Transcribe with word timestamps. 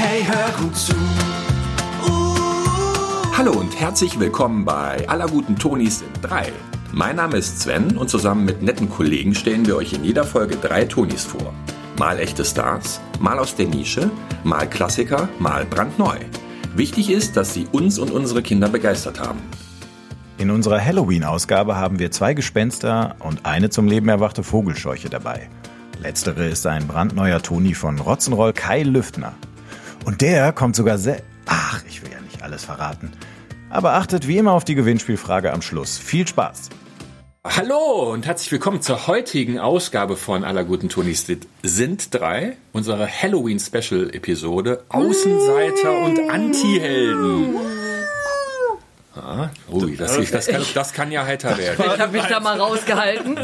Hey, 0.00 0.22
hör 0.24 0.50
gut 0.62 0.76
zu. 0.76 0.94
Hallo 3.36 3.50
und 3.50 3.78
herzlich 3.80 4.20
willkommen 4.20 4.64
bei 4.64 5.08
Aller 5.08 5.26
guten 5.26 5.56
Tonis 5.56 5.98
sind 5.98 6.12
drei. 6.22 6.52
Mein 6.92 7.16
Name 7.16 7.36
ist 7.36 7.60
Sven 7.60 7.96
und 7.96 8.08
zusammen 8.08 8.44
mit 8.44 8.62
netten 8.62 8.88
Kollegen 8.88 9.34
stellen 9.34 9.66
wir 9.66 9.76
euch 9.76 9.92
in 9.92 10.04
jeder 10.04 10.22
Folge 10.22 10.54
drei 10.54 10.84
Tonis 10.84 11.24
vor. 11.24 11.52
Mal 11.98 12.20
echte 12.20 12.44
Stars, 12.44 13.00
mal 13.18 13.40
aus 13.40 13.56
der 13.56 13.66
Nische, 13.66 14.08
mal 14.44 14.70
Klassiker, 14.70 15.28
mal 15.40 15.66
brandneu. 15.66 16.16
Wichtig 16.76 17.10
ist, 17.10 17.36
dass 17.36 17.52
sie 17.52 17.66
uns 17.72 17.98
und 17.98 18.12
unsere 18.12 18.40
Kinder 18.40 18.68
begeistert 18.68 19.18
haben. 19.18 19.40
In 20.38 20.52
unserer 20.52 20.80
Halloween-Ausgabe 20.80 21.74
haben 21.74 21.98
wir 21.98 22.12
zwei 22.12 22.34
Gespenster 22.34 23.16
und 23.18 23.44
eine 23.44 23.68
zum 23.68 23.88
Leben 23.88 24.08
erwachte 24.08 24.44
Vogelscheuche 24.44 25.10
dabei. 25.10 25.50
Letztere 26.00 26.46
ist 26.46 26.64
ein 26.68 26.86
brandneuer 26.86 27.42
Toni 27.42 27.74
von 27.74 27.98
Rotzenroll 27.98 28.52
Kai 28.52 28.84
Lüftner. 28.84 29.34
Und 30.08 30.22
der 30.22 30.54
kommt 30.54 30.74
sogar 30.74 30.96
sehr... 30.96 31.20
Ach, 31.44 31.82
ich 31.86 32.02
will 32.02 32.10
ja 32.10 32.18
nicht 32.22 32.42
alles 32.42 32.64
verraten. 32.64 33.12
Aber 33.68 33.92
achtet 33.92 34.26
wie 34.26 34.38
immer 34.38 34.52
auf 34.52 34.64
die 34.64 34.74
Gewinnspielfrage 34.74 35.52
am 35.52 35.60
Schluss. 35.60 35.98
Viel 35.98 36.26
Spaß! 36.26 36.70
Hallo 37.44 38.10
und 38.10 38.24
herzlich 38.24 38.50
willkommen 38.50 38.80
zur 38.80 39.06
heutigen 39.06 39.58
Ausgabe 39.58 40.16
von 40.16 40.44
Aller 40.44 40.64
guten 40.64 40.88
Tonis 40.88 41.26
sind 41.62 42.14
drei, 42.14 42.56
unsere 42.72 43.06
Halloween-Special-Episode 43.06 44.82
Außenseiter 44.88 45.98
und 46.02 46.30
Anti-Helden. 46.30 47.77
Ah, 49.20 49.50
ui, 49.70 49.96
das, 49.96 50.16
das, 50.30 50.46
kann, 50.46 50.62
das 50.74 50.92
kann 50.92 51.10
ja 51.10 51.24
heiter 51.24 51.58
werden. 51.58 51.84
Ich 51.94 52.00
habe 52.00 52.12
mich 52.12 52.24
da 52.26 52.40
mal 52.40 52.58
rausgehalten. 52.58 53.36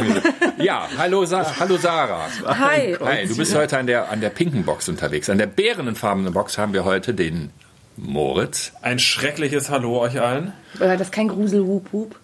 Ja, 0.58 0.88
hallo, 0.96 1.24
Sa 1.24 1.44
hallo 1.58 1.76
Sarah. 1.76 2.28
Hi. 2.46 2.96
Hi, 3.00 3.26
du 3.26 3.36
bist 3.36 3.54
heute 3.54 3.78
an 3.78 3.86
der, 3.86 4.10
an 4.10 4.20
der 4.20 4.30
pinken 4.30 4.64
Box 4.64 4.88
unterwegs. 4.88 5.28
An 5.28 5.38
der 5.38 5.46
bärenfarbenen 5.46 6.32
Box 6.32 6.58
haben 6.58 6.72
wir 6.72 6.84
heute 6.84 7.12
den 7.12 7.50
Moritz. 7.96 8.72
Ein 8.82 8.98
schreckliches 8.98 9.70
Hallo 9.70 9.98
euch 10.00 10.20
allen. 10.20 10.52
War 10.78 10.96
das 10.96 11.10
kein 11.10 11.28
Grusel 11.28 11.62
Hup 11.62 11.92
Hup? 11.92 12.16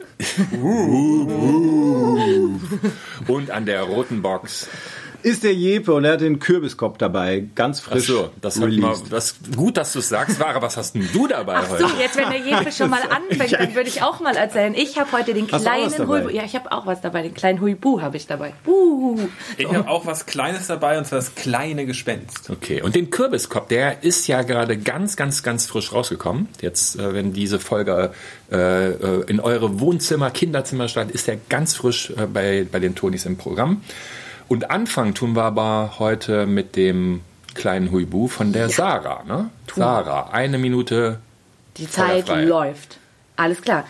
Und 3.26 3.50
an 3.50 3.66
der 3.66 3.82
roten 3.82 4.22
Box. 4.22 4.68
Ist 5.22 5.44
der 5.44 5.54
Jepe 5.54 5.92
und 5.92 6.04
er 6.04 6.14
hat 6.14 6.20
den 6.20 6.38
Kürbiskopf 6.38 6.98
dabei, 6.98 7.44
ganz 7.54 7.82
Ach 7.84 7.92
frisch. 7.92 8.06
so, 8.06 8.30
das 8.40 8.60
hab 8.60 8.68
ich 8.68 8.78
mal, 8.78 8.96
das, 9.10 9.36
gut, 9.54 9.76
dass 9.76 9.92
du 9.92 9.98
es 9.98 10.08
sagst, 10.08 10.40
Ware, 10.40 10.62
was 10.62 10.76
hast 10.76 10.94
denn 10.94 11.08
du 11.12 11.26
dabei 11.26 11.56
Ach 11.56 11.70
heute? 11.70 11.88
so, 11.88 11.94
jetzt 11.98 12.16
wenn 12.16 12.30
der 12.30 12.40
Jefe 12.40 12.72
schon 12.72 12.90
mal 12.90 13.02
anfängt, 13.10 13.52
dann 13.52 13.74
würde 13.74 13.88
ich 13.88 14.02
auch 14.02 14.20
mal 14.20 14.36
erzählen. 14.36 14.74
Ich 14.74 14.98
habe 14.98 15.12
heute 15.12 15.34
den 15.34 15.46
kleinen? 15.46 16.08
Huibu. 16.08 16.28
Ja, 16.30 16.44
ich 16.44 16.54
habe 16.54 16.72
auch 16.72 16.86
was 16.86 17.00
dabei. 17.00 17.22
Den 17.22 17.34
kleinen 17.34 17.60
Huibu 17.60 18.00
habe 18.00 18.16
ich 18.16 18.26
dabei. 18.26 18.52
Uh. 18.66 19.18
Ich 19.56 19.66
habe 19.66 19.88
auch 19.88 20.06
was 20.06 20.26
Kleines 20.26 20.66
dabei 20.66 20.98
und 20.98 21.06
zwar 21.06 21.18
das 21.18 21.34
kleine 21.34 21.86
Gespenst. 21.86 22.50
Okay, 22.50 22.82
und 22.82 22.94
den 22.94 23.10
Kürbiskopf, 23.10 23.68
der 23.68 24.02
ist 24.02 24.26
ja 24.26 24.42
gerade 24.42 24.78
ganz, 24.78 25.16
ganz, 25.16 25.42
ganz 25.42 25.66
frisch 25.66 25.92
rausgekommen. 25.92 26.48
Jetzt, 26.60 26.96
äh, 26.96 27.14
wenn 27.14 27.32
diese 27.32 27.58
Folge 27.58 28.12
äh, 28.50 28.90
äh, 28.90 29.24
in 29.26 29.40
eure 29.40 29.80
Wohnzimmer, 29.80 30.30
Kinderzimmer 30.30 30.88
stand, 30.88 31.10
ist 31.10 31.26
der 31.26 31.36
ganz 31.48 31.74
frisch 31.74 32.12
bei, 32.32 32.66
bei 32.70 32.78
den 32.78 32.94
Tonis 32.94 33.26
im 33.26 33.36
Programm. 33.36 33.82
Und 34.50 34.68
anfangen 34.72 35.14
tun 35.14 35.36
wir 35.36 35.44
aber 35.44 36.00
heute 36.00 36.44
mit 36.44 36.74
dem 36.74 37.20
kleinen 37.54 37.92
Huibu 37.92 38.26
von 38.26 38.52
der 38.52 38.68
Sarah. 38.68 39.22
Ne? 39.22 39.48
Sarah, 39.72 40.30
eine 40.32 40.58
Minute. 40.58 41.20
Die 41.76 41.88
Zeit 41.88 42.26
läuft. 42.28 42.98
Alles 43.36 43.62
klar. 43.62 43.84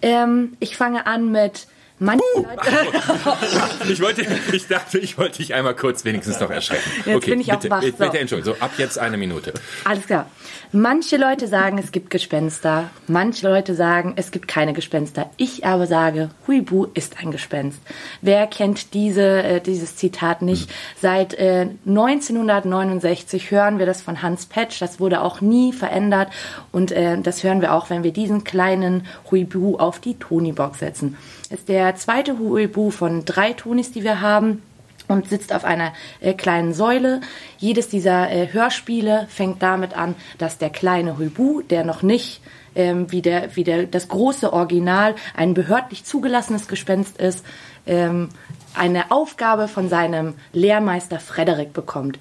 Ähm, 0.00 0.56
ich 0.58 0.74
fange 0.78 1.06
an 1.06 1.30
mit 1.30 1.66
manche 1.98 2.24
Leute. 2.34 2.48
Ich 3.88 4.00
wollte, 4.00 4.26
ich 4.52 4.66
dachte, 4.66 4.98
ich 4.98 5.16
wollte 5.18 5.38
dich 5.38 5.54
einmal 5.54 5.74
kurz 5.74 6.04
wenigstens 6.04 6.40
noch 6.40 6.50
erschrecken. 6.50 6.90
Jetzt 7.04 7.26
bin 7.26 7.40
ich 7.40 7.52
auch 7.52 7.60
bitte, 7.60 7.70
wach, 7.70 7.82
so. 7.82 7.92
Bitte, 7.92 8.18
Entschuldigung. 8.18 8.54
So, 8.54 8.60
ab 8.60 8.72
jetzt 8.78 8.98
eine 8.98 9.16
Minute. 9.16 9.54
Alles 9.84 10.06
klar. 10.06 10.26
Manche 10.72 11.16
Leute 11.16 11.46
sagen, 11.46 11.78
es 11.78 11.92
gibt 11.92 12.10
Gespenster. 12.10 12.90
Manche 13.06 13.48
Leute 13.48 13.74
sagen, 13.74 14.14
es 14.16 14.30
gibt 14.30 14.48
keine 14.48 14.72
Gespenster. 14.72 15.30
Ich 15.36 15.64
aber 15.64 15.86
sage, 15.86 16.30
Huibu 16.46 16.86
ist 16.94 17.18
ein 17.18 17.30
Gespenst. 17.30 17.80
Wer 18.20 18.46
kennt 18.46 18.92
diese, 18.92 19.42
äh, 19.42 19.60
dieses 19.60 19.96
Zitat 19.96 20.42
nicht? 20.42 20.70
Seit 21.00 21.34
äh, 21.34 21.68
1969 21.86 23.50
hören 23.50 23.78
wir 23.78 23.86
das 23.86 24.02
von 24.02 24.22
Hans 24.22 24.46
Petsch. 24.46 24.82
Das 24.82 24.98
wurde 24.98 25.20
auch 25.20 25.40
nie 25.40 25.72
verändert. 25.72 26.28
Und 26.72 26.90
äh, 26.90 27.18
das 27.20 27.44
hören 27.44 27.60
wir 27.60 27.72
auch, 27.72 27.88
wenn 27.88 28.02
wir 28.02 28.12
diesen 28.12 28.44
kleinen 28.44 29.06
Huibu 29.30 29.76
auf 29.76 30.00
die 30.00 30.18
Tony-Box 30.18 30.80
setzen. 30.80 31.16
Ist 31.50 31.68
der 31.68 31.94
zweite 31.94 32.38
Huibu 32.38 32.90
von 32.90 33.24
drei 33.24 33.52
Tonis, 33.52 33.92
die 33.92 34.02
wir 34.02 34.20
haben 34.20 34.62
und 35.08 35.28
sitzt 35.28 35.52
auf 35.52 35.64
einer 35.64 35.92
äh, 36.20 36.34
kleinen 36.34 36.74
Säule. 36.74 37.20
Jedes 37.58 37.88
dieser 37.88 38.30
äh, 38.30 38.52
Hörspiele 38.52 39.26
fängt 39.28 39.62
damit 39.62 39.96
an, 39.96 40.16
dass 40.38 40.58
der 40.58 40.70
kleine 40.70 41.18
Huibu, 41.18 41.62
der 41.62 41.84
noch 41.84 42.02
nicht 42.02 42.40
ähm, 42.74 43.10
wie, 43.10 43.22
der, 43.22 43.54
wie 43.56 43.64
der, 43.64 43.84
das 43.84 44.08
große 44.08 44.52
Original 44.52 45.14
ein 45.36 45.54
behördlich 45.54 46.04
zugelassenes 46.04 46.68
Gespenst 46.68 47.16
ist, 47.18 47.44
ähm, 47.86 48.28
eine 48.74 49.10
Aufgabe 49.10 49.68
von 49.68 49.88
seinem 49.88 50.34
Lehrmeister 50.52 51.18
Frederik 51.18 51.72
bekommt. 51.72 52.18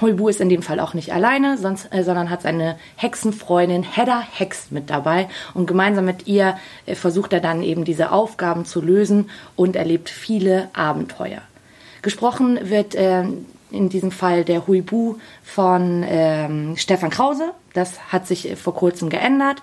Huibu 0.00 0.28
ist 0.28 0.40
in 0.40 0.48
dem 0.48 0.62
Fall 0.62 0.78
auch 0.78 0.94
nicht 0.94 1.12
alleine, 1.12 1.56
sonst, 1.56 1.88
äh, 1.92 2.02
sondern 2.02 2.30
hat 2.30 2.42
seine 2.42 2.76
Hexenfreundin 2.96 3.82
Hedda 3.82 4.20
Hex 4.20 4.70
mit 4.70 4.90
dabei. 4.90 5.28
Und 5.54 5.66
gemeinsam 5.66 6.04
mit 6.04 6.26
ihr 6.26 6.56
äh, 6.86 6.94
versucht 6.94 7.32
er 7.32 7.40
dann 7.40 7.62
eben 7.62 7.84
diese 7.84 8.12
Aufgaben 8.12 8.64
zu 8.64 8.80
lösen 8.80 9.30
und 9.56 9.76
erlebt 9.76 10.10
viele 10.10 10.68
Abenteuer. 10.74 11.42
Gesprochen 12.02 12.58
wird 12.68 12.94
ähm, 12.96 13.46
in 13.70 13.88
diesem 13.88 14.10
Fall 14.10 14.44
der 14.44 14.66
Huibu 14.66 15.16
von 15.42 16.04
ähm, 16.06 16.76
Stefan 16.76 17.10
Krause. 17.10 17.52
Das 17.72 18.12
hat 18.12 18.26
sich 18.26 18.50
äh, 18.50 18.56
vor 18.56 18.74
kurzem 18.74 19.08
geändert. 19.08 19.62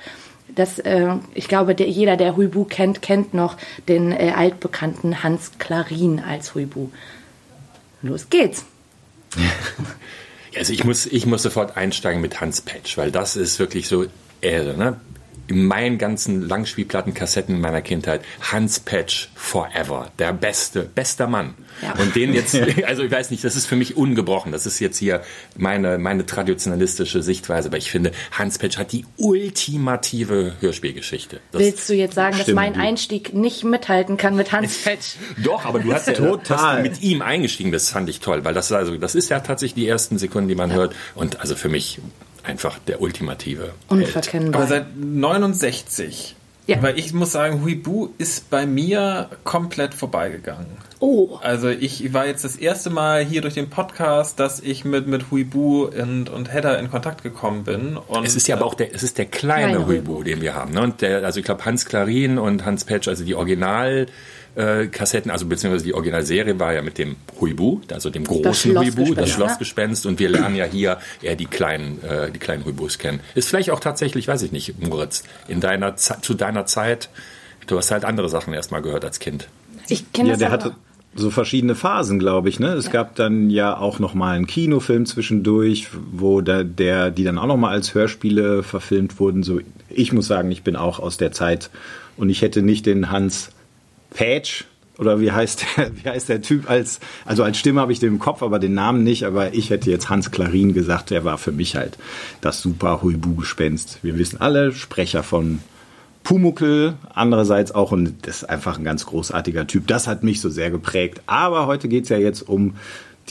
Das, 0.54 0.80
äh, 0.80 1.16
ich 1.34 1.48
glaube, 1.48 1.76
der, 1.76 1.88
jeder, 1.88 2.18
der 2.18 2.36
Huibu 2.36 2.66
kennt, 2.66 3.02
kennt 3.02 3.34
noch 3.34 3.56
den 3.88 4.12
äh, 4.12 4.34
altbekannten 4.36 5.24
Hans 5.24 5.54
Klarin 5.60 6.20
als 6.20 6.56
Huibu. 6.56 6.90
Los 8.02 8.30
geht's. 8.30 8.66
Also 10.58 10.74
ich 10.74 10.84
muss, 10.84 11.06
ich 11.06 11.26
muss 11.26 11.44
sofort 11.44 11.78
einsteigen 11.78 12.22
mit 12.22 12.42
Hans 12.42 12.62
Petsch, 12.62 12.98
weil 12.98 13.10
das 13.10 13.38
ist 13.38 13.58
wirklich 13.58 13.88
so 13.88 14.06
Ehre. 14.42 14.76
Ne? 14.78 15.00
In 15.52 15.66
meinen 15.66 15.98
ganzen 15.98 16.48
Langspielplatten-Kassetten 16.48 17.60
meiner 17.60 17.82
Kindheit, 17.82 18.22
Hans 18.40 18.80
Petsch 18.80 19.28
forever, 19.36 20.10
der 20.18 20.32
beste, 20.32 20.84
bester 20.84 21.28
Mann. 21.28 21.56
Ja. 21.82 21.94
Und 22.02 22.16
den 22.16 22.34
jetzt, 22.34 22.56
also 22.86 23.04
ich 23.04 23.12
weiß 23.12 23.32
nicht, 23.32 23.44
das 23.44 23.58
ist 23.58 23.66
für 23.66 23.76
mich 23.76 23.98
ungebrochen. 23.98 24.54
Das 24.54 24.66
ist 24.66 24.80
jetzt 24.80 24.98
hier 24.98 25.24
meine, 25.58 25.98
meine 25.98 26.26
traditionalistische 26.26 27.22
Sichtweise, 27.22 27.68
aber 27.68 27.78
ich 27.78 27.92
finde, 27.92 28.14
Hans 28.32 28.60
Petsch 28.60 28.78
hat 28.78 28.94
die 28.94 29.06
ultimative 29.18 30.54
Hörspielgeschichte. 30.62 31.42
Das, 31.52 31.62
Willst 31.62 31.90
du 31.90 31.96
jetzt 31.96 32.16
sagen, 32.16 32.38
dass 32.38 32.48
mein 32.48 32.76
Einstieg 32.76 33.34
nicht 33.34 33.66
mithalten 33.66 34.16
kann 34.16 34.38
mit 34.38 34.54
Hans 34.54 34.78
Petsch? 34.86 35.16
Doch, 35.44 35.66
aber 35.66 35.80
du 35.80 35.92
hast 35.92 36.08
ja 36.08 36.14
Total. 36.14 36.82
mit 36.82 37.02
ihm 37.02 37.22
eingestiegen 37.22 37.72
bist, 37.72 37.92
fand 37.92 38.08
ich 38.08 38.22
toll, 38.22 38.46
weil 38.46 38.54
das 38.54 38.72
also 38.72 38.96
das 38.96 39.16
ist 39.16 39.30
ja 39.30 39.42
tatsächlich 39.42 39.84
die 39.84 39.88
ersten 39.90 40.18
Sekunden, 40.18 40.48
die 40.48 40.56
man 40.56 40.72
hört 40.72 40.96
und 41.14 41.42
also 41.42 41.56
für 41.56 41.68
mich 41.68 42.00
einfach 42.44 42.80
der 42.80 43.02
ultimative 43.02 43.64
Held. 43.64 43.74
Unverkennbar. 43.90 44.62
Aber 44.62 44.68
seit 44.70 44.86
69. 44.98 46.36
Ja. 46.68 46.82
Weil 46.84 46.98
ich 47.00 47.12
muss 47.12 47.32
sagen, 47.32 47.64
Huibu 47.64 48.10
ist 48.20 48.52
bei 48.52 48.68
mir 48.68 49.30
komplett 49.44 49.96
vorbeigegangen. 49.96 50.68
oh, 51.00 51.40
Also 51.42 51.70
ich 51.70 52.14
war 52.14 52.28
jetzt 52.28 52.46
das 52.46 52.56
erste 52.56 52.92
Mal 52.92 53.26
hier 53.26 53.42
durch 53.42 53.56
den 53.56 53.70
Podcast, 53.72 54.40
dass 54.40 54.60
ich 54.60 54.86
mit, 54.86 55.08
mit 55.08 55.32
Huibu 55.32 55.86
und, 55.86 56.30
und 56.30 56.54
Hedda 56.54 56.76
in 56.76 56.92
Kontakt 56.92 57.24
gekommen 57.24 57.64
bin. 57.64 57.98
Und 57.98 58.26
Es 58.26 58.36
ist 58.36 58.48
ja 58.48 58.56
aber 58.58 58.66
auch 58.68 58.76
der, 58.76 58.94
es 58.94 59.02
ist 59.02 59.18
der 59.18 59.26
kleine 59.26 59.70
Kleine 59.72 59.88
Huibu, 59.88 60.12
Huibu. 60.14 60.24
den 60.24 60.42
wir 60.42 60.54
haben. 60.54 60.74
Ne? 60.74 60.82
Und 60.82 61.02
der, 61.02 61.24
also 61.26 61.40
ich 61.40 61.46
glaube 61.46 61.66
Hans 61.66 61.86
Klarin 61.86 62.38
und 62.38 62.64
Hans 62.64 62.86
Petsch, 62.86 63.08
also 63.08 63.24
die 63.26 63.34
Original 63.36 64.06
äh, 64.56 64.88
Kassetten, 64.88 65.32
also 65.32 65.46
beziehungsweise 65.46 65.86
die 65.86 65.94
Originalserie 65.94 66.60
war 66.60 66.74
ja 66.74 66.82
mit 66.82 66.98
dem 66.98 67.16
Huibu, 67.40 67.82
also 67.92 68.10
dem 68.10 68.24
großen 68.26 68.78
Huibu, 68.78 69.14
das 69.14 69.30
Schlossgespenst. 69.30 70.06
Und 70.06 70.20
wir 70.20 70.30
lernen 70.30 70.56
ja 70.56 70.66
hier 70.66 70.98
eher 71.22 71.36
die 71.36 71.46
kleinen, 71.46 72.04
äh, 72.04 72.32
die 72.32 72.40
kleinen 72.40 72.66
Huibus 72.66 72.98
kennen. 72.98 73.22
Ist 73.36 73.50
vielleicht 73.50 73.70
auch 73.72 73.80
tatsächlich, 73.80 74.28
weiß 74.28 74.42
ich 74.44 74.52
nicht, 74.52 74.82
Moritz, 74.82 75.24
in 75.48 75.62
deiner 75.62 75.96
Ze- 75.96 76.18
zu 76.22 76.34
deiner 76.34 76.66
Zeit, 76.66 77.10
du 77.68 77.78
hast 77.78 77.92
halt 77.92 78.04
andere 78.06 78.28
Sachen 78.30 78.54
erstmal 78.54 78.82
gehört 78.82 79.06
als 79.06 79.20
Kind. 79.20 79.48
ich 79.88 80.12
kenne 80.14 80.30
Ja, 80.30 80.34
das 80.34 80.40
der 80.40 80.52
hatte 80.52 80.76
so 81.14 81.30
verschiedene 81.30 81.76
Phasen, 81.76 82.20
glaube 82.20 82.48
ich. 82.48 82.60
Ne? 82.62 82.70
Es 82.70 82.90
gab 82.90 83.16
dann 83.16 83.50
ja 83.50 83.78
auch 83.78 84.00
noch 84.00 84.14
mal 84.14 84.34
einen 84.36 84.48
Kinofilm 84.48 85.06
zwischendurch, 85.06 85.88
wo 86.12 86.40
da, 86.40 86.64
der, 86.64 87.12
die 87.12 87.26
dann 87.26 87.38
auch 87.38 87.48
noch 87.48 87.58
mal 87.58 87.72
als 87.72 87.94
Hörspiele 87.94 88.64
verfilmt 88.64 89.20
wurden. 89.20 89.44
So, 89.44 89.60
ich 89.90 90.14
muss 90.14 90.28
sagen, 90.28 90.50
ich 90.52 90.64
bin 90.64 90.78
auch 90.78 91.00
aus 91.00 91.18
der 91.18 91.34
Zeit 91.34 91.70
und 92.16 92.30
ich 92.30 92.42
hätte 92.42 92.62
nicht 92.62 92.86
den 92.86 93.12
Hans 93.12 93.50
Patch 94.12 94.66
oder 94.98 95.20
wie 95.20 95.32
heißt 95.32 95.66
der, 95.78 95.92
wie 96.04 96.08
heißt 96.08 96.30
der 96.30 96.42
Typ 96.42 96.70
als, 96.70 97.00
also 97.26 97.44
als 97.44 97.58
Stimme 97.58 97.82
habe 97.82 97.92
ich 97.92 98.00
den 98.00 98.10
im 98.10 98.20
Kopf, 98.20 98.44
aber 98.44 98.60
den 98.60 98.74
Namen 98.74 99.04
nicht, 99.04 99.26
aber 99.26 99.54
ich 99.54 99.70
hätte 99.70 99.90
jetzt 99.90 100.10
Hans 100.10 100.32
Klarin 100.32 100.74
gesagt, 100.74 101.10
der 101.10 101.26
war 101.26 101.38
für 101.38 101.52
mich 101.52 101.76
halt 101.76 101.98
das 102.42 102.62
super 102.62 103.02
Huibu-Gespenst. 103.02 104.00
Wir 104.04 104.18
wissen 104.18 104.40
alle, 104.40 104.72
Sprecher 104.72 105.24
von 105.24 105.60
Pumuckel, 106.24 106.94
andererseits 107.14 107.74
auch, 107.74 107.92
und 107.92 108.28
das 108.28 108.44
ist 108.44 108.50
einfach 108.50 108.78
ein 108.78 108.84
ganz 108.84 109.08
großartiger 109.08 109.66
Typ. 109.66 109.88
Das 109.88 110.08
hat 110.08 110.24
mich 110.24 110.40
so 110.40 110.50
sehr 110.50 110.70
geprägt. 110.70 111.22
Aber 111.26 111.66
heute 111.66 111.88
geht's 111.88 112.10
ja 112.10 112.18
jetzt 112.18 112.48
um 112.48 112.76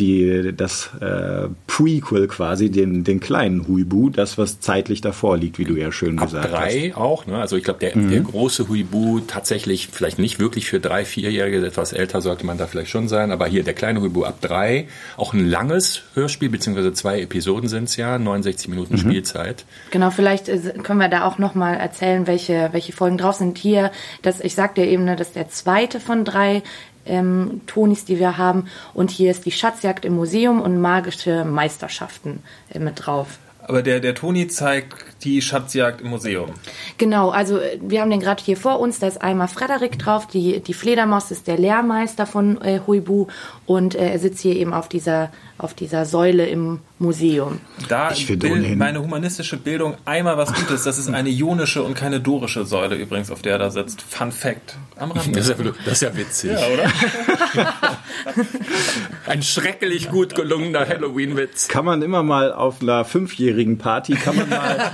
die, 0.01 0.53
das 0.57 0.91
äh, 1.01 1.49
Prequel 1.67 2.27
quasi, 2.27 2.71
den, 2.71 3.05
den 3.05 3.21
kleinen 3.21 3.69
Huibu, 3.69 4.11
das, 4.11 4.39
was 4.39 4.61
zeitlich 4.61 5.01
davor 5.01 5.37
liegt, 5.37 5.59
wie 5.59 5.65
du 5.65 5.75
ja 5.77 5.93
schön 5.93 6.19
Ab 6.19 6.27
gesagt 6.27 6.51
drei 6.51 6.91
hast. 6.91 6.97
auch, 6.97 7.27
ne? 7.27 7.39
Also 7.39 7.57
ich 7.57 7.65
glaube, 7.65 7.81
der, 7.81 7.95
der 7.95 8.21
große 8.21 8.69
Huibu 8.69 9.21
tatsächlich 9.21 9.89
vielleicht 9.93 10.19
nicht 10.19 10.41
wirklich 10.41 10.67
für 10.67 10.81
drei, 10.81 11.05
vierjährige, 11.05 11.65
etwas 11.65 11.93
älter 11.93 12.21
sollte 12.21 12.47
man 12.47 12.59
da 12.59 12.67
vielleicht 12.67 12.91
schon 12.91 13.09
sein, 13.09 13.31
aber 13.31 13.47
hier 13.47 13.63
der 13.63 13.75
kleine 13.75 14.01
Huibu 14.01 14.25
ab 14.25 14.41
drei, 14.41 14.89
auch 15.17 15.35
ein 15.35 15.47
langes 15.47 16.03
Hörspiel, 16.15 16.49
beziehungsweise 16.49 16.93
zwei 16.93 17.21
Episoden 17.21 17.69
sind 17.69 17.85
es 17.85 17.97
ja, 17.97 18.19
69 18.19 18.69
Minuten 18.69 18.97
Spielzeit. 18.99 19.65
Genau, 19.91 20.11
vielleicht 20.11 20.49
äh, 20.49 20.59
können 20.83 20.99
wir 20.99 21.09
da 21.09 21.25
auch 21.25 21.39
noch 21.39 21.55
mal 21.55 21.75
erzählen, 21.75 22.27
welche, 22.27 22.71
welche 22.73 22.93
Folgen 22.93 23.19
drauf 23.19 23.37
sind. 23.37 23.59
Hier, 23.59 23.93
das, 24.23 24.41
ich 24.41 24.55
sagte 24.55 24.81
ja 24.81 24.87
eben, 24.89 25.05
ne, 25.05 25.17
das 25.17 25.29
ist 25.29 25.37
der 25.37 25.51
zweite 25.51 26.01
von 26.01 26.25
drei 26.25 26.63
ähm, 27.11 27.61
Tonis, 27.67 28.05
die 28.05 28.19
wir 28.19 28.39
haben. 28.39 28.67
Und 28.95 29.11
hier 29.11 29.31
ist 29.31 29.45
die 29.45 29.53
Schatzjagd 29.53 30.05
im 30.05 30.15
Museum 30.15 30.61
und 30.61 30.81
magische 30.81 31.45
Meisterschaften 31.45 32.43
äh, 32.73 32.79
mit 32.79 33.07
drauf. 33.07 33.39
Aber 33.71 33.83
der, 33.83 34.01
der 34.01 34.15
Toni 34.15 34.49
zeigt 34.49 34.95
die 35.23 35.41
Schatzjagd 35.43 36.01
im 36.01 36.09
Museum. 36.09 36.51
Genau, 36.99 37.31
also 37.31 37.59
äh, 37.59 37.79
wir 37.81 38.01
haben 38.01 38.11
den 38.11 38.21
gerade 38.21 38.43
hier 38.43 38.57
vor 38.57 38.81
uns, 38.81 38.99
da 38.99 39.07
ist 39.07 39.23
einmal 39.23 39.49
Frederik 39.49 39.99
drauf, 39.99 40.27
die, 40.27 40.61
die 40.61 40.75
Fledermaus 40.75 41.31
ist 41.31 41.47
der 41.47 41.59
Lehrmeister 41.59 42.27
von 42.27 42.61
äh, 42.63 42.81
Huibu 42.87 43.27
und 43.67 43.95
äh, 43.95 44.11
er 44.11 44.19
sitzt 44.19 44.41
hier 44.41 44.57
eben 44.57 44.73
auf 44.73 44.89
dieser, 44.89 45.31
auf 45.63 45.75
dieser 45.75 46.05
Säule 46.07 46.47
im 46.47 46.81
Museum. 46.99 47.61
Da 47.89 48.13
Ich 48.13 48.29
ohnehin- 48.31 48.79
meine 48.79 49.03
humanistische 49.03 49.57
Bildung 49.57 49.95
einmal 50.05 50.37
was 50.37 50.53
Gutes. 50.53 50.85
Das 50.85 50.99
ist 50.99 51.09
eine 51.09 51.29
ionische 51.31 51.83
und 51.83 51.95
keine 51.95 52.21
dorische 52.21 52.65
Säule 52.65 52.97
übrigens, 52.97 53.31
auf 53.31 53.43
der 53.43 53.53
er 53.53 53.59
da 53.59 53.71
sitzt. 53.71 54.03
Fun 54.03 54.33
Fact. 54.33 54.77
Am 54.97 55.11
Rande. 55.13 55.33
Das 55.39 55.49
ist 55.49 55.59
ja, 55.59 55.65
das 55.85 55.93
ist 55.95 56.03
ja 56.03 56.17
witzig. 56.17 56.51
Ja, 56.53 56.59
oder? 56.67 56.93
Ein 59.27 59.43
schrecklich 59.43 60.11
gut 60.11 60.35
gelungener 60.35 60.87
Halloween-Witz. 60.87 61.69
Kann 61.69 61.85
man 61.85 62.03
immer 62.03 62.23
mal 62.23 62.53
auf 62.53 62.83
einer 62.83 63.05
fünfjährigen 63.05 63.79
Party, 63.79 64.15
kann 64.15 64.37
man 64.37 64.49
mal 64.49 64.91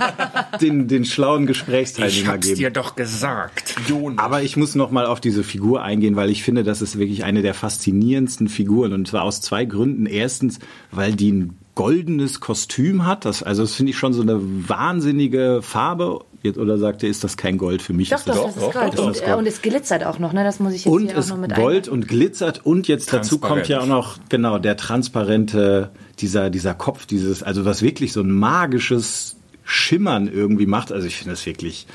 den, 0.61 0.87
den 0.87 1.05
schlauen 1.05 1.43
Ich 1.43 1.47
Gesprächsteilnehmer 1.49 2.33
hab's 2.33 2.47
geben. 2.47 2.59
dir 2.59 2.71
doch 2.71 2.95
gesagt. 2.95 3.75
Aber 4.17 4.43
ich 4.43 4.57
muss 4.57 4.75
noch 4.75 4.91
mal 4.91 5.05
auf 5.05 5.19
diese 5.19 5.43
Figur 5.43 5.81
eingehen, 5.81 6.15
weil 6.15 6.29
ich 6.29 6.43
finde, 6.43 6.63
das 6.63 6.81
ist 6.81 6.97
wirklich 6.99 7.23
eine 7.23 7.41
der 7.41 7.53
faszinierendsten 7.53 8.47
Figuren 8.47 8.93
und 8.93 9.07
zwar 9.07 9.23
aus 9.23 9.41
zwei 9.41 9.65
Gründen. 9.65 10.05
Erstens, 10.05 10.56
weil 10.91 11.15
die 11.15 11.31
ein 11.31 11.57
goldenes 11.75 12.39
Kostüm 12.39 13.05
hat. 13.05 13.23
Das, 13.25 13.43
also 13.43 13.61
das 13.61 13.73
finde 13.73 13.91
ich 13.91 13.97
schon 13.97 14.11
so 14.11 14.21
eine 14.23 14.39
wahnsinnige 14.41 15.59
Farbe. 15.61 16.21
Jetzt, 16.41 16.57
oder 16.57 16.77
sagt 16.77 17.03
ihr, 17.03 17.09
ist 17.09 17.23
das 17.23 17.37
kein 17.37 17.57
Gold 17.57 17.81
für 17.81 17.93
mich? 17.93 18.09
Doch, 18.09 18.17
ist 18.17 18.27
doch, 18.27 18.33
das 18.35 18.55
das 18.55 18.55
ist 18.55 18.63
doch, 18.63 18.73
Gold. 18.73 18.93
doch, 18.97 18.99
Und, 19.03 19.09
das 19.09 19.17
ist 19.17 19.21
äh, 19.21 19.25
Gold. 19.27 19.37
und 19.37 19.47
es 19.47 19.61
glitzert 19.61 20.03
auch 20.05 20.19
noch, 20.19 20.33
ne? 20.33 20.43
Das 20.43 20.59
muss 20.59 20.73
ich 20.73 20.85
jetzt 20.85 20.93
und 20.93 21.11
hier 21.11 21.19
auch 21.19 21.27
noch 21.27 21.37
mit 21.37 21.55
Gold 21.55 21.87
ein. 21.87 21.93
und 21.93 22.07
glitzert 22.07 22.65
und 22.65 22.87
jetzt 22.87 23.13
dazu 23.13 23.37
Transparent. 23.37 23.57
kommt 23.57 23.67
ja 23.69 23.81
auch 23.81 23.85
noch 23.87 24.17
genau 24.29 24.57
der 24.57 24.75
transparente 24.77 25.91
dieser 26.19 26.49
dieser 26.49 26.73
Kopf 26.73 27.05
dieses 27.05 27.43
also 27.43 27.63
was 27.65 27.81
wirklich 27.83 28.11
so 28.13 28.21
ein 28.21 28.31
magisches 28.31 29.35
Schimmern 29.63 30.27
irgendwie 30.27 30.65
macht 30.65 30.91
also 30.91 31.05
ich 31.05 31.17
finde 31.17 31.31
das 31.31 31.45
wirklich 31.45 31.85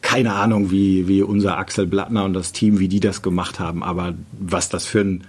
keine 0.00 0.34
Ahnung 0.34 0.70
wie 0.70 1.06
wie 1.08 1.22
unser 1.22 1.58
Axel 1.58 1.86
Blattner 1.86 2.24
und 2.24 2.32
das 2.32 2.52
Team 2.52 2.78
wie 2.78 2.88
die 2.88 3.00
das 3.00 3.20
gemacht 3.20 3.60
haben 3.60 3.82
aber 3.82 4.14
was 4.38 4.68
das 4.70 4.86
für 4.86 5.00
ein 5.00 5.24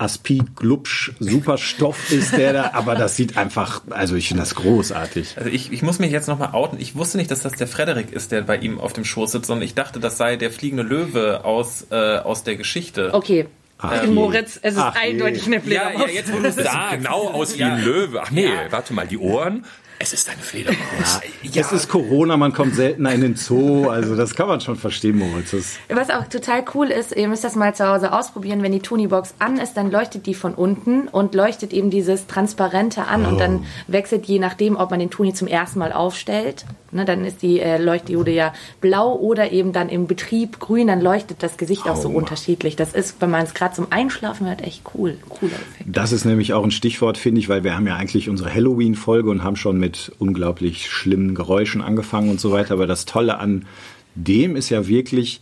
Aspid 0.00 0.56
Glubsch 0.56 1.12
Superstoff 1.20 2.10
ist 2.10 2.32
der 2.36 2.52
da 2.54 2.70
aber 2.72 2.94
das 2.94 3.16
sieht 3.16 3.36
einfach 3.36 3.82
also 3.90 4.16
ich 4.16 4.28
finde 4.28 4.42
das 4.42 4.54
großartig 4.54 5.36
Also 5.36 5.50
ich, 5.50 5.70
ich 5.72 5.82
muss 5.82 5.98
mich 5.98 6.10
jetzt 6.10 6.26
nochmal 6.26 6.50
outen. 6.54 6.80
Ich 6.80 6.96
wusste 6.96 7.18
nicht, 7.18 7.30
dass 7.30 7.42
das 7.42 7.52
der 7.52 7.66
Frederik 7.66 8.10
ist, 8.12 8.32
der 8.32 8.40
bei 8.42 8.56
ihm 8.56 8.80
auf 8.80 8.92
dem 8.94 9.04
Schoß 9.04 9.32
sitzt, 9.32 9.46
sondern 9.46 9.64
ich 9.64 9.74
dachte, 9.74 10.00
das 10.00 10.16
sei 10.16 10.36
der 10.36 10.50
fliegende 10.50 10.82
Löwe 10.82 11.44
aus, 11.44 11.86
äh, 11.90 12.16
aus 12.18 12.44
der 12.44 12.56
Geschichte. 12.56 13.10
Okay. 13.12 13.46
Ach 13.78 14.02
je. 14.02 14.08
Moritz, 14.10 14.58
es 14.62 14.74
ist 14.74 14.80
Ach 14.80 14.94
je. 14.94 15.10
eindeutig 15.10 15.46
eine 15.46 15.56
Ja, 15.56 15.60
Fledermaus. 15.62 16.00
ja, 16.06 16.08
jetzt 16.14 16.32
wo 16.32 16.38
du 16.38 16.48
es 16.48 16.54
sagst. 16.56 16.90
genau 16.92 17.28
aus 17.28 17.54
wie 17.56 17.60
Ja. 17.60 17.74
ein 17.74 17.84
Löwe. 17.84 18.20
Ach 18.22 18.30
nee, 18.30 18.48
warte 18.70 18.92
mal, 18.94 19.06
die 19.06 19.18
Ohren. 19.18 19.64
Es 20.02 20.14
ist 20.14 20.30
eine 20.30 20.40
Fledermaus. 20.40 21.20
es 21.54 21.72
ist 21.72 21.88
Corona 21.88 22.38
man 22.38 22.54
kommt 22.54 22.74
seltener 22.74 23.12
in 23.12 23.20
den 23.20 23.36
Zoo 23.36 23.88
also 23.90 24.16
das 24.16 24.34
kann 24.34 24.48
man 24.48 24.58
schon 24.62 24.76
verstehen 24.76 25.18
Moritz 25.18 25.50
das 25.50 25.76
Was 25.94 26.08
auch 26.08 26.26
total 26.26 26.64
cool 26.74 26.86
ist, 26.88 27.14
ihr 27.14 27.28
müsst 27.28 27.44
das 27.44 27.54
mal 27.54 27.74
zu 27.74 27.86
Hause 27.86 28.10
ausprobieren, 28.12 28.62
wenn 28.62 28.72
die 28.72 28.80
Tony-Box 28.80 29.34
an 29.40 29.58
ist, 29.58 29.74
dann 29.74 29.90
leuchtet 29.90 30.24
die 30.24 30.32
von 30.34 30.54
unten 30.54 31.06
und 31.08 31.34
leuchtet 31.34 31.74
eben 31.74 31.90
dieses 31.90 32.26
Transparente 32.26 33.04
an 33.06 33.26
und 33.26 33.34
Oh. 33.34 33.38
dann 33.38 33.64
wechselt 33.88 34.24
je 34.26 34.38
nachdem, 34.38 34.76
ob 34.76 34.90
man 34.90 35.00
den 35.00 35.10
Tony 35.10 35.34
zum 35.34 35.46
ersten 35.48 35.78
Mal 35.78 35.92
aufstellt, 35.92 36.64
ne, 36.92 37.04
dann 37.04 37.24
ist 37.26 37.42
die 37.42 37.60
äh, 37.60 37.76
Leuchtdiode 37.76 38.30
ja 38.32 38.54
blau 38.80 39.14
oder 39.14 39.52
eben 39.52 39.72
dann 39.74 39.88
im 39.90 40.06
Betrieb 40.06 40.60
grün, 40.60 40.86
dann 40.86 41.00
leuchtet 41.02 41.42
das 41.42 41.58
Gesicht 41.58 41.86
auch 41.86 41.96
so 41.96 42.08
Oh. 42.08 42.12
unterschiedlich. 42.12 42.74
Das 42.76 42.94
ist, 42.94 43.16
wenn 43.20 43.30
man 43.30 43.44
es 43.44 43.52
gerade 43.54 43.74
zum 43.74 43.88
Einschlafen 43.90 44.46
hört, 44.46 44.62
echt 44.62 44.82
cool. 44.94 45.18
Cooler 45.28 45.52
Effekt. 45.52 45.84
Das 45.86 46.10
ist 46.12 46.24
nämlich 46.24 46.54
auch 46.54 46.64
ein 46.64 46.70
Stichwort, 46.70 47.18
finde 47.18 47.40
ich, 47.40 47.48
weil 47.50 47.64
wir 47.64 47.74
haben 47.76 47.86
ja 47.86 47.96
eigentlich 47.96 48.28
unsere 48.30 48.52
Halloween-Folge 48.52 49.28
und 49.30 49.42
haben 49.44 49.56
schon 49.56 49.78
mit 49.78 49.89
unglaublich 50.18 50.90
schlimmen 50.90 51.34
Geräuschen 51.34 51.82
angefangen 51.82 52.30
und 52.30 52.40
so 52.40 52.52
weiter. 52.52 52.74
Aber 52.74 52.86
das 52.86 53.04
Tolle 53.04 53.38
an 53.38 53.66
dem 54.14 54.56
ist 54.56 54.70
ja 54.70 54.86
wirklich, 54.86 55.40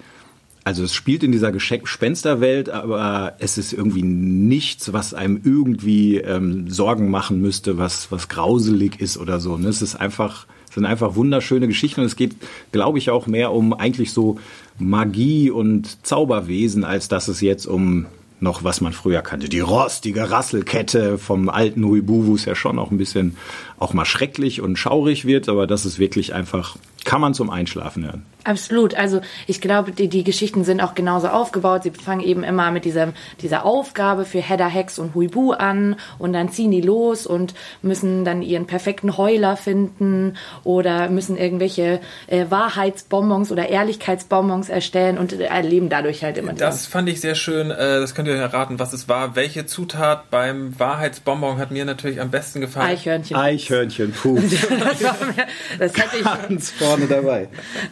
also 0.64 0.84
es 0.84 0.94
spielt 0.94 1.22
in 1.22 1.32
dieser 1.32 1.52
Gespensterwelt, 1.52 2.68
aber 2.68 3.34
es 3.38 3.58
ist 3.58 3.72
irgendwie 3.72 4.02
nichts, 4.02 4.92
was 4.92 5.14
einem 5.14 5.40
irgendwie 5.44 6.18
ähm, 6.18 6.68
Sorgen 6.68 7.10
machen 7.10 7.40
müsste, 7.40 7.78
was, 7.78 8.12
was 8.12 8.28
grauselig 8.28 9.00
ist 9.00 9.16
oder 9.16 9.40
so. 9.40 9.56
Ne? 9.56 9.68
Es 9.68 9.82
ist 9.82 9.96
einfach, 9.96 10.46
es 10.68 10.74
sind 10.74 10.84
einfach 10.84 11.14
wunderschöne 11.14 11.68
Geschichten 11.68 12.00
und 12.00 12.06
es 12.06 12.16
geht, 12.16 12.36
glaube 12.72 12.98
ich, 12.98 13.10
auch 13.10 13.26
mehr 13.26 13.52
um 13.52 13.72
eigentlich 13.72 14.12
so 14.12 14.38
Magie 14.78 15.50
und 15.50 16.06
Zauberwesen, 16.06 16.84
als 16.84 17.08
dass 17.08 17.28
es 17.28 17.40
jetzt 17.40 17.66
um 17.66 18.06
noch, 18.40 18.62
was 18.64 18.80
man 18.80 18.92
früher 18.92 19.22
kannte. 19.22 19.48
Die 19.48 19.60
rostige 19.60 20.30
Rasselkette 20.30 21.18
vom 21.18 21.48
alten 21.48 21.84
Huibu, 21.84 22.26
wo 22.26 22.34
es 22.34 22.44
ja 22.44 22.54
schon 22.54 22.78
auch 22.78 22.90
ein 22.90 22.98
bisschen 22.98 23.36
auch 23.78 23.92
mal 23.92 24.04
schrecklich 24.04 24.60
und 24.60 24.76
schaurig 24.76 25.24
wird, 25.24 25.48
aber 25.48 25.66
das 25.66 25.86
ist 25.86 25.98
wirklich 25.98 26.34
einfach, 26.34 26.76
kann 27.04 27.20
man 27.20 27.34
zum 27.34 27.50
Einschlafen 27.50 28.04
hören. 28.04 28.26
Absolut. 28.48 28.94
Also 28.94 29.20
ich 29.46 29.60
glaube, 29.60 29.92
die, 29.92 30.08
die 30.08 30.24
Geschichten 30.24 30.64
sind 30.64 30.80
auch 30.80 30.94
genauso 30.94 31.28
aufgebaut. 31.28 31.82
Sie 31.82 31.90
fangen 31.90 32.22
eben 32.22 32.42
immer 32.44 32.70
mit 32.70 32.86
diesem, 32.86 33.12
dieser 33.42 33.66
Aufgabe 33.66 34.24
für 34.24 34.40
Hedda, 34.40 34.68
Hex 34.68 34.98
und 34.98 35.14
Huibu 35.14 35.52
an 35.52 35.96
und 36.18 36.32
dann 36.32 36.50
ziehen 36.50 36.70
die 36.70 36.80
los 36.80 37.26
und 37.26 37.52
müssen 37.82 38.24
dann 38.24 38.40
ihren 38.40 38.66
perfekten 38.66 39.18
Heuler 39.18 39.56
finden 39.56 40.36
oder 40.64 41.10
müssen 41.10 41.36
irgendwelche 41.36 42.00
äh, 42.26 42.46
Wahrheitsbonbons 42.48 43.52
oder 43.52 43.68
Ehrlichkeitsbonbons 43.68 44.70
erstellen 44.70 45.18
und 45.18 45.38
erleben 45.38 45.90
dadurch 45.90 46.24
halt 46.24 46.38
immer 46.38 46.54
Das 46.54 46.86
fand 46.86 47.08
ich 47.10 47.20
sehr 47.20 47.34
schön. 47.34 47.70
Äh, 47.70 48.00
das 48.00 48.14
könnt 48.14 48.28
ihr 48.28 48.34
erraten, 48.34 48.78
was 48.78 48.94
es 48.94 49.08
war. 49.08 49.36
Welche 49.36 49.66
Zutat 49.66 50.30
beim 50.30 50.78
Wahrheitsbonbon 50.78 51.58
hat 51.58 51.70
mir 51.70 51.84
natürlich 51.84 52.20
am 52.20 52.30
besten 52.30 52.62
gefallen? 52.62 52.88
Eichhörnchen. 52.88 53.36
Eichhörnchen, 53.36 53.67
puh, 54.12 54.38
Das, 54.40 55.02
war 55.04 55.16
mir, 55.26 55.46
das 55.78 55.96
hätte 55.96 56.16
ich 56.18 56.24
ganz 56.24 56.70
vorne 56.70 57.06
dabei. 57.06 57.48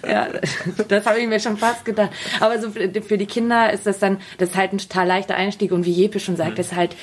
Ja, 0.06 0.28
das 0.88 1.06
habe 1.06 1.21
ich 1.21 1.26
mir 1.28 1.40
schon 1.40 1.56
fast 1.56 1.85
gedacht. 1.85 2.11
Aber 2.40 2.61
so 2.61 2.71
für 2.71 2.90
für 3.02 3.18
die 3.18 3.26
Kinder 3.26 3.73
ist 3.73 3.87
das 3.87 3.99
dann, 3.99 4.18
das 4.38 4.50
ist 4.50 4.56
halt 4.56 4.73
ein 4.73 4.78
total 4.78 5.06
leichter 5.06 5.35
Einstieg 5.37 5.73
und 5.73 5.85
wie 5.85 5.92
Jeppe 5.92 6.21
schon 6.21 6.37
sagt, 6.37 6.59
das 6.59 6.66
ist 6.68 6.76
halt 6.76 6.97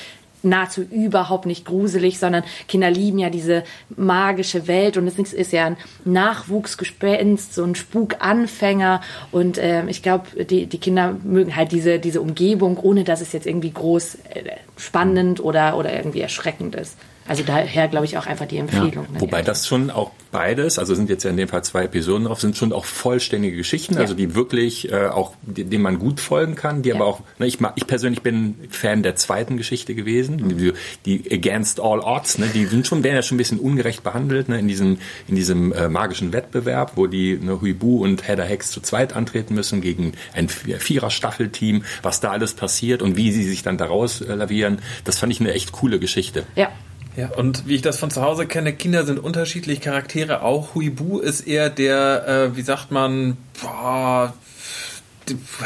nahezu 0.46 0.82
überhaupt 0.82 1.46
nicht 1.46 1.64
gruselig, 1.64 2.20
sondern 2.20 2.44
Kinder 2.68 2.92
lieben 2.92 3.18
ja 3.18 3.30
diese 3.30 3.64
magische 3.96 4.68
Welt 4.68 4.98
und 4.98 5.08
es 5.08 5.18
ist- 5.18 5.34
ist 5.34 5.54
ja 5.54 5.68
ein 5.68 5.78
Nachwuchsgespenst, 6.04 7.54
so 7.54 7.64
ein 7.64 7.76
Spukanfänger 7.76 9.02
und 9.32 9.58
ähm, 9.62 9.88
ich 9.88 10.04
glaube, 10.04 10.44
die, 10.46 10.66
die 10.66 10.78
Kinder 10.80 11.16
mögen 11.24 11.56
halt 11.56 11.72
diese, 11.72 12.00
diese 12.00 12.22
Umgebung, 12.22 12.78
ohne 12.78 13.04
dass 13.06 13.22
es 13.22 13.32
jetzt 13.32 13.48
irgendwie 13.48 13.72
groß 13.72 14.16
äh, 14.34 14.44
spannend 14.78 15.40
oder, 15.40 15.78
oder 15.78 15.94
irgendwie 15.96 16.22
erschreckend 16.22 16.76
ist. 16.76 16.98
Also 17.28 17.44
daher 17.44 17.88
glaube 17.88 18.06
ich 18.06 18.18
auch 18.18 18.26
einfach 18.26 18.46
die 18.48 18.58
Empfehlung. 18.58 19.06
ne? 19.14 19.20
Wobei 19.22 19.42
das 19.42 19.68
schon 19.68 19.90
auch 19.90 20.12
beides, 20.32 20.80
also 20.80 20.96
sind 20.96 21.10
jetzt 21.10 21.24
ja 21.24 21.30
in 21.30 21.38
dem 21.38 21.48
Fall 21.48 21.64
zwei 21.64 21.84
Episoden 21.84 22.26
drauf, 22.26 22.42
sind 22.42 22.58
schon 22.58 22.74
auch 22.74 22.86
vollständige 22.86 23.56
Geschichten, 23.56 23.94
Ja. 23.94 24.02
also 24.02 24.14
die 24.14 24.36
wirklich 24.36 24.92
äh, 24.92 25.08
auch, 25.08 25.34
denen 25.44 25.82
man 25.84 26.00
gut 26.00 26.20
folgen 26.20 26.56
kann, 26.56 26.82
die 26.82 26.90
Ja. 26.90 26.96
aber 26.96 27.06
auch, 27.06 27.22
ne, 27.40 27.46
ich, 27.46 27.60
ich 27.76 27.88
persönlich 27.88 28.22
bin 28.22 28.56
Fan 28.70 29.04
der 29.04 29.16
zweiten 29.16 29.58
Geschichte 29.58 29.94
gewesen, 29.96 30.58
die, 30.58 30.74
die 31.06 31.32
Against 31.32 31.80
All 31.80 32.00
Odds, 32.00 32.40
ne, 32.40 32.48
die 32.54 32.66
sind 32.66 32.88
schon, 32.88 33.04
werden 33.04 33.16
ja 33.16 33.22
schon 33.22 33.36
ein 33.36 33.38
bisschen 33.38 33.60
ungerecht 33.60 34.04
behandelt, 34.04 34.50
ne, 34.50 34.60
in 34.60 34.68
diesem, 34.68 34.98
in 35.28 35.36
diesem 35.36 35.72
äh, 35.72 35.88
magischen 35.90 36.34
Wettbewerb, 36.34 36.94
wo 36.96 37.08
die 37.08 37.38
ne, 37.38 37.62
Huibu 37.62 38.04
und 38.04 38.28
Hedda 38.28 38.44
Hex 38.44 38.72
zu 38.72 38.82
zweit 38.82 39.14
antreten 39.16 39.54
müssen 39.54 39.82
gegen 39.82 40.14
ein 40.34 40.50
Vierer-Staffelteam, 40.50 41.84
was 42.02 42.20
da 42.20 42.32
alles 42.32 42.54
passiert 42.54 43.02
und 43.02 43.18
wie 43.18 43.32
sie 43.32 43.44
sich 43.44 43.64
dann 43.64 43.78
daraus 43.78 44.22
äh, 44.22 44.34
lavieren, 44.34 44.80
das 45.04 45.20
fand 45.20 45.32
ich 45.32 45.40
eine 45.40 45.54
echt 45.54 45.72
coole 45.72 46.00
Geschichte. 46.00 46.46
Ja. 46.56 46.70
Ja, 47.16 47.30
und 47.30 47.68
wie 47.68 47.76
ich 47.76 47.82
das 47.84 48.00
von 48.00 48.10
zu 48.10 48.24
Hause 48.24 48.48
kenne, 48.48 48.74
Kinder 48.74 49.06
sind 49.06 49.20
unterschiedlich 49.20 49.82
Charaktere. 49.82 50.42
Auch 50.42 50.74
Huibu 50.74 51.20
ist 51.20 51.42
eher 51.42 51.70
der, 51.70 52.28
äh, 52.28 52.58
wie 52.58 52.64
sagt 52.64 52.92
man, 52.92 53.38
boah, 53.62 54.34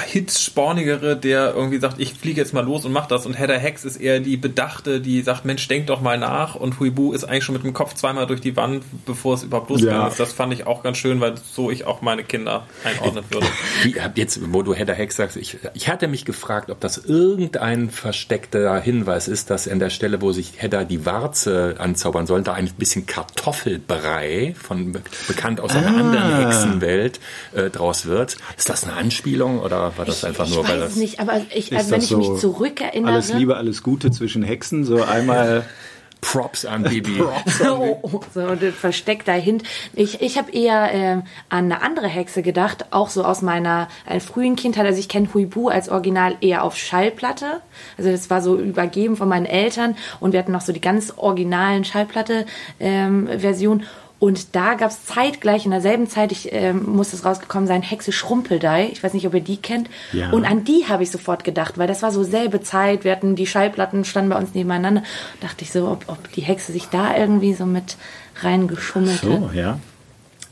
Hitzspornigere, 0.08 1.16
der 1.16 1.54
irgendwie 1.56 1.80
sagt, 1.80 2.00
ich 2.00 2.14
fliege 2.14 2.42
jetzt 2.42 2.54
mal 2.54 2.64
los 2.66 2.86
und 2.86 2.92
mach 2.92 3.08
das. 3.08 3.26
Und 3.26 3.34
Hedda 3.38 3.56
Hex 3.56 3.86
ist 3.86 3.98
eher 3.98 4.20
die 4.20 4.38
Bedachte, 4.38 5.00
die 5.02 5.22
sagt, 5.22 5.46
Mensch, 5.46 5.68
denk 5.68 5.88
doch 5.88 6.02
mal 6.02 6.18
nach. 6.18 6.56
Und 6.56 6.80
Huibu 6.80 7.14
ist 7.14 7.24
eigentlich 7.24 7.44
schon 7.44 7.54
mit 7.54 7.64
dem 7.64 7.74
Kopf 7.74 7.94
zweimal 7.94 8.28
durch 8.28 8.42
die 8.42 8.56
Wand, 8.56 8.84
bevor 9.06 9.36
es 9.36 9.44
überhaupt 9.44 9.70
losgegangen 9.70 10.02
Ja. 10.02 10.08
ist. 10.08 10.20
Das 10.20 10.34
fand 10.34 10.54
ich 10.54 10.68
auch 10.68 10.84
ganz 10.84 10.98
schön, 10.98 11.22
weil 11.22 11.36
so 11.52 11.72
ich 11.72 11.86
auch 11.86 12.02
meine 12.02 12.24
Kinder 12.24 12.66
einordnen 12.84 13.24
würde. 13.30 13.48
Wie, 13.84 13.96
jetzt, 14.16 14.40
wo 14.54 14.62
du 14.64 14.74
Hedda 14.74 14.94
Hex 14.94 15.16
sagst, 15.16 15.38
ich, 15.38 15.58
ich 15.74 15.88
hatte 15.90 16.08
mich 16.08 16.26
gefragt, 16.26 16.70
ob 16.70 16.80
das 16.80 16.98
irgendein 16.98 17.90
versteckter 17.90 18.80
Hinweis 18.80 19.28
ist, 19.28 19.50
dass 19.50 19.68
an 19.68 19.80
der 19.80 19.90
Stelle, 19.90 20.22
wo 20.22 20.32
sich 20.32 20.54
Hedda 20.58 20.84
die 20.84 21.06
Warze 21.06 21.76
anzaubern 21.80 22.26
soll, 22.28 22.42
da 22.44 22.54
ein 22.54 22.68
bisschen 22.78 23.06
Kartoffelbrei, 23.06 24.56
von 24.62 24.94
bekannt 25.28 25.60
aus 25.62 25.76
einer 25.76 25.88
anderen 25.96 26.38
Hexenwelt, 26.46 27.20
äh, 27.54 27.70
draus 27.70 28.06
wird. 28.06 28.38
Ist 28.58 28.70
das 28.70 28.84
eine 28.84 28.94
Anspielung 28.94 29.47
oder 29.56 29.98
war 29.98 30.06
das 30.06 30.24
einfach 30.24 30.48
ich 30.48 30.56
nur, 30.56 30.68
weil 30.68 30.76
weiß 30.76 30.82
das 30.82 30.92
es 30.92 30.98
nicht, 30.98 31.20
aber 31.20 31.42
ich, 31.54 31.76
also 31.76 31.92
wenn 31.92 32.02
ich 32.02 32.16
mich 32.16 32.28
so 32.28 32.38
zurückerinnere. 32.38 33.14
Alles 33.14 33.34
Liebe, 33.34 33.58
alles 33.58 33.84
Gute 33.84 34.12
zwischen 34.12 34.44
Hexen, 34.44 34.86
so 34.86 35.04
einmal. 35.04 35.66
Props 36.22 36.66
an 36.66 36.84
Bibi. 36.84 37.24
Oh, 37.64 38.00
oh, 38.02 38.20
so 38.34 38.42
ein 38.42 38.74
versteckter 38.74 39.34
Hint. 39.34 39.64
Ich, 39.94 40.22
ich 40.22 40.38
habe 40.38 40.52
eher 40.52 40.90
ähm, 40.92 41.24
an 41.50 41.66
eine 41.66 41.82
andere 41.82 42.08
Hexe 42.08 42.42
gedacht, 42.42 42.86
auch 42.92 43.10
so 43.10 43.24
aus 43.24 43.42
meiner 43.42 43.88
äh, 44.06 44.20
frühen 44.20 44.56
Kindheit. 44.56 44.86
Also 44.86 45.00
ich 45.00 45.10
kenne 45.10 45.30
Huibu 45.34 45.70
als 45.70 45.90
Original 45.90 46.38
eher 46.42 46.64
auf 46.64 46.76
Schallplatte. 46.76 47.62
Also 47.98 48.12
das 48.12 48.30
war 48.30 48.42
so 48.42 48.58
übergeben 48.58 49.16
von 49.16 49.30
meinen 49.30 49.46
Eltern 49.46 49.96
und 50.20 50.34
wir 50.34 50.40
hatten 50.40 50.52
noch 50.52 50.62
so 50.62 50.74
die 50.74 50.82
ganz 50.82 51.14
originalen 51.16 51.84
Schallplatte-Version. 51.84 53.84
Und 54.20 54.56
da 54.56 54.74
gab 54.74 54.90
es 54.90 55.06
zeitgleich 55.06 55.66
in 55.66 55.72
derselben 55.72 56.08
Zeit, 56.08 56.32
ich 56.32 56.50
ähm, 56.52 56.86
muss 56.86 57.14
es 57.14 57.24
rausgekommen 57.24 57.68
sein, 57.68 57.84
Hexe 57.84 58.12
Schrumpeldei. 58.12 58.90
Ich 58.92 59.04
weiß 59.04 59.14
nicht, 59.14 59.28
ob 59.28 59.34
ihr 59.36 59.42
die 59.42 59.58
kennt. 59.58 59.90
Ja. 60.12 60.32
Und 60.32 60.44
an 60.44 60.64
die 60.64 60.86
habe 60.88 61.04
ich 61.04 61.12
sofort 61.12 61.44
gedacht, 61.44 61.78
weil 61.78 61.88
das 61.88 62.02
war 62.02 62.12
so 62.12 62.24
selbe 62.24 62.62
Zeit. 62.62 63.04
Wir 63.04 63.12
hatten 63.12 63.36
die 63.36 63.46
Schallplatten, 63.46 64.06
standen 64.06 64.32
bei 64.32 64.38
uns 64.38 64.56
nebeneinander. 64.56 65.04
Dachte 65.40 65.64
ich 65.64 65.72
so, 65.72 65.88
ob, 65.88 66.06
ob 66.08 66.32
die 66.32 66.42
Hexe 66.42 66.72
sich 66.72 66.88
da 66.88 67.16
irgendwie 67.16 67.54
so 67.54 67.68
mit 67.68 67.96
reingeschummelt 68.42 69.22
hat. 69.22 69.30
So, 69.30 69.52
ja. 69.54 69.80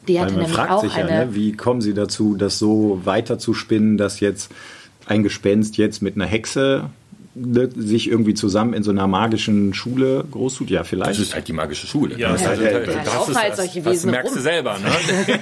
Die 0.08 0.16
Weil 0.16 0.22
hatte 0.22 0.34
man 0.34 0.42
nämlich 0.42 0.56
fragt 0.56 0.72
auch 0.72 0.82
sich 0.82 0.96
ja, 0.96 1.06
eine. 1.06 1.26
ne, 1.26 1.36
wie 1.36 1.54
kommen 1.54 1.82
sie 1.82 1.96
dazu, 1.96 2.36
das 2.36 2.60
so 2.60 3.02
weiter 3.04 3.40
zu 3.40 3.56
spinnen, 3.56 3.98
dass 3.98 4.20
jetzt 4.20 4.52
ein 5.08 5.24
Gespenst 5.24 5.78
jetzt 5.78 6.04
mit 6.04 6.16
einer 6.16 6.26
Hexe 6.26 6.92
sich 7.76 8.10
irgendwie 8.10 8.34
zusammen 8.34 8.74
in 8.74 8.84
so 8.84 8.92
einer 8.92 9.08
magischen 9.08 9.74
Schule 9.74 10.24
groß 10.32 10.56
tut? 10.56 10.70
Ja, 10.70 10.80
Das 10.80 10.88
vielleicht. 10.88 11.20
ist 11.20 11.34
halt 11.36 11.48
die 11.48 11.54
magische 11.54 11.86
Schule. 11.86 12.18
Ja, 12.18 12.32
das, 12.32 12.42
ja, 12.42 12.52
ist 12.52 12.62
ja, 12.62 12.68
halt, 12.74 12.88
das, 12.88 12.96
laufen 13.14 13.32
ist, 13.32 13.38
halt 13.42 13.50
das, 13.52 13.58
solche 13.58 13.82
das 13.82 13.94
Wesen 13.94 14.12
merkst 14.12 14.30
rum. 14.32 14.38
du 14.38 14.42
selber. 14.42 14.78
Ne? 14.80 15.40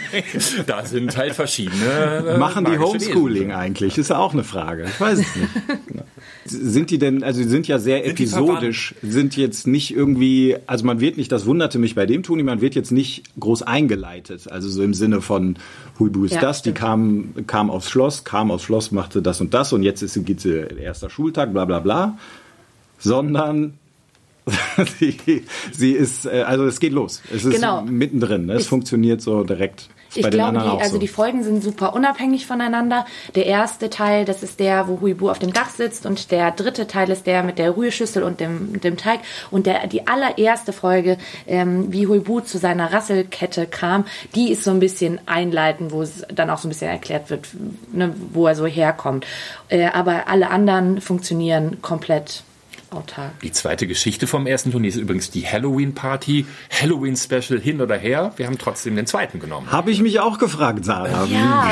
da 0.65 0.85
sind 0.85 1.15
halt 1.15 1.33
verschiedene. 1.35 2.25
äh, 2.29 2.37
Machen 2.39 2.65
die 2.65 2.71
Wesen. 2.71 2.83
Homeschooling 2.83 3.51
eigentlich? 3.51 3.97
Ist 3.97 4.09
ja 4.09 4.17
auch 4.17 4.33
eine 4.33 4.43
Frage. 4.43 4.85
Ich 4.85 4.99
weiß 4.99 5.19
es 5.19 5.35
nicht. 5.35 5.49
Sind 6.45 6.89
die 6.89 6.97
denn, 6.97 7.23
also 7.23 7.41
die 7.41 7.47
sind 7.47 7.67
ja 7.67 7.79
sehr 7.79 8.03
Sind 8.03 8.19
die 8.19 8.23
episodisch, 8.23 8.95
sind 9.01 9.37
jetzt 9.37 9.65
nicht 9.67 9.95
irgendwie, 9.95 10.57
also 10.67 10.85
man 10.85 10.99
wird 10.99 11.15
nicht, 11.17 11.31
das 11.31 11.45
wunderte 11.45 11.79
mich 11.79 11.95
bei 11.95 12.05
dem 12.05 12.21
Toni, 12.23 12.43
man 12.43 12.59
wird 12.59 12.75
jetzt 12.75 12.91
nicht 12.91 13.23
groß 13.39 13.61
eingeleitet. 13.63 14.51
Also 14.51 14.69
so 14.69 14.83
im 14.83 14.93
Sinne 14.93 15.21
von 15.21 15.55
Huibu 15.99 16.25
ist 16.25 16.33
Ja, 16.33 16.41
das, 16.41 16.57
die 16.61 16.71
stimmt. 16.71 16.77
kam, 16.79 17.33
kam 17.47 17.69
aufs 17.69 17.89
Schloss, 17.89 18.23
kam 18.25 18.51
aufs 18.51 18.63
Schloss, 18.65 18.91
machte 18.91 19.21
das 19.21 19.39
und 19.41 19.53
das 19.53 19.71
und 19.73 19.83
jetzt 19.83 20.01
ist, 20.01 20.23
geht 20.25 20.41
sie 20.41 20.65
erster 20.81 21.09
Schultag, 21.09 21.53
bla 21.53 21.65
bla 21.65 21.79
bla. 21.79 22.17
Sondern 22.99 23.73
sie, 24.99 25.15
sie 25.71 25.91
ist, 25.91 26.25
äh, 26.25 26.43
also 26.45 26.65
es 26.65 26.79
geht 26.79 26.91
los. 26.93 27.21
Es 27.33 27.45
ist 27.45 27.55
Genau. 27.55 27.83
mittendrin. 27.83 28.45
Ne? 28.47 28.53
Es 28.53 28.63
Ich- 28.63 28.67
funktioniert 28.67 29.21
so 29.21 29.43
direkt. 29.43 29.89
Ich 30.15 30.29
glaube, 30.29 30.59
die, 30.59 30.81
also 30.81 30.93
so. 30.93 30.97
die 30.97 31.07
Folgen 31.07 31.43
sind 31.43 31.63
super 31.63 31.93
unabhängig 31.93 32.45
voneinander. 32.45 33.05
Der 33.35 33.45
erste 33.45 33.89
Teil, 33.89 34.25
das 34.25 34.43
ist 34.43 34.59
der, 34.59 34.87
wo 34.87 35.01
Huibu 35.01 35.29
auf 35.29 35.39
dem 35.39 35.53
Dach 35.53 35.69
sitzt 35.69 36.05
und 36.05 36.31
der 36.31 36.51
dritte 36.51 36.87
Teil 36.87 37.09
ist 37.09 37.25
der 37.27 37.43
mit 37.43 37.57
der 37.57 37.75
Rührschüssel 37.75 38.23
und 38.23 38.39
dem, 38.39 38.79
dem 38.81 38.97
Teig. 38.97 39.19
Und 39.51 39.65
der, 39.65 39.87
die 39.87 40.07
allererste 40.07 40.73
Folge, 40.73 41.17
ähm, 41.47 41.91
wie 41.91 42.07
Huibu 42.07 42.41
zu 42.41 42.57
seiner 42.57 42.93
Rasselkette 42.93 43.65
kam, 43.65 44.05
die 44.35 44.51
ist 44.51 44.63
so 44.63 44.71
ein 44.71 44.79
bisschen 44.79 45.19
einleitend, 45.25 45.91
wo 45.91 46.01
es 46.01 46.25
dann 46.33 46.49
auch 46.49 46.57
so 46.57 46.67
ein 46.67 46.69
bisschen 46.69 46.89
erklärt 46.89 47.29
wird, 47.29 47.47
ne, 47.91 48.13
wo 48.31 48.47
er 48.47 48.55
so 48.55 48.65
herkommt. 48.65 49.25
Äh, 49.69 49.87
aber 49.87 50.27
alle 50.27 50.49
anderen 50.49 51.01
funktionieren 51.01 51.81
komplett 51.81 52.43
autark. 52.93 53.39
Die 53.41 53.51
zweite 53.51 53.87
Geschichte 53.87 54.27
vom 54.27 54.47
ersten 54.47 54.71
Turnier 54.71 54.89
ist 54.89 54.95
übrigens 54.97 55.29
die 55.31 55.45
Halloween-Party. 55.47 56.45
Halloween-Special 56.81 57.59
hin 57.59 57.81
oder 57.81 57.97
her. 57.97 58.33
Wir 58.37 58.45
haben 58.47 58.57
trotzdem 58.57 58.95
den 58.95 59.05
zweiten 59.07 59.39
genommen. 59.39 59.71
Habe 59.71 59.91
ich 59.91 60.01
mich 60.01 60.19
auch 60.19 60.37
gefragt, 60.37 60.85
Sarah. 60.85 61.25
Ja, 61.25 61.71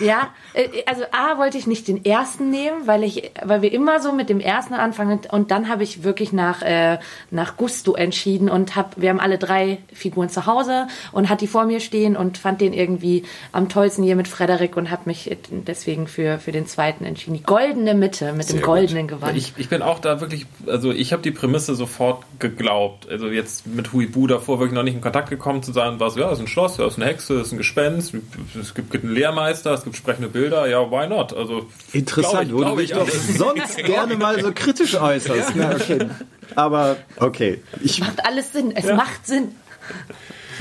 ja. 0.00 0.28
äh, 0.54 0.68
Also 0.86 1.04
A 1.12 1.38
wollte 1.38 1.58
ich 1.58 1.66
nicht 1.66 1.88
den 1.88 2.04
ersten 2.04 2.50
nehmen, 2.50 2.86
weil 2.86 3.04
ich, 3.04 3.30
weil 3.42 3.62
wir 3.62 3.72
immer 3.72 4.00
so 4.00 4.12
mit 4.12 4.28
dem 4.28 4.40
ersten 4.40 4.74
anfangen 4.74 5.20
und 5.30 5.50
dann 5.50 5.68
habe 5.68 5.82
ich 5.82 6.04
wirklich 6.04 6.32
nach 6.32 6.62
äh, 6.62 6.98
nach 7.30 7.56
Gusto 7.56 7.94
entschieden 7.94 8.48
und 8.48 8.76
hab, 8.76 9.00
wir 9.00 9.10
haben 9.10 9.20
alle 9.20 9.38
drei 9.38 9.78
Figuren 9.92 10.28
zu 10.28 10.46
Hause 10.46 10.86
und 11.12 11.28
hat 11.28 11.40
die 11.40 11.46
vor 11.46 11.64
mir 11.64 11.80
stehen 11.80 12.16
und 12.16 12.38
fand 12.38 12.60
den 12.60 12.72
irgendwie 12.72 13.24
am 13.52 13.68
tollsten 13.68 14.02
hier 14.02 14.16
mit 14.16 14.28
Frederik 14.28 14.76
und 14.76 14.90
habe 14.90 15.02
mich 15.06 15.36
deswegen 15.50 16.06
für 16.06 16.38
für 16.38 16.52
den 16.52 16.66
zweiten 16.66 17.04
entschieden. 17.04 17.34
Die 17.36 17.42
goldene 17.42 17.94
Mitte 17.94 18.32
mit 18.32 18.46
Sehr 18.46 18.56
dem 18.56 18.62
gut. 18.62 18.66
goldenen 18.66 19.08
Gewand. 19.08 19.36
Ich, 19.36 19.52
ich 19.56 19.68
bin 19.68 19.82
auch 19.82 19.98
da 19.98 20.20
wirklich, 20.20 20.41
also 20.66 20.92
ich 20.92 21.12
habe 21.12 21.22
die 21.22 21.30
Prämisse 21.30 21.74
sofort 21.74 22.24
geglaubt. 22.38 23.08
Also 23.08 23.28
jetzt 23.28 23.66
mit 23.66 23.92
Huibu 23.92 24.26
davor 24.26 24.58
wirklich 24.58 24.74
noch 24.74 24.82
nicht 24.82 24.94
in 24.94 25.00
Kontakt 25.00 25.30
gekommen 25.30 25.62
zu 25.62 25.72
sein, 25.72 26.00
war 26.00 26.10
so, 26.10 26.20
ja, 26.20 26.28
es 26.28 26.38
ist 26.38 26.44
ein 26.44 26.48
Schloss, 26.48 26.76
ja, 26.78 26.86
es 26.86 26.94
ist 26.94 26.98
eine 27.00 27.10
Hexe, 27.10 27.34
es 27.40 27.48
ist 27.48 27.52
ein 27.52 27.58
Gespenst, 27.58 28.14
es 28.60 28.74
gibt, 28.74 28.90
gibt 28.90 29.04
einen 29.04 29.14
Lehrmeister, 29.14 29.72
es 29.72 29.84
gibt 29.84 29.96
sprechende 29.96 30.28
Bilder, 30.28 30.68
ja, 30.68 30.90
why 30.90 31.06
not? 31.06 31.34
Also 31.34 31.68
Interessant, 31.92 32.48
glaub 32.48 32.60
wo 32.60 32.70
du 32.70 32.76
dich 32.76 32.92
doch 32.92 33.08
sonst 33.08 33.76
gerne 33.84 34.16
mal 34.16 34.40
so 34.40 34.52
kritisch 34.54 34.94
äußerst. 35.00 35.52
Na, 35.54 35.74
okay. 35.74 36.08
Aber 36.54 36.96
okay, 37.16 37.62
ich, 37.82 38.00
macht 38.00 38.24
alles 38.24 38.52
Sinn. 38.52 38.72
Es 38.74 38.86
macht 38.86 39.26
Sinn. 39.26 39.52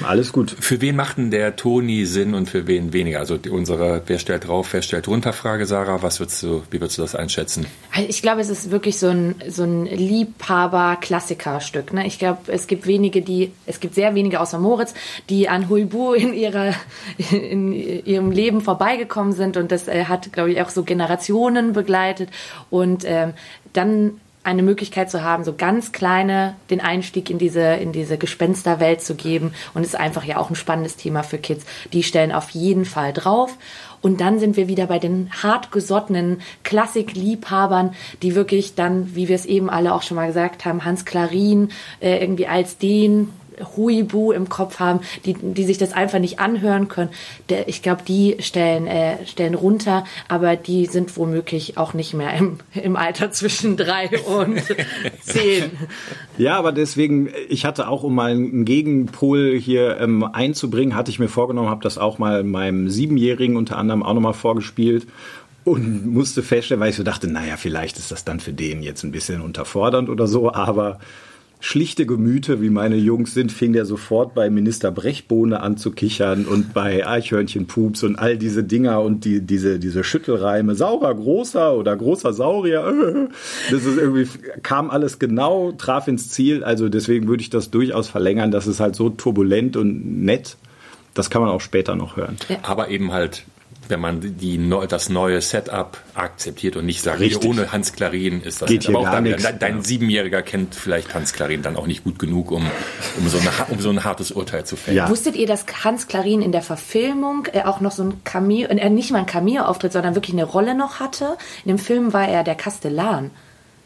Alles 0.03 0.31
gut. 0.31 0.55
Für 0.59 0.81
wen 0.81 0.95
macht 0.95 1.17
denn 1.17 1.31
der 1.31 1.55
Toni 1.55 2.05
Sinn 2.05 2.33
und 2.33 2.49
für 2.49 2.67
wen 2.67 2.93
weniger? 2.93 3.19
Also 3.19 3.37
unsere 3.49 4.01
Wer 4.05 4.19
stellt 4.19 4.47
drauf, 4.47 4.73
wer 4.73 4.81
stellt 4.81 5.07
runter 5.07 5.33
Frage, 5.33 5.65
Sarah. 5.65 6.01
Was 6.01 6.19
würdest 6.19 6.43
du, 6.43 6.63
wie 6.71 6.81
würdest 6.81 6.97
du 6.97 7.01
das 7.01 7.15
einschätzen? 7.15 7.65
Also 7.93 8.07
Ich 8.09 8.21
glaube, 8.21 8.41
es 8.41 8.49
ist 8.49 8.71
wirklich 8.71 8.99
so 8.99 9.09
ein, 9.09 9.35
so 9.47 9.63
ein 9.63 9.85
Liebhaber-Klassikerstück. 9.85 11.93
Ne? 11.93 12.07
Ich 12.07 12.19
glaube, 12.19 12.39
es 12.47 12.67
gibt 12.67 12.87
wenige, 12.87 13.21
die, 13.21 13.51
es 13.65 13.79
gibt 13.79 13.95
sehr 13.95 14.15
wenige 14.15 14.39
außer 14.39 14.59
Moritz, 14.59 14.93
die 15.29 15.49
an 15.49 15.69
Huibu 15.69 16.13
in 16.13 16.33
ihrer, 16.33 16.73
in 17.31 17.73
ihrem 17.73 18.31
Leben 18.31 18.61
vorbeigekommen 18.61 19.33
sind 19.33 19.57
und 19.57 19.71
das 19.71 19.87
äh, 19.87 20.05
hat, 20.05 20.33
glaube 20.33 20.51
ich, 20.51 20.61
auch 20.61 20.69
so 20.69 20.83
Generationen 20.83 21.73
begleitet 21.73 22.29
und 22.69 23.03
ähm, 23.05 23.33
dann 23.73 24.19
eine 24.43 24.63
Möglichkeit 24.63 25.11
zu 25.11 25.23
haben, 25.23 25.43
so 25.43 25.53
ganz 25.53 25.91
kleine 25.91 26.55
den 26.69 26.81
Einstieg 26.81 27.29
in 27.29 27.37
diese 27.37 27.61
in 27.75 27.91
diese 27.91 28.17
Gespensterwelt 28.17 29.01
zu 29.01 29.15
geben 29.15 29.53
und 29.73 29.83
ist 29.83 29.95
einfach 29.95 30.23
ja 30.23 30.37
auch 30.37 30.49
ein 30.49 30.55
spannendes 30.55 30.95
Thema 30.95 31.23
für 31.23 31.37
Kids. 31.37 31.65
Die 31.93 32.03
stellen 32.03 32.31
auf 32.31 32.49
jeden 32.49 32.85
Fall 32.85 33.13
drauf 33.13 33.55
und 34.01 34.19
dann 34.19 34.39
sind 34.39 34.57
wir 34.57 34.67
wieder 34.67 34.87
bei 34.87 34.99
den 34.99 35.29
hartgesottenen 35.43 36.41
Klassikliebhabern, 36.63 37.93
die 38.23 38.35
wirklich 38.35 38.73
dann, 38.73 39.15
wie 39.15 39.27
wir 39.27 39.35
es 39.35 39.45
eben 39.45 39.69
alle 39.69 39.93
auch 39.93 40.01
schon 40.01 40.15
mal 40.15 40.27
gesagt 40.27 40.65
haben, 40.65 40.85
Hans 40.85 41.05
Klarin 41.05 41.69
äh, 41.99 42.19
irgendwie 42.19 42.47
als 42.47 42.77
den 42.77 43.29
Huibu 43.75 44.31
im 44.31 44.49
Kopf 44.49 44.79
haben, 44.79 45.01
die, 45.25 45.33
die 45.33 45.63
sich 45.63 45.77
das 45.77 45.93
einfach 45.93 46.19
nicht 46.19 46.39
anhören 46.39 46.87
können. 46.87 47.09
Der, 47.49 47.67
ich 47.67 47.81
glaube, 47.81 48.01
die 48.07 48.37
stellen, 48.39 48.87
äh, 48.87 49.25
stellen 49.25 49.55
runter, 49.55 50.05
aber 50.27 50.55
die 50.55 50.85
sind 50.85 51.17
womöglich 51.17 51.77
auch 51.77 51.93
nicht 51.93 52.13
mehr 52.13 52.33
im, 52.33 52.59
im 52.73 52.95
Alter 52.95 53.31
zwischen 53.31 53.77
drei 53.77 54.09
und 54.25 54.61
zehn. 55.21 55.71
Ja, 56.37 56.57
aber 56.57 56.71
deswegen, 56.71 57.29
ich 57.49 57.65
hatte 57.65 57.87
auch, 57.87 58.03
um 58.03 58.15
mal 58.15 58.31
einen 58.31 58.65
Gegenpol 58.65 59.57
hier 59.57 59.99
ähm, 59.99 60.23
einzubringen, 60.23 60.95
hatte 60.95 61.11
ich 61.11 61.19
mir 61.19 61.29
vorgenommen, 61.29 61.69
habe 61.69 61.83
das 61.83 61.97
auch 61.97 62.17
mal 62.17 62.43
meinem 62.43 62.89
Siebenjährigen 62.89 63.55
unter 63.55 63.77
anderem 63.77 64.03
auch 64.03 64.13
nochmal 64.13 64.33
vorgespielt 64.33 65.07
und 65.63 66.07
musste 66.07 66.41
feststellen, 66.41 66.81
weil 66.81 66.89
ich 66.89 66.95
so 66.95 67.03
dachte, 67.03 67.27
naja, 67.27 67.57
vielleicht 67.57 67.97
ist 67.97 68.11
das 68.11 68.25
dann 68.25 68.39
für 68.39 68.53
den 68.53 68.81
jetzt 68.81 69.03
ein 69.03 69.11
bisschen 69.11 69.41
unterfordernd 69.41 70.09
oder 70.09 70.27
so, 70.27 70.51
aber 70.51 70.99
schlichte 71.61 72.07
Gemüte, 72.07 72.59
wie 72.59 72.71
meine 72.71 72.97
Jungs 72.97 73.33
sind, 73.35 73.51
fing 73.51 73.71
der 73.71 73.85
sofort 73.85 74.33
bei 74.33 74.49
Minister 74.49 74.91
Brechbohne 74.91 75.61
an 75.61 75.77
zu 75.77 75.91
kichern 75.91 76.45
und 76.45 76.73
bei 76.73 77.07
Eichhörnchenpups 77.07 78.03
und 78.03 78.17
all 78.17 78.37
diese 78.37 78.63
Dinger 78.63 79.01
und 79.01 79.23
die, 79.25 79.41
diese, 79.41 79.79
diese 79.79 80.03
Schüttelreime, 80.03 80.73
saurer, 80.73 81.13
großer 81.13 81.77
oder 81.77 81.95
großer 81.95 82.33
Saurier. 82.33 83.29
Das 83.69 83.85
ist 83.85 83.97
irgendwie, 83.97 84.27
kam 84.63 84.89
alles 84.89 85.19
genau, 85.19 85.71
traf 85.71 86.07
ins 86.07 86.29
Ziel. 86.29 86.63
Also 86.63 86.89
deswegen 86.89 87.27
würde 87.27 87.41
ich 87.41 87.49
das 87.49 87.69
durchaus 87.69 88.09
verlängern. 88.09 88.51
Das 88.51 88.65
ist 88.65 88.79
halt 88.79 88.95
so 88.95 89.09
turbulent 89.09 89.77
und 89.77 90.23
nett. 90.23 90.57
Das 91.13 91.29
kann 91.29 91.41
man 91.41 91.51
auch 91.51 91.61
später 91.61 91.95
noch 91.95 92.17
hören. 92.17 92.37
Aber 92.63 92.89
eben 92.89 93.11
halt 93.11 93.45
wenn 93.91 93.99
man 93.99 94.37
die, 94.37 94.59
das 94.89 95.09
neue 95.09 95.41
Setup 95.41 95.97
akzeptiert 96.15 96.75
und 96.75 96.85
nicht 96.85 97.01
sagt, 97.03 97.19
Richtig. 97.19 97.47
ohne 97.47 97.71
Hans 97.71 97.93
Klarin 97.93 98.41
ist 98.41 98.61
das 98.61 98.67
Geht 98.67 98.79
nicht. 98.79 98.87
hier 98.87 98.97
Aber 98.97 99.07
auch 99.07 99.11
gar 99.11 99.21
dein, 99.21 99.59
dein 99.59 99.83
Siebenjähriger 99.83 100.41
kennt 100.41 100.73
vielleicht 100.73 101.13
Hans 101.13 101.33
Klarin 101.33 101.61
dann 101.61 101.75
auch 101.75 101.85
nicht 101.85 102.03
gut 102.03 102.17
genug, 102.17 102.51
um, 102.51 102.65
um, 103.17 103.29
so, 103.29 103.37
eine, 103.37 103.49
um 103.69 103.79
so 103.79 103.89
ein 103.89 104.03
hartes 104.03 104.31
Urteil 104.31 104.65
zu 104.65 104.75
fällen. 104.75 104.97
Ja. 104.97 105.09
Wusstet 105.09 105.35
ihr, 105.35 105.45
dass 105.45 105.65
Hans 105.83 106.07
Klarin 106.07 106.41
in 106.41 106.51
der 106.51 106.63
Verfilmung 106.63 107.47
äh, 107.53 107.63
auch 107.63 107.81
noch 107.81 107.91
so 107.91 108.03
ein 108.03 108.23
Cameo, 108.23 108.67
äh, 108.67 108.89
nicht 108.89 109.11
mal 109.11 109.19
ein 109.19 109.25
Cameo-Auftritt, 109.27 109.93
sondern 109.93 110.15
wirklich 110.15 110.33
eine 110.33 110.45
Rolle 110.45 110.73
noch 110.73 110.99
hatte? 110.99 111.37
In 111.65 111.69
dem 111.69 111.77
Film 111.77 112.13
war 112.13 112.27
er 112.27 112.43
der 112.43 112.55
Kastellan. 112.55 113.31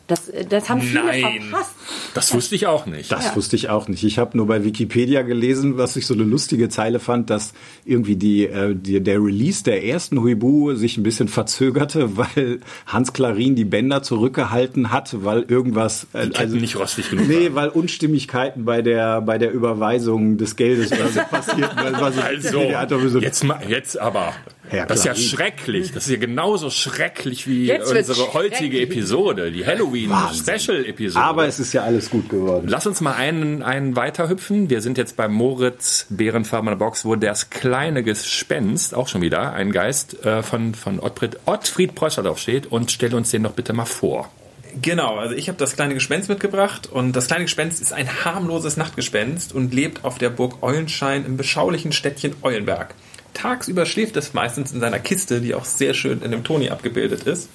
Das, 0.08 0.32
das 0.50 0.70
haben 0.70 0.82
viele 0.82 1.04
Nein. 1.04 1.42
verpasst. 1.50 1.72
Das 2.14 2.32
wusste 2.34 2.54
ich 2.54 2.68
auch 2.68 2.86
nicht. 2.86 3.12
Das 3.12 3.36
wusste 3.36 3.56
ich 3.56 3.70
auch 3.70 3.88
nicht. 3.88 4.04
Ich 4.04 4.20
habe 4.20 4.38
nur 4.38 4.46
bei 4.46 4.64
Wikipedia 4.64 5.24
gelesen, 5.24 5.78
was 5.80 5.96
ich 5.96 6.06
so 6.06 6.14
eine 6.14 6.24
lustige 6.24 6.70
Zeile 6.70 7.00
fand, 7.00 7.32
dass 7.32 7.54
irgendwie 7.86 8.16
die, 8.16 8.46
äh, 8.46 8.76
die, 8.76 9.02
der 9.02 9.18
Release 9.20 9.64
der 9.64 9.84
ersten 9.84 10.22
Huibu 10.22 10.76
sich 10.76 10.98
ein 10.98 11.04
bisschen 11.04 11.28
verzögerte, 11.28 12.18
weil 12.18 12.60
Hans 12.86 13.14
Klarin 13.14 13.56
die 13.56 13.66
Bänder 13.66 14.04
zurückgehalten 14.04 14.92
hat, 14.92 15.24
weil 15.26 15.42
irgendwas 15.42 16.06
äh, 16.14 16.28
Ketten 16.30 16.60
nicht 16.62 16.76
rostig 16.78 17.10
genug 17.10 17.28
Nee, 17.28 17.46
waren. 17.46 17.56
weil 17.56 17.70
Unstimmigkeiten 17.70 18.64
bei 18.64 18.84
der 18.84 19.22
bei 19.22 19.40
der 19.40 19.52
Überweisung 19.54 20.38
des 20.38 20.56
Geldes 20.56 20.92
oder 20.92 21.08
so 21.10 21.20
passierten. 21.32 21.78
Das 21.78 22.00
war 22.02 22.12
so- 22.12 22.22
Also, 22.22 23.20
jetzt, 23.20 23.44
jetzt 23.68 24.00
aber. 24.00 24.34
Herr 24.70 24.86
das 24.86 25.00
ist 25.00 25.06
ja 25.06 25.16
schrecklich. 25.16 25.92
Das 25.92 26.06
ist 26.06 26.12
ja 26.12 26.18
genauso 26.18 26.70
schrecklich 26.70 27.48
wie 27.48 27.68
Jetzt 27.68 27.92
unsere 27.92 28.34
heutige. 28.34 28.82
Episode, 28.82 29.52
die 29.52 29.66
Halloween-Special-Episode. 29.66 31.24
Aber 31.24 31.48
es 31.48 31.60
ist 31.60 31.74
ja 31.74 31.84
alles 31.84 32.10
gut 32.10 32.30
geworden. 32.30 32.68
Lass 32.68 32.88
uns 32.88 33.02
mal 33.02 33.14
einen, 33.14 33.64
einen 33.64 33.96
weiterhüpfen. 33.96 34.70
Wir 34.70 34.82
sind 34.82 34.98
jetzt 34.98 35.16
bei 35.16 35.28
Moritz 35.28 36.08
Bärenfarbener 36.10 36.76
Box, 36.76 37.06
wo 37.06 37.16
das 37.16 37.50
kleine 37.50 38.04
Gespenst, 38.04 38.96
auch 38.96 39.08
schon 39.08 39.22
wieder 39.22 39.54
ein 39.54 39.72
Geist, 39.72 40.26
äh, 40.26 40.44
von, 40.44 40.74
von 40.74 41.00
Ottfried, 41.00 41.38
Ottfried 41.46 41.96
Preußer 41.96 42.24
drauf 42.24 42.40
steht 42.40 42.68
und 42.68 42.92
stell 42.92 43.14
uns 43.14 43.32
den 43.32 43.44
doch 43.44 43.54
bitte 43.54 43.74
mal 43.74 43.86
vor. 43.86 44.32
Genau, 44.82 45.16
also 45.16 45.36
ich 45.36 45.48
habe 45.48 45.58
das 45.58 45.76
kleine 45.76 45.94
Gespenst 45.94 46.28
mitgebracht 46.28 46.88
und 46.92 47.16
das 47.16 47.28
kleine 47.28 47.46
Gespenst 47.46 47.82
ist 47.82 47.94
ein 47.94 48.26
harmloses 48.26 48.76
Nachtgespenst 48.76 49.54
und 49.54 49.74
lebt 49.74 50.04
auf 50.04 50.18
der 50.18 50.30
Burg 50.30 50.62
Eulenschein 50.62 51.26
im 51.26 51.38
beschaulichen 51.38 51.92
Städtchen 51.92 52.36
Eulenberg. 52.42 52.94
Tagsüber 53.36 53.86
schläft 53.86 54.18
es 54.18 54.34
meistens 54.34 54.72
in 54.72 54.80
seiner 54.80 55.00
Kiste, 55.00 55.42
die 55.42 55.54
auch 55.54 55.66
sehr 55.66 55.94
schön 55.94 56.24
in 56.24 56.32
dem 56.32 56.44
Toni 56.44 56.70
abgebildet 56.70 57.24
ist 57.24 57.50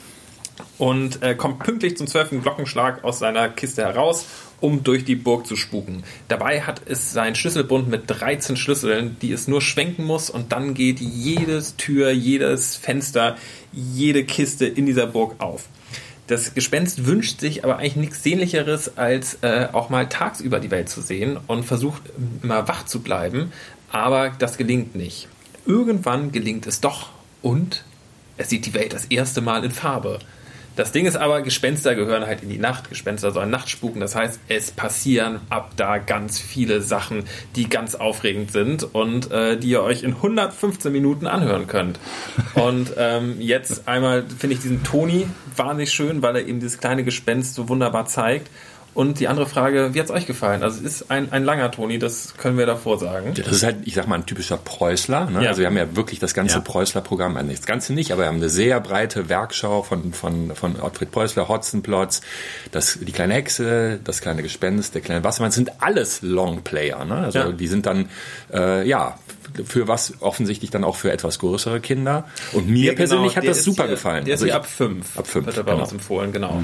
und 0.79 1.23
äh, 1.23 1.35
kommt 1.35 1.59
pünktlich 1.59 1.97
zum 1.97 2.07
zwölften 2.07 2.43
Glockenschlag 2.43 3.03
aus 3.03 3.19
seiner 3.19 3.49
Kiste 3.49 3.83
heraus, 3.83 4.27
um 4.61 4.85
durch 4.85 5.05
die 5.05 5.17
Burg 5.17 5.47
zu 5.47 5.57
spuken. 5.57 6.05
Dabei 6.29 6.63
hat 6.63 6.83
es 6.87 7.13
seinen 7.13 7.35
Schlüsselbund 7.35 7.89
mit 7.89 8.05
13 8.07 8.57
Schlüsseln, 8.57 9.17
die 9.21 9.33
es 9.33 9.49
nur 9.49 9.63
schwenken 9.63 10.05
muss 10.05 10.31
und 10.31 10.53
dann 10.53 10.75
geht 10.75 11.01
jedes 11.01 11.77
Tür, 11.77 12.11
jedes 12.11 12.77
Fenster, 12.77 13.37
jede 13.73 14.25
Kiste 14.25 14.67
in 14.67 14.87
dieser 14.87 15.07
Burg 15.07 15.37
auf. 15.39 15.65
Das 16.27 16.55
Gespenst 16.55 17.07
wünscht 17.07 17.41
sich 17.41 17.65
aber 17.65 17.79
eigentlich 17.79 17.97
nichts 17.97 18.23
Sehnlicheres, 18.23 18.97
als 18.97 19.39
äh, 19.43 19.67
auch 19.73 19.91
mal 19.91 20.09
tagsüber 20.09 20.61
die 20.61 20.71
Welt 20.71 20.89
zu 20.89 21.01
sehen 21.01 21.39
und 21.49 21.65
versucht 21.65 22.03
immer 22.43 22.69
wach 22.69 22.85
zu 22.85 23.01
bleiben, 23.01 23.51
aber 23.91 24.31
das 24.39 24.57
gelingt 24.57 24.95
nicht. 24.95 25.27
Irgendwann 25.71 26.33
gelingt 26.33 26.67
es 26.67 26.81
doch 26.81 27.11
und 27.43 27.85
es 28.37 28.49
sieht 28.49 28.67
die 28.67 28.75
Welt 28.75 28.93
das 28.93 29.05
erste 29.05 29.41
Mal 29.41 29.65
in 29.65 29.71
Farbe. 29.71 30.19
Das 30.75 30.91
Ding 30.91 31.07
ist 31.07 31.15
aber, 31.17 31.43
Gespenster 31.43 31.95
gehören 31.95 32.27
halt 32.27 32.43
in 32.43 32.49
die 32.49 32.59
Nacht. 32.59 32.89
Gespenster 32.89 33.31
sollen 33.31 33.51
Nachtspuken. 33.51 34.01
Das 34.01 34.17
heißt, 34.17 34.41
es 34.49 34.73
passieren 34.73 35.41
ab 35.49 35.71
da 35.77 35.99
ganz 35.99 36.41
viele 36.41 36.81
Sachen, 36.81 37.23
die 37.55 37.69
ganz 37.69 37.95
aufregend 37.95 38.51
sind 38.51 38.83
und 38.83 39.31
äh, 39.31 39.59
die 39.59 39.69
ihr 39.69 39.85
euch 39.85 40.03
in 40.03 40.15
115 40.15 40.91
Minuten 40.91 41.29
anhören 41.29 41.69
könnt. 41.69 42.01
Und 42.55 42.95
ähm, 42.97 43.41
jetzt 43.41 43.87
einmal 43.87 44.25
finde 44.27 44.57
ich 44.57 44.63
diesen 44.63 44.83
Toni 44.83 45.29
wahnsinnig 45.55 45.93
schön, 45.93 46.21
weil 46.21 46.35
er 46.35 46.47
eben 46.49 46.59
dieses 46.59 46.79
kleine 46.79 47.05
Gespenst 47.05 47.55
so 47.55 47.69
wunderbar 47.69 48.07
zeigt. 48.07 48.51
Und 48.93 49.21
die 49.21 49.29
andere 49.29 49.47
Frage, 49.47 49.95
wie 49.95 50.01
hat 50.01 50.07
es 50.07 50.11
euch 50.13 50.27
gefallen? 50.27 50.63
Also 50.65 50.79
es 50.85 51.01
ist 51.01 51.11
ein, 51.13 51.31
ein 51.33 51.45
langer 51.45 51.71
Toni, 51.71 51.99
das 52.01 52.35
können 52.37 52.59
wir 52.59 52.67
davor 52.67 52.99
sagen. 52.99 53.33
Das 53.35 53.47
ist 53.47 53.63
halt, 53.63 53.77
ich 53.85 53.95
sag 53.95 54.09
mal, 54.09 54.17
ein 54.17 54.27
typischer 54.27 54.57
Preußler. 54.57 55.31
Ne? 55.31 55.45
Ja. 55.45 55.49
Also 55.51 55.61
wir 55.61 55.67
haben 55.69 55.77
ja 55.77 55.95
wirklich 55.95 56.19
das 56.19 56.35
ganze 56.35 56.57
Ja. 56.57 56.61
Preußler-Programm, 56.61 57.37
also 57.37 57.51
das 57.51 57.67
Ganze 57.67 57.93
nicht, 57.93 58.11
aber 58.13 58.23
wir 58.23 58.27
haben 58.27 58.37
eine 58.39 58.49
sehr 58.49 58.81
breite 58.81 59.29
Werkschau 59.29 59.83
von, 59.83 60.13
von, 60.13 60.57
von 60.57 60.81
Ottfried 60.81 61.13
Preußler, 61.13 61.49
Hotzenplotz, 61.49 62.21
das, 62.73 62.99
die 63.01 63.13
kleine 63.13 63.35
Hexe, 63.35 64.01
das 64.03 64.21
kleine 64.21 64.43
Gespenst, 64.43 64.95
der 64.95 65.03
kleine 65.03 65.23
Wassermann, 65.23 65.51
das 65.51 65.55
sind 65.57 65.71
alles 65.81 66.23
Longplayer. 66.23 67.05
Ne? 67.05 67.15
Also 67.15 67.39
Ja. 67.39 67.53
die 67.53 67.69
sind 67.69 67.87
dann, 67.87 68.09
äh, 68.53 68.87
ja, 68.89 69.19
für 69.65 69.89
was 69.89 70.15
offensichtlich 70.21 70.71
dann 70.71 70.85
auch 70.85 70.97
für 70.97 71.11
etwas 71.13 71.39
größere 71.39 71.81
Kinder. 71.81 72.25
Und 72.53 72.69
mir 72.69 72.87
Ja, 72.87 72.91
genau, 72.93 72.97
persönlich 72.99 73.37
hat 73.37 73.47
das 73.47 73.63
super 73.65 73.85
hier, 73.85 73.93
gefallen. 73.93 74.25
Der 74.25 74.35
ist 74.35 74.43
Also 74.43 74.53
ab 74.55 74.67
5. 74.67 75.19
Ab 75.19 75.27
fünf, 75.27 75.47
Wird 75.47 75.57
er 75.57 75.63
bei 75.65 75.73
genau. 75.73 75.85
uns 75.85 75.93
empfohlen, 75.93 76.33
genau. 76.33 76.63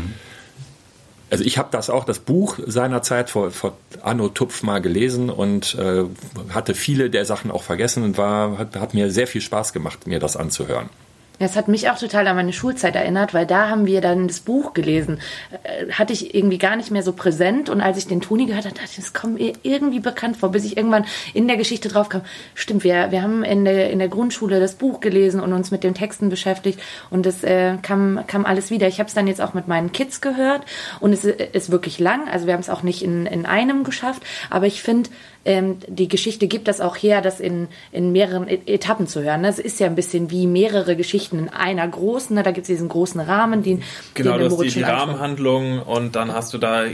Also 1.28 1.44
ich 1.44 1.58
habe 1.58 1.68
das 1.72 1.90
auch, 1.90 2.04
das 2.04 2.20
Buch 2.20 2.58
seinerzeit 2.66 3.30
vor, 3.30 3.50
vor 3.50 3.76
Anno 4.02 4.28
Tupf 4.28 4.62
mal 4.62 4.80
gelesen 4.80 5.28
und 5.28 5.74
äh, 5.74 6.04
hatte 6.50 6.74
viele 6.74 7.10
der 7.10 7.24
Sachen 7.24 7.50
auch 7.50 7.64
vergessen 7.64 8.04
und 8.04 8.16
war, 8.16 8.58
hat, 8.58 8.76
hat 8.76 8.94
mir 8.94 9.10
sehr 9.10 9.26
viel 9.26 9.40
Spaß 9.40 9.72
gemacht, 9.72 10.06
mir 10.06 10.20
das 10.20 10.36
anzuhören. 10.36 10.88
Das 11.38 11.56
hat 11.56 11.68
mich 11.68 11.90
auch 11.90 11.98
total 11.98 12.26
an 12.28 12.36
meine 12.36 12.52
Schulzeit 12.52 12.96
erinnert, 12.96 13.34
weil 13.34 13.46
da 13.46 13.68
haben 13.68 13.86
wir 13.86 14.00
dann 14.00 14.26
das 14.26 14.40
Buch 14.40 14.72
gelesen. 14.74 15.20
Äh, 15.62 15.92
Hatte 15.92 16.12
ich 16.12 16.34
irgendwie 16.34 16.58
gar 16.58 16.76
nicht 16.76 16.90
mehr 16.90 17.02
so 17.02 17.12
präsent 17.12 17.68
und 17.68 17.80
als 17.80 17.98
ich 17.98 18.06
den 18.06 18.20
Toni 18.20 18.46
gehört 18.46 18.64
habe, 18.64 18.74
dachte 18.74 18.88
ich, 18.90 18.96
das 18.96 19.12
kommt 19.12 19.34
mir 19.34 19.52
irgendwie 19.62 20.00
bekannt 20.00 20.36
vor, 20.36 20.50
bis 20.50 20.64
ich 20.64 20.76
irgendwann 20.76 21.04
in 21.34 21.46
der 21.46 21.56
Geschichte 21.56 21.88
drauf 21.88 22.08
kam. 22.08 22.22
Stimmt, 22.54 22.84
wir, 22.84 23.10
wir 23.10 23.22
haben 23.22 23.42
in 23.44 23.64
der, 23.64 23.90
in 23.90 23.98
der 23.98 24.08
Grundschule 24.08 24.60
das 24.60 24.74
Buch 24.74 25.00
gelesen 25.00 25.40
und 25.40 25.52
uns 25.52 25.70
mit 25.70 25.84
den 25.84 25.94
Texten 25.94 26.28
beschäftigt 26.28 26.80
und 27.10 27.26
das 27.26 27.44
äh, 27.44 27.76
kam, 27.82 28.20
kam 28.26 28.46
alles 28.46 28.70
wieder. 28.70 28.88
Ich 28.88 28.98
habe 28.98 29.08
es 29.08 29.14
dann 29.14 29.26
jetzt 29.26 29.40
auch 29.40 29.54
mit 29.54 29.68
meinen 29.68 29.92
Kids 29.92 30.20
gehört 30.20 30.62
und 31.00 31.12
es 31.12 31.24
ist 31.24 31.70
wirklich 31.70 31.98
lang, 31.98 32.28
also 32.28 32.46
wir 32.46 32.54
haben 32.54 32.60
es 32.60 32.70
auch 32.70 32.82
nicht 32.82 33.02
in, 33.02 33.26
in 33.26 33.46
einem 33.46 33.84
geschafft, 33.84 34.22
aber 34.50 34.66
ich 34.66 34.82
finde, 34.82 35.10
ähm, 35.46 35.78
die 35.88 36.08
Geschichte 36.08 36.48
gibt 36.48 36.68
das 36.68 36.80
auch 36.80 36.96
her, 36.96 37.22
das 37.22 37.40
in, 37.40 37.68
in 37.92 38.12
mehreren 38.12 38.48
E- 38.48 38.58
Etappen 38.66 39.06
zu 39.06 39.22
hören. 39.22 39.40
ne? 39.42 39.48
Es 39.48 39.58
ist 39.58 39.78
ja 39.80 39.86
ein 39.86 39.94
bisschen 39.94 40.30
wie 40.30 40.46
mehrere 40.46 40.96
Geschichten 40.96 41.38
in 41.38 41.48
einer 41.48 41.86
großen. 41.86 42.34
Ne? 42.34 42.42
Da 42.42 42.50
gibt 42.50 42.64
es 42.64 42.68
diesen 42.68 42.88
großen 42.88 43.20
Rahmen, 43.20 43.62
den, 43.62 43.82
Genau, 44.14 44.32
den 44.38 44.48
du 44.48 44.56
hast 44.56 44.62
die, 44.64 44.68
die. 44.70 44.82
Rahmenhandlung 44.82 45.80
und 45.82 46.16
dann 46.16 46.32
hast 46.32 46.52
du 46.52 46.58
da 46.58 46.84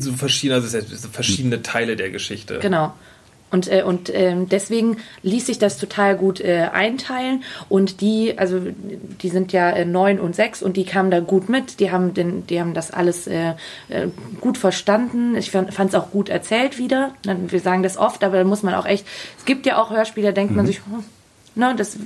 so 0.00 0.12
verschiedene, 0.12 0.60
also 0.62 1.08
verschiedene 1.12 1.62
Teile 1.62 1.96
der 1.96 2.10
Geschichte. 2.10 2.58
Genau. 2.60 2.94
Und, 3.50 3.70
äh, 3.70 3.82
und 3.82 4.12
ähm, 4.14 4.48
deswegen 4.48 4.98
ließ 5.22 5.46
sich 5.46 5.58
das 5.58 5.78
total 5.78 6.16
gut 6.16 6.40
äh, 6.40 6.68
einteilen. 6.72 7.44
Und 7.68 8.00
die, 8.00 8.38
also 8.38 8.60
die 8.60 9.28
sind 9.28 9.52
ja 9.52 9.70
äh, 9.70 9.84
neun 9.84 10.20
und 10.20 10.36
sechs 10.36 10.62
und 10.62 10.76
die 10.76 10.84
kamen 10.84 11.10
da 11.10 11.20
gut 11.20 11.48
mit. 11.48 11.80
Die 11.80 11.90
haben, 11.90 12.14
den, 12.14 12.46
die 12.46 12.60
haben 12.60 12.74
das 12.74 12.90
alles 12.90 13.26
äh, 13.26 13.54
äh, 13.88 14.08
gut 14.40 14.58
verstanden. 14.58 15.36
Ich 15.36 15.50
fand 15.50 15.70
es 15.70 15.94
auch 15.94 16.10
gut 16.10 16.28
erzählt 16.28 16.78
wieder. 16.78 17.12
Wir 17.24 17.60
sagen 17.60 17.82
das 17.82 17.96
oft, 17.96 18.22
aber 18.24 18.38
da 18.38 18.44
muss 18.44 18.62
man 18.62 18.74
auch 18.74 18.86
echt. 18.86 19.06
Es 19.38 19.44
gibt 19.44 19.66
ja 19.66 19.80
auch 19.80 19.90
Hörspiele, 19.90 20.28
da 20.28 20.32
denkt 20.32 20.54
man 20.54 20.66
sich, 20.66 20.78
hm, 20.78 21.04
ne, 21.58 21.74
das 21.76 21.96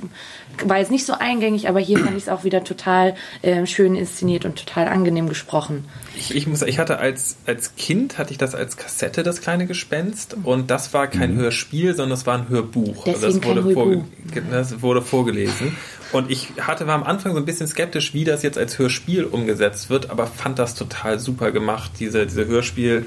war 0.65 0.79
jetzt 0.79 0.91
nicht 0.91 1.07
so 1.07 1.12
eingängig, 1.12 1.69
aber 1.69 1.79
hier 1.81 1.99
fand 1.99 2.17
ich 2.17 2.25
es 2.25 2.29
auch 2.29 2.45
wieder 2.45 2.65
total 2.65 3.15
äh, 3.43 3.65
schön 3.67 3.95
inszeniert 3.95 4.45
und 4.45 4.57
total 4.57 4.88
angenehm 4.88 5.29
gesprochen. 5.29 5.85
Ich, 6.17 6.35
ich, 6.35 6.47
muss, 6.47 6.62
ich 6.62 6.79
hatte 6.79 6.99
als, 6.99 7.37
als 7.47 7.77
Kind 7.77 8.19
hatte 8.19 8.33
ich 8.33 8.38
das 8.38 8.55
als 8.55 8.77
Kassette, 8.77 9.23
das 9.23 9.41
kleine 9.41 9.67
Gespenst, 9.67 10.37
und 10.43 10.71
das 10.71 10.93
war 10.93 11.07
kein 11.07 11.35
Hörspiel, 11.35 11.95
sondern 11.95 12.11
das 12.11 12.27
war 12.27 12.38
ein 12.38 12.49
Hörbuch. 12.49 13.05
Deswegen 13.05 13.41
das, 13.41 13.45
wurde 13.45 13.62
vorge- 13.62 14.05
das 14.51 14.83
wurde 14.83 15.03
vorgelesen. 15.03 15.77
Und 16.12 16.31
ich 16.31 16.49
hatte 16.61 16.87
war 16.87 16.95
am 16.95 17.05
Anfang 17.05 17.33
so 17.33 17.38
ein 17.38 17.45
bisschen 17.45 17.67
skeptisch, 17.67 18.12
wie 18.15 18.25
das 18.25 18.43
jetzt 18.43 18.59
als 18.59 18.79
Hörspiel 18.79 19.25
umgesetzt 19.25 19.91
wird, 19.91 20.11
aber 20.11 20.27
fand 20.27 20.59
das 20.59 20.75
total 20.75 21.19
super 21.19 21.53
gemacht, 21.53 21.93
diese, 22.01 22.27
diese 22.27 22.47
Hörspiel. 22.47 23.07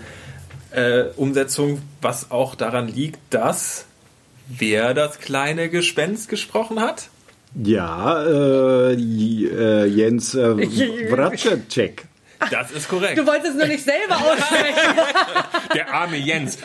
Äh, 0.72 1.12
Umsetzung, 1.16 1.82
was 2.02 2.32
auch 2.32 2.54
daran 2.54 2.90
liegt, 2.90 3.18
dass 3.30 3.86
wer 4.48 4.94
das 4.94 5.20
kleine 5.20 5.70
Gespenst 5.70 6.30
gesprochen 6.30 6.80
hat? 6.80 7.10
Ja, 7.64 8.24
äh, 8.24 8.94
äh, 8.94 9.86
Jens 9.86 10.36
äh, 10.36 10.58
Wratschek. 11.12 12.06
Das 12.52 12.70
ist 12.72 12.90
korrekt. 12.90 13.18
Du 13.18 13.26
wolltest 13.26 13.52
es 13.52 13.56
nur 13.56 13.66
nicht 13.68 13.84
selber 13.84 14.18
aussprechen. 14.18 15.00
Der 15.74 15.94
arme 15.94 16.18
Jens. 16.18 16.58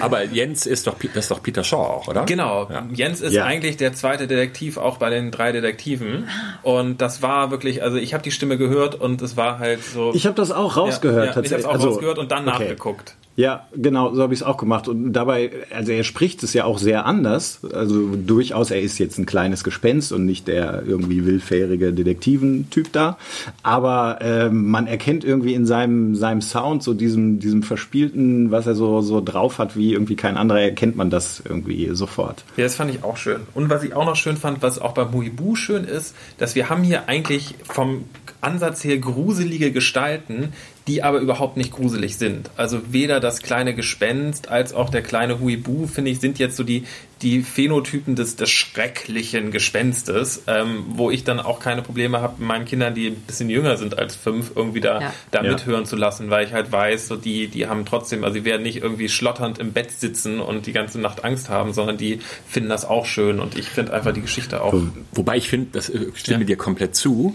Aber 0.00 0.22
Jens 0.22 0.66
ist 0.66 0.86
doch, 0.86 0.96
das 1.14 1.24
ist 1.24 1.30
doch 1.30 1.42
Peter 1.42 1.64
Shaw 1.64 1.76
auch, 1.78 2.08
oder? 2.08 2.24
Genau, 2.24 2.68
Ja. 2.70 2.86
Jens 2.92 3.20
ist 3.22 3.32
Ja. 3.32 3.44
eigentlich 3.46 3.78
der 3.78 3.94
zweite 3.94 4.26
Detektiv 4.26 4.76
auch 4.76 4.98
bei 4.98 5.08
den 5.10 5.30
drei 5.30 5.50
Detektiven. 5.52 6.28
Und 6.62 7.00
das 7.00 7.22
war 7.22 7.50
wirklich, 7.50 7.82
also 7.82 7.96
ich 7.96 8.12
habe 8.12 8.22
die 8.22 8.30
Stimme 8.32 8.58
gehört 8.58 8.94
und 8.96 9.22
es 9.22 9.36
war 9.36 9.58
halt 9.58 9.82
so. 9.82 10.12
Ich 10.14 10.26
habe 10.26 10.36
das 10.36 10.52
auch 10.52 10.76
rausgehört 10.76 11.34
ja, 11.34 11.40
ja, 11.40 11.42
Ich 11.42 11.50
habe 11.52 11.60
es 11.60 11.64
auch 11.64 11.72
Also, 11.72 11.88
rausgehört 11.88 12.18
und 12.18 12.30
dann 12.30 12.46
okay. 12.46 12.58
nachgeguckt. 12.64 13.14
Ja, 13.36 13.66
genau, 13.74 14.14
so 14.14 14.22
habe 14.22 14.32
ich 14.32 14.40
es 14.40 14.46
auch 14.46 14.56
gemacht. 14.56 14.86
Und 14.86 15.12
dabei, 15.12 15.50
also 15.74 15.90
er 15.90 16.04
spricht 16.04 16.42
es 16.44 16.52
ja 16.52 16.64
auch 16.64 16.78
sehr 16.78 17.04
anders. 17.04 17.60
Also 17.72 18.14
durchaus, 18.14 18.70
er 18.70 18.80
ist 18.80 18.98
jetzt 18.98 19.18
ein 19.18 19.26
kleines 19.26 19.64
Gespenst 19.64 20.12
und 20.12 20.24
nicht 20.24 20.46
der 20.46 20.84
irgendwie 20.86 21.26
willfährige 21.26 21.92
Detektiventyp 21.92 22.92
da. 22.92 23.18
Aber 23.64 24.18
ähm, 24.20 24.70
man 24.70 24.86
erkennt 24.86 25.24
irgendwie 25.24 25.54
in 25.54 25.66
seinem, 25.66 26.14
seinem 26.14 26.42
Sound, 26.42 26.84
so 26.84 26.94
diesem, 26.94 27.40
diesem 27.40 27.64
verspielten, 27.64 28.52
was 28.52 28.68
er 28.68 28.76
so, 28.76 29.00
so 29.00 29.20
drauf 29.20 29.58
hat, 29.58 29.76
wie 29.76 29.92
irgendwie 29.92 30.16
kein 30.16 30.36
anderer, 30.36 30.60
erkennt 30.60 30.94
man 30.96 31.10
das 31.10 31.42
irgendwie 31.44 31.90
sofort. 31.92 32.44
Ja, 32.56 32.64
das 32.64 32.76
fand 32.76 32.94
ich 32.94 33.02
auch 33.02 33.16
schön. 33.16 33.40
Und 33.54 33.68
was 33.68 33.82
ich 33.82 33.94
auch 33.94 34.06
noch 34.06 34.16
schön 34.16 34.36
fand, 34.36 34.62
was 34.62 34.78
auch 34.78 34.92
bei 34.92 35.04
Muibu 35.04 35.56
schön 35.56 35.84
ist, 35.84 36.14
dass 36.38 36.54
wir 36.54 36.70
haben 36.70 36.84
hier 36.84 37.08
eigentlich 37.08 37.56
vom 37.64 38.04
Ansatz 38.44 38.84
her 38.84 38.98
gruselige 38.98 39.72
Gestalten, 39.72 40.52
die 40.86 41.02
aber 41.02 41.18
überhaupt 41.20 41.56
nicht 41.56 41.72
gruselig 41.72 42.16
sind. 42.18 42.50
Also 42.56 42.80
weder 42.92 43.18
das 43.18 43.40
kleine 43.40 43.74
Gespenst 43.74 44.48
als 44.48 44.74
auch 44.74 44.90
der 44.90 45.00
kleine 45.02 45.40
Huibu, 45.40 45.86
finde 45.86 46.10
ich, 46.10 46.20
sind 46.20 46.38
jetzt 46.38 46.56
so 46.56 46.62
die, 46.62 46.84
die 47.22 47.42
Phänotypen 47.42 48.16
des, 48.16 48.36
des 48.36 48.50
schrecklichen 48.50 49.50
Gespenstes, 49.50 50.42
ähm, 50.46 50.84
wo 50.90 51.10
ich 51.10 51.24
dann 51.24 51.40
auch 51.40 51.58
keine 51.58 51.80
Probleme 51.80 52.20
habe, 52.20 52.42
meinen 52.42 52.66
Kindern, 52.66 52.94
die 52.94 53.06
ein 53.08 53.14
bisschen 53.16 53.48
jünger 53.48 53.78
sind 53.78 53.98
als 53.98 54.14
fünf, 54.14 54.52
irgendwie 54.54 54.80
da, 54.80 55.00
Ja. 55.00 55.14
da 55.30 55.42
Ja. 55.42 55.52
mithören 55.52 55.86
zu 55.86 55.96
lassen, 55.96 56.28
weil 56.28 56.46
ich 56.46 56.52
halt 56.52 56.70
weiß, 56.70 57.08
so 57.08 57.16
die, 57.16 57.48
die 57.48 57.66
haben 57.66 57.86
trotzdem, 57.86 58.22
also 58.22 58.38
die 58.38 58.44
werden 58.44 58.62
nicht 58.62 58.82
irgendwie 58.82 59.08
schlotternd 59.08 59.58
im 59.58 59.72
Bett 59.72 59.90
sitzen 59.90 60.38
und 60.40 60.66
die 60.66 60.72
ganze 60.72 61.00
Nacht 61.00 61.24
Angst 61.24 61.48
haben, 61.48 61.72
sondern 61.72 61.96
die 61.96 62.20
finden 62.46 62.68
das 62.68 62.84
auch 62.84 63.06
schön 63.06 63.40
und 63.40 63.56
ich 63.56 63.70
finde 63.70 63.94
einfach 63.94 64.12
die 64.12 64.20
Geschichte 64.20 64.60
auch. 64.62 64.74
Wobei 65.12 65.38
ich 65.38 65.48
finde, 65.48 65.68
das 65.72 65.88
äh, 65.88 66.08
stimme 66.14 66.40
Ja. 66.40 66.46
dir 66.48 66.56
komplett 66.56 66.94
zu. 66.94 67.34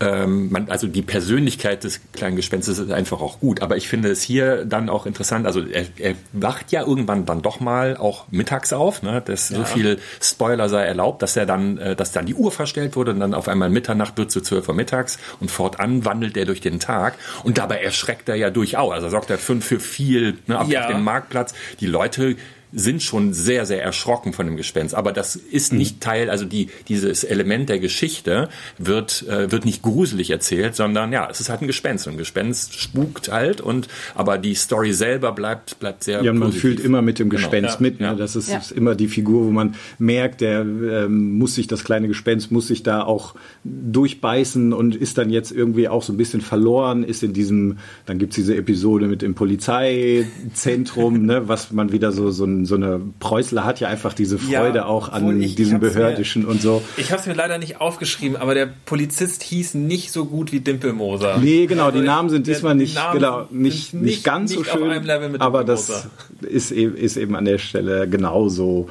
Ähm, 0.00 0.50
man, 0.50 0.68
also 0.70 0.86
die 0.88 1.02
Persönlichkeit 1.02 1.84
des 1.84 2.00
kleinen 2.12 2.34
Gespenstes 2.36 2.78
ist 2.78 2.90
einfach 2.90 3.20
auch 3.20 3.38
gut. 3.38 3.62
Aber 3.62 3.76
ich 3.76 3.88
finde 3.88 4.10
es 4.10 4.22
hier 4.22 4.64
dann 4.64 4.88
auch 4.88 5.06
interessant. 5.06 5.46
Also 5.46 5.60
er, 5.64 5.86
er 5.98 6.14
wacht 6.32 6.72
ja 6.72 6.82
irgendwann 6.82 7.26
dann 7.26 7.42
doch 7.42 7.60
mal 7.60 7.96
auch 7.96 8.26
mittags 8.30 8.72
auf. 8.72 9.02
Ne? 9.02 9.22
Das 9.24 9.48
so 9.48 9.64
viel 9.64 9.98
Spoiler 10.20 10.68
sei 10.68 10.82
erlaubt, 10.82 11.22
dass 11.22 11.36
er 11.36 11.46
dann, 11.46 11.78
äh, 11.78 11.94
dass 11.96 12.10
dann 12.12 12.26
die 12.26 12.34
Uhr 12.34 12.50
verstellt 12.50 12.96
wurde 12.96 13.12
und 13.12 13.20
dann 13.20 13.34
auf 13.34 13.46
einmal 13.48 13.70
Mitternacht 13.70 14.18
wird 14.18 14.30
zu 14.30 14.40
12 14.40 14.68
Uhr 14.68 14.74
mittags 14.74 15.18
und 15.40 15.50
fortan 15.50 16.04
wandelt 16.04 16.36
er 16.36 16.44
durch 16.44 16.60
den 16.60 16.80
Tag 16.80 17.14
und 17.44 17.58
dabei 17.58 17.80
erschreckt 17.80 18.28
er 18.28 18.34
ja 18.34 18.50
durchaus. 18.50 18.92
Also 18.92 19.08
sorgt 19.08 19.30
er 19.30 19.38
für, 19.38 19.60
für 19.60 19.78
viel 19.78 20.38
ne, 20.46 20.60
auf, 20.60 20.68
Ja. 20.68 20.82
auf 20.82 20.90
dem 20.90 21.04
Marktplatz. 21.04 21.54
Die 21.80 21.86
Leute 21.86 22.36
sind 22.74 23.02
schon 23.02 23.32
sehr, 23.32 23.66
sehr 23.66 23.82
erschrocken 23.82 24.32
von 24.32 24.46
dem 24.46 24.56
Gespenst. 24.56 24.94
Aber 24.94 25.12
das 25.12 25.36
ist 25.36 25.72
Mhm. 25.72 25.78
nicht 25.78 26.00
Teil, 26.00 26.28
also 26.30 26.44
die, 26.44 26.68
dieses 26.88 27.22
Element 27.24 27.68
der 27.68 27.78
Geschichte 27.78 28.48
wird, 28.78 29.24
äh, 29.28 29.50
wird 29.52 29.64
nicht 29.64 29.82
gruselig 29.82 30.30
erzählt, 30.30 30.74
sondern 30.74 31.12
ja, 31.12 31.28
es 31.30 31.40
ist 31.40 31.48
halt 31.48 31.62
ein 31.62 31.66
Gespenst. 31.68 32.06
Und 32.06 32.14
ein 32.14 32.18
Gespenst 32.18 32.74
spukt 32.80 33.30
halt 33.30 33.60
und, 33.60 33.88
aber 34.14 34.38
die 34.38 34.54
Story 34.54 34.92
selber 34.92 35.32
bleibt, 35.32 35.78
bleibt 35.78 36.04
sehr 36.04 36.22
Ja, 36.22 36.30
und 36.32 36.38
man 36.38 36.48
positiv. 36.48 36.60
fühlt 36.62 36.80
immer 36.80 37.00
mit 37.02 37.18
dem 37.18 37.30
Genau. 37.30 37.40
Gespenst 37.42 37.74
Ja. 37.76 37.80
mit. 37.80 38.00
Ne? 38.00 38.06
Ja. 38.06 38.14
Das 38.14 38.34
ist, 38.36 38.48
Ja. 38.50 38.58
ist 38.58 38.72
immer 38.72 38.94
die 38.94 39.08
Figur, 39.08 39.46
wo 39.46 39.50
man 39.50 39.74
merkt, 39.98 40.40
der 40.40 40.60
ähm, 40.62 41.38
muss 41.38 41.54
sich, 41.54 41.66
das 41.66 41.84
kleine 41.84 42.08
Gespenst 42.08 42.50
muss 42.50 42.66
sich 42.66 42.82
da 42.82 43.02
auch 43.02 43.34
durchbeißen 43.64 44.72
und 44.72 44.96
ist 44.96 45.16
dann 45.18 45.30
jetzt 45.30 45.52
irgendwie 45.52 45.88
auch 45.88 46.02
so 46.02 46.12
ein 46.12 46.16
bisschen 46.16 46.40
verloren, 46.40 47.04
ist 47.04 47.22
in 47.22 47.32
diesem, 47.32 47.78
dann 48.06 48.18
gibt's 48.18 48.36
diese 48.36 48.56
Episode 48.56 49.06
mit 49.06 49.22
dem 49.22 49.34
Polizeizentrum, 49.34 51.24
ne, 51.26 51.48
was 51.48 51.72
man 51.72 51.92
wieder 51.92 52.12
so, 52.12 52.30
so, 52.30 52.44
ein, 52.44 52.63
so 52.66 52.74
eine, 52.76 53.00
Preußler 53.20 53.64
hat 53.64 53.80
ja 53.80 53.88
einfach 53.88 54.12
diese 54.14 54.38
Freude 54.38 54.78
Ja, 54.78 54.86
auch 54.86 55.08
an 55.10 55.40
ich- 55.40 55.54
diesem 55.54 55.74
hab's 55.74 55.82
mir- 55.84 55.90
Behördischen 55.92 56.44
und 56.44 56.60
so. 56.62 56.82
Ich 56.96 57.10
habe 57.12 57.20
es 57.20 57.26
mir 57.26 57.34
leider 57.34 57.58
nicht 57.58 57.80
aufgeschrieben, 57.80 58.36
aber 58.36 58.54
der 58.54 58.66
Polizist 58.86 59.42
hieß 59.42 59.74
nicht 59.74 60.10
so 60.12 60.24
gut 60.26 60.52
wie 60.52 60.60
Dimpelmoser. 60.60 61.38
Nee, 61.38 61.66
genau, 61.66 61.90
die 61.90 61.98
Also 61.98 62.06
Namen 62.06 62.30
sind 62.30 62.46
diesmal 62.46 62.74
die 62.74 62.80
nicht, 62.84 62.94
Namen 62.94 63.18
genau, 63.18 63.46
sind 63.50 63.60
nicht, 63.60 63.94
nicht, 63.94 64.24
ganz 64.24 64.52
so 64.52 64.60
nicht 64.60 64.70
schön. 64.70 65.02
Level 65.04 65.28
mit 65.28 65.40
aber 65.40 65.64
das 65.64 66.08
ist 66.40 66.70
eben, 66.70 66.96
ist 66.96 67.16
eben 67.16 67.34
an 67.36 67.44
der 67.44 67.58
Stelle 67.58 68.08
genauso 68.08 68.88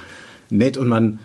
nett 0.50 0.78
und 0.78 0.88
man, 0.88 1.20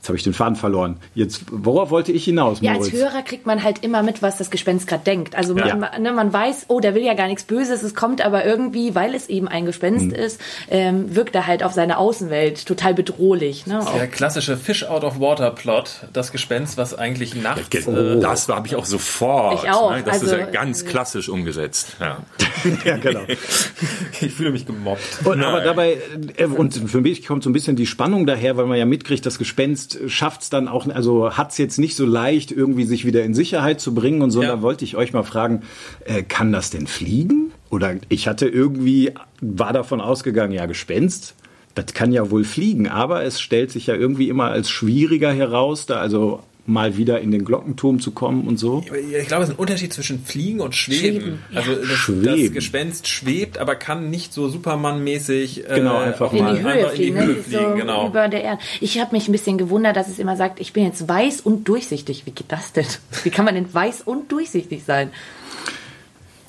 jetzt 0.00 0.08
habe 0.08 0.16
ich 0.16 0.24
den 0.24 0.32
Faden 0.32 0.56
verloren. 0.56 0.96
Jetzt, 1.14 1.42
worauf 1.50 1.90
wollte 1.90 2.10
ich 2.10 2.24
hinaus, 2.24 2.58
Ja, 2.62 2.70
als 2.72 2.78
Moritz? 2.90 2.94
Hörer 2.94 3.22
kriegt 3.22 3.44
man 3.44 3.62
halt 3.62 3.84
immer 3.84 4.02
mit, 4.02 4.22
was 4.22 4.38
das 4.38 4.50
Gespenst 4.50 4.86
gerade 4.86 5.04
denkt. 5.04 5.34
Also 5.36 5.54
man, 5.54 5.68
Ja. 5.68 5.76
man- 5.76 6.02
ne, 6.02 6.12
man 6.12 6.32
weiß, 6.32 6.66
oh, 6.68 6.80
der 6.80 6.94
will 6.94 7.02
ja 7.04 7.12
gar 7.12 7.26
nichts 7.26 7.44
Böses, 7.44 7.82
es 7.82 7.94
kommt 7.94 8.24
aber 8.24 8.46
irgendwie, 8.46 8.94
weil 8.94 9.14
es 9.14 9.28
eben 9.28 9.46
ein 9.46 9.66
Gespenst 9.66 10.06
Mhm. 10.06 10.12
ist, 10.14 10.40
ähm, 10.70 11.14
wirkt 11.14 11.34
er 11.34 11.46
halt 11.46 11.62
auf 11.62 11.72
seine 11.74 11.98
Außenwelt 11.98 12.64
total 12.64 12.94
bedrohlich. 12.94 13.66
Ne? 13.66 13.84
Der 13.94 14.06
klassische 14.06 14.56
Fish 14.56 14.84
out 14.84 15.04
of 15.04 15.20
water 15.20 15.50
Plot, 15.50 16.06
das 16.14 16.32
Gespenst, 16.32 16.78
was 16.78 16.94
eigentlich 16.98 17.34
nachts. 17.34 17.86
Äh, 17.86 18.20
Das 18.20 18.48
habe 18.48 18.66
ich 18.66 18.76
auch 18.76 18.86
sofort. 18.86 19.62
Ich 19.64 19.70
auch. 19.70 19.90
Ne? 19.90 20.02
Das 20.02 20.16
ist 20.16 20.22
Also, 20.32 20.36
ja 20.36 20.46
ganz 20.46 20.86
klassisch 20.86 21.28
umgesetzt. 21.28 21.96
Ja. 22.00 22.18
Ja, 22.84 22.96
genau. 22.98 23.20
ich 24.20 24.32
fühle 24.34 24.50
mich 24.52 24.66
gemobbt. 24.66 25.00
Und, 25.24 25.42
aber 25.42 25.60
dabei, 25.62 25.98
äh, 26.36 26.44
und 26.44 26.74
für 26.74 27.00
mich 27.00 27.26
kommt 27.26 27.42
so 27.42 27.50
ein 27.50 27.52
bisschen 27.52 27.76
die 27.76 27.86
Spannung 27.86 28.26
daher, 28.26 28.56
weil 28.56 28.66
man 28.66 28.78
ja 28.78 28.84
mitkriegt, 28.84 29.24
das 29.26 29.38
Gespenst 29.38 29.89
schafft 30.06 30.42
es 30.42 30.50
dann 30.50 30.68
auch, 30.68 30.86
also 30.88 31.32
hat 31.36 31.52
es 31.52 31.58
jetzt 31.58 31.78
nicht 31.78 31.96
so 31.96 32.06
leicht, 32.06 32.52
irgendwie 32.52 32.84
sich 32.84 33.04
wieder 33.04 33.22
in 33.24 33.34
Sicherheit 33.34 33.80
zu 33.80 33.94
bringen 33.94 34.22
und 34.22 34.30
so. 34.30 34.42
Ja. 34.42 34.48
Da 34.48 34.62
wollte 34.62 34.84
ich 34.84 34.96
euch 34.96 35.12
mal 35.12 35.22
fragen, 35.22 35.62
äh, 36.04 36.22
kann 36.22 36.52
das 36.52 36.70
denn 36.70 36.86
fliegen? 36.86 37.52
Oder 37.70 37.96
ich 38.08 38.28
hatte 38.28 38.48
irgendwie, 38.48 39.12
war 39.40 39.72
davon 39.72 40.00
ausgegangen, 40.00 40.52
ja, 40.52 40.66
Gespenst, 40.66 41.34
das 41.74 41.94
kann 41.94 42.12
ja 42.12 42.30
wohl 42.30 42.44
fliegen, 42.44 42.88
aber 42.88 43.22
es 43.22 43.40
stellt 43.40 43.70
sich 43.70 43.86
ja 43.86 43.94
irgendwie 43.94 44.28
immer 44.28 44.50
als 44.50 44.68
schwieriger 44.68 45.32
heraus, 45.32 45.86
da 45.86 45.96
also 45.96 46.42
mal 46.70 46.96
wieder 46.96 47.20
in 47.20 47.30
den 47.30 47.44
Glockenturm 47.44 48.00
zu 48.00 48.12
kommen 48.12 48.46
und 48.46 48.58
so. 48.58 48.82
Ich 48.82 49.26
glaube, 49.26 49.42
es 49.44 49.50
ist 49.50 49.56
ein 49.56 49.58
Unterschied 49.58 49.92
zwischen 49.92 50.24
Fliegen 50.24 50.60
und 50.60 50.74
Schweben. 50.74 51.20
Schweben. 51.20 51.38
Also 51.54 51.74
das, 51.74 51.88
das 51.88 51.98
Schweben. 51.98 52.54
Gespenst 52.54 53.08
schwebt, 53.08 53.58
aber 53.58 53.74
kann 53.74 54.10
nicht 54.10 54.32
so 54.32 54.48
Superman-mäßig 54.48 55.68
äh, 55.68 55.74
Genau, 55.74 55.98
einfach 55.98 56.32
in 56.32 56.44
mal 56.44 56.56
die 56.56 56.62
Höhe 56.62 56.72
einfach 56.72 56.92
fliegen, 56.92 57.16
in 57.16 57.22
die 57.22 57.26
Höhe 57.26 57.36
ne? 57.36 57.42
fliegen. 57.42 57.68
so 57.68 57.74
genau. 57.74 58.06
über 58.06 58.28
der 58.28 58.42
Erde. 58.42 58.62
Ich 58.80 59.00
habe 59.00 59.14
mich 59.14 59.28
ein 59.28 59.32
bisschen 59.32 59.58
gewundert, 59.58 59.96
dass 59.96 60.08
es 60.08 60.18
immer 60.18 60.36
sagt, 60.36 60.60
ich 60.60 60.72
bin 60.72 60.84
jetzt 60.84 61.08
weiß 61.08 61.40
und 61.40 61.68
durchsichtig. 61.68 62.26
Wie 62.26 62.30
geht 62.30 62.50
das 62.50 62.72
denn? 62.72 62.86
Wie 63.24 63.30
kann 63.30 63.44
man 63.44 63.54
denn 63.54 63.72
weiß 63.72 64.02
und 64.02 64.30
durchsichtig 64.32 64.84
sein? 64.84 65.10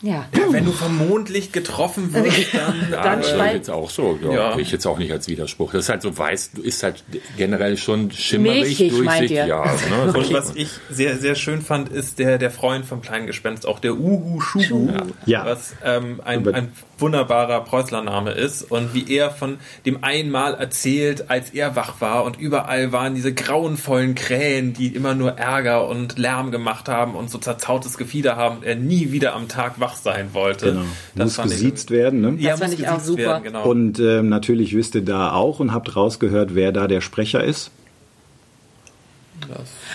Ja. 0.04 0.26
Wenn 0.50 0.66
du 0.66 0.72
vom 0.72 0.98
Mondlicht 1.08 1.54
getroffen 1.54 2.14
wirst, 2.14 2.54
dann, 2.54 2.88
Dann 2.92 3.20
äh, 3.22 3.24
schweigt- 3.24 3.54
jetzt 3.56 3.70
auch 3.70 3.90
so, 3.90 4.18
ja, 4.24 4.32
Ja. 4.32 4.58
ich 4.58 4.72
jetzt 4.72 4.86
auch 4.88 4.98
nicht 4.98 5.12
als 5.12 5.28
Widerspruch. 5.28 5.72
Das 5.72 5.84
ist 5.86 5.90
halt 5.90 6.02
so 6.02 6.18
weiß, 6.18 6.52
ist 6.64 6.84
halt 6.84 7.04
generell 7.38 7.78
schon 7.78 8.12
schimmerig, 8.12 8.80
Milchig, 8.80 8.92
durchsichtig, 8.92 9.32
ja. 9.32 9.64
Ne? 9.90 10.14
Und 10.14 10.34
was 10.34 10.56
ich 10.56 10.70
sehr, 10.90 11.18
sehr 11.18 11.36
schön 11.36 11.62
fand, 11.62 11.90
ist 11.90 12.20
der, 12.20 12.38
der 12.38 12.52
Freund 12.52 12.86
vom 12.86 13.02
kleinen 13.02 13.28
Gespenst, 13.28 13.66
auch 13.68 13.80
der 13.80 13.94
Uhu 13.94 14.40
Schuhu, 14.42 14.90
Ja. 15.26 15.46
was 15.46 15.74
ähm, 15.86 16.20
ein, 16.26 16.48
ein 16.54 16.72
wunderbarer 16.98 17.62
Preußler-Name 17.64 18.32
ist 18.32 18.62
und 18.70 18.94
wie 18.94 19.12
er 19.12 19.32
von 19.32 19.58
dem 19.86 20.04
einmal 20.04 20.54
erzählt, 20.54 21.30
als 21.32 21.50
er 21.52 21.76
wach 21.76 22.00
war 22.00 22.24
und 22.26 22.38
überall 22.40 22.92
waren 22.92 23.16
diese 23.16 23.34
grauenvollen 23.34 24.14
Krähen, 24.16 24.74
die 24.74 24.88
immer 24.90 25.16
nur 25.16 25.32
Ärger 25.38 25.88
und 25.88 26.20
Lärm 26.20 26.52
gemacht 26.52 26.90
haben 26.90 27.16
und 27.16 27.32
so 27.32 27.38
zerzautes 27.40 27.98
Gefieder 27.98 28.36
haben 28.36 28.58
und 28.58 28.64
er 28.66 28.76
nie 28.76 29.12
wieder 29.12 29.34
am 29.34 29.48
Tag 29.48 29.80
wach 29.80 29.91
sein 29.96 30.34
wollte. 30.34 30.68
Genau. 30.74 30.82
Muss 31.16 31.36
fand 31.36 31.52
ich- 31.52 31.58
gesiezt 31.58 31.92
werden, 31.92 32.22
ne? 32.22 32.36
Ja, 32.40 32.52
Das 32.52 32.60
fand 32.62 32.74
ich 32.74 32.88
auch 32.88 32.94
gesiezt 32.96 33.08
super. 33.08 33.22
Werden, 33.24 33.44
genau. 33.44 33.64
Und 33.64 34.00
ähm, 34.00 34.30
natürlich 34.30 34.76
wisst 34.76 34.96
ihr 34.96 35.04
da 35.06 35.32
auch 35.34 35.60
und 35.60 35.74
habt 35.74 35.96
rausgehört, 35.96 36.56
wer 36.56 36.72
da 36.72 36.88
der 36.88 37.02
Sprecher 37.02 37.44
ist. 37.44 37.72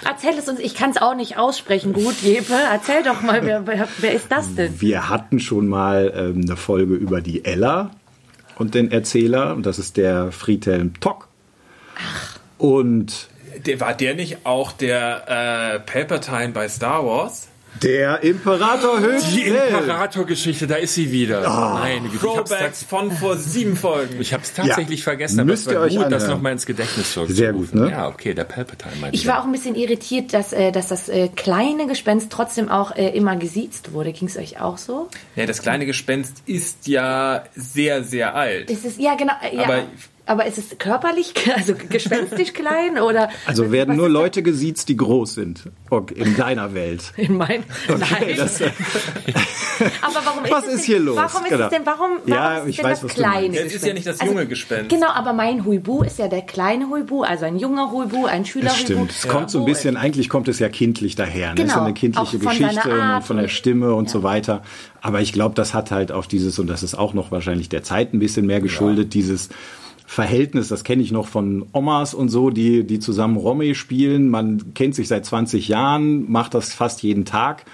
Erzähl 0.04 0.34
es 0.38 0.48
uns, 0.48 0.58
ich 0.60 0.74
kann 0.74 0.90
es 0.90 0.96
auch 0.96 1.14
nicht 1.14 1.38
aussprechen. 1.38 1.92
Gut, 1.92 2.20
Jeppe, 2.22 2.54
erzähl 2.72 3.02
doch 3.02 3.22
mal, 3.22 3.44
wer, 3.44 3.66
wer, 3.66 3.88
wer 3.98 4.12
ist 4.12 4.30
das 4.30 4.54
denn? 4.54 4.80
Wir 4.80 5.08
hatten 5.08 5.38
schon 5.40 5.68
mal 5.68 6.12
ähm, 6.16 6.42
eine 6.42 6.56
Folge 6.56 6.94
über 6.94 7.20
die 7.20 7.44
Ella 7.44 7.90
und 8.58 8.74
den 8.74 8.90
Erzähler. 8.90 9.54
Und 9.54 9.64
das 9.64 9.78
ist 9.78 9.96
der 9.96 10.32
Friedhelm 10.32 10.98
Tock. 11.00 11.28
Und 12.58 13.28
der, 13.64 13.80
war 13.80 13.94
der 13.94 14.14
nicht 14.14 14.44
auch 14.44 14.72
der 14.72 15.74
äh, 15.76 15.80
Palpatine 15.80 16.48
bei 16.52 16.68
Star 16.68 17.06
Wars? 17.06 17.48
Der 17.82 18.22
Imperator 18.22 19.00
höchst 19.00 19.34
Die. 19.34 19.42
Imperator-Geschichte, 19.42 20.66
da 20.66 20.76
ist 20.76 20.94
sie 20.94 21.10
wieder. 21.12 21.48
Meine 21.74 22.08
Güte, 22.08 22.26
ich 22.26 22.36
hab's, 22.36 22.50
Throwbacks 22.50 22.82
von 22.84 23.10
vor 23.12 23.36
sieben 23.36 23.76
Folgen. 23.76 24.20
ich 24.20 24.32
hab's 24.32 24.52
tatsächlich 24.54 25.00
Ja. 25.00 25.04
vergessen, 25.04 25.40
aber 25.40 25.50
Müsst 25.50 25.66
es 25.66 25.72
ihr 25.72 25.78
war 25.78 25.86
euch 25.86 25.96
gut, 25.96 26.04
das 26.06 26.22
anhören. 26.24 26.30
nochmal 26.38 26.52
ins 26.52 26.66
Gedächtnis 26.66 27.12
zurückzurufen. 27.12 27.36
Sehr 27.36 27.52
gut, 27.52 27.74
ne? 27.74 27.90
Ja, 27.90 28.08
okay, 28.08 28.34
der 28.34 28.44
Palpatine 28.44 28.92
meinte 29.00 29.16
Ich 29.16 29.26
war 29.26 29.40
auch 29.40 29.44
ein 29.44 29.52
bisschen 29.52 29.74
irritiert, 29.74 30.32
dass, 30.32 30.52
äh, 30.52 30.72
dass 30.72 30.88
das 30.88 31.08
äh, 31.08 31.28
kleine 31.28 31.86
Gespenst 31.86 32.30
trotzdem 32.30 32.68
auch 32.68 32.94
äh, 32.96 33.08
immer 33.16 33.36
gesiezt 33.36 33.92
wurde. 33.92 34.12
Ging 34.12 34.28
es 34.28 34.36
euch 34.36 34.60
auch 34.60 34.78
so? 34.78 35.08
Ja, 35.34 35.46
das 35.46 35.62
kleine 35.62 35.86
Gespenst 35.86 36.42
ist 36.46 36.86
ja 36.86 37.44
sehr, 37.54 38.02
sehr 38.04 38.34
alt. 38.34 38.70
Es 38.70 38.84
ist, 38.84 38.98
ja, 39.00 39.14
genau. 39.14 39.32
äh, 39.42 39.56
Ja. 39.56 39.64
Aber 39.64 39.82
Aber 40.28 40.44
ist 40.46 40.58
es 40.58 40.76
körperlich, 40.78 41.32
also 41.56 41.74
gespenstisch 41.88 42.52
klein 42.52 42.98
oder? 42.98 43.28
Also 43.46 43.70
werden 43.70 43.96
nur 43.96 44.08
ist 44.08 44.12
Leute 44.12 44.42
gesiezt, 44.42 44.88
die 44.88 44.96
groß 44.96 45.34
sind. 45.34 45.62
Okay, 45.88 46.14
in 46.14 46.36
deiner 46.36 46.74
Welt. 46.74 47.12
In 47.16 47.36
mein, 47.36 47.62
nein. 47.88 48.34
Das, 48.36 48.60
äh, 48.60 48.66
aber 50.02 50.20
warum 50.24 50.44
ist 50.44 50.50
Was 50.50 50.64
es 50.66 50.74
ist 50.74 50.78
denn, 50.80 50.84
hier 50.86 50.98
los? 51.00 51.16
Warum 51.16 51.44
ist 51.44 51.50
Genau. 51.50 51.64
es 51.64 51.70
denn, 51.70 51.86
warum, 51.86 52.10
warum 52.24 52.28
Ja, 52.28 52.56
ist 52.58 52.62
es 52.64 52.68
ich 52.70 52.76
denn 52.76 52.84
weiß, 52.84 53.00
das 53.02 53.14
kleine 53.14 53.54
Ja, 53.56 53.62
es 53.62 53.74
ist 53.74 53.86
ja 53.86 53.94
nicht 53.94 54.06
das 54.06 54.20
junge 54.20 54.46
Gespenst. 54.46 54.90
Genau, 54.90 55.08
aber 55.08 55.32
mein 55.32 55.64
Huibu 55.64 56.02
ist 56.02 56.18
ja 56.18 56.28
der 56.28 56.42
kleine 56.42 56.88
Huibu, 56.90 57.22
also 57.22 57.44
ein 57.44 57.56
junger 57.56 57.92
Huibu, 57.92 58.26
ein 58.26 58.44
Schüler 58.44 58.66
das 58.70 58.78
stimmt. 58.80 59.10
Es 59.12 59.28
kommt 59.28 59.50
so 59.50 59.60
ein 59.60 59.64
bisschen, 59.64 59.96
eigentlich 59.96 60.28
kommt 60.28 60.48
es 60.48 60.58
ja 60.58 60.68
kindlich 60.68 61.14
daher. 61.14 61.54
Ne? 61.54 61.60
Es 61.60 61.60
ist 61.60 61.70
Genau. 61.70 61.76
ja 61.76 61.84
eine 61.84 61.94
kindliche 61.94 62.36
Auch 62.36 62.42
von 62.42 62.58
Geschichte 62.58 62.90
und 62.90 63.22
von 63.24 63.36
der 63.36 63.48
Stimme 63.48 63.94
und 63.94 64.10
so 64.10 64.22
weiter. 64.22 64.62
Aber 65.00 65.20
ich 65.20 65.32
glaube, 65.32 65.54
das 65.54 65.72
hat 65.72 65.92
halt 65.92 66.10
auch 66.10 66.26
dieses, 66.26 66.58
und 66.58 66.66
das 66.66 66.82
ist 66.82 66.96
auch 66.96 67.14
noch 67.14 67.30
wahrscheinlich 67.30 67.68
der 67.68 67.84
Zeit 67.84 68.12
ein 68.12 68.18
bisschen 68.18 68.46
mehr 68.46 68.60
geschuldet, 68.60 69.14
dieses 69.14 69.50
Verhältnis, 70.06 70.68
das 70.68 70.84
kenne 70.84 71.02
ich 71.02 71.10
noch 71.10 71.26
von 71.26 71.66
Omas 71.72 72.14
und 72.14 72.28
so, 72.28 72.50
die, 72.50 72.84
die 72.84 73.00
zusammen 73.00 73.36
Romme 73.36 73.74
spielen. 73.74 74.28
Man 74.28 74.72
kennt 74.74 74.94
sich 74.94 75.08
seit 75.08 75.26
20 75.26 75.66
Jahren, 75.66 76.30
macht 76.30 76.54
das 76.54 76.72
fast 76.72 77.02
jeden 77.02 77.24
Tag, 77.24 77.64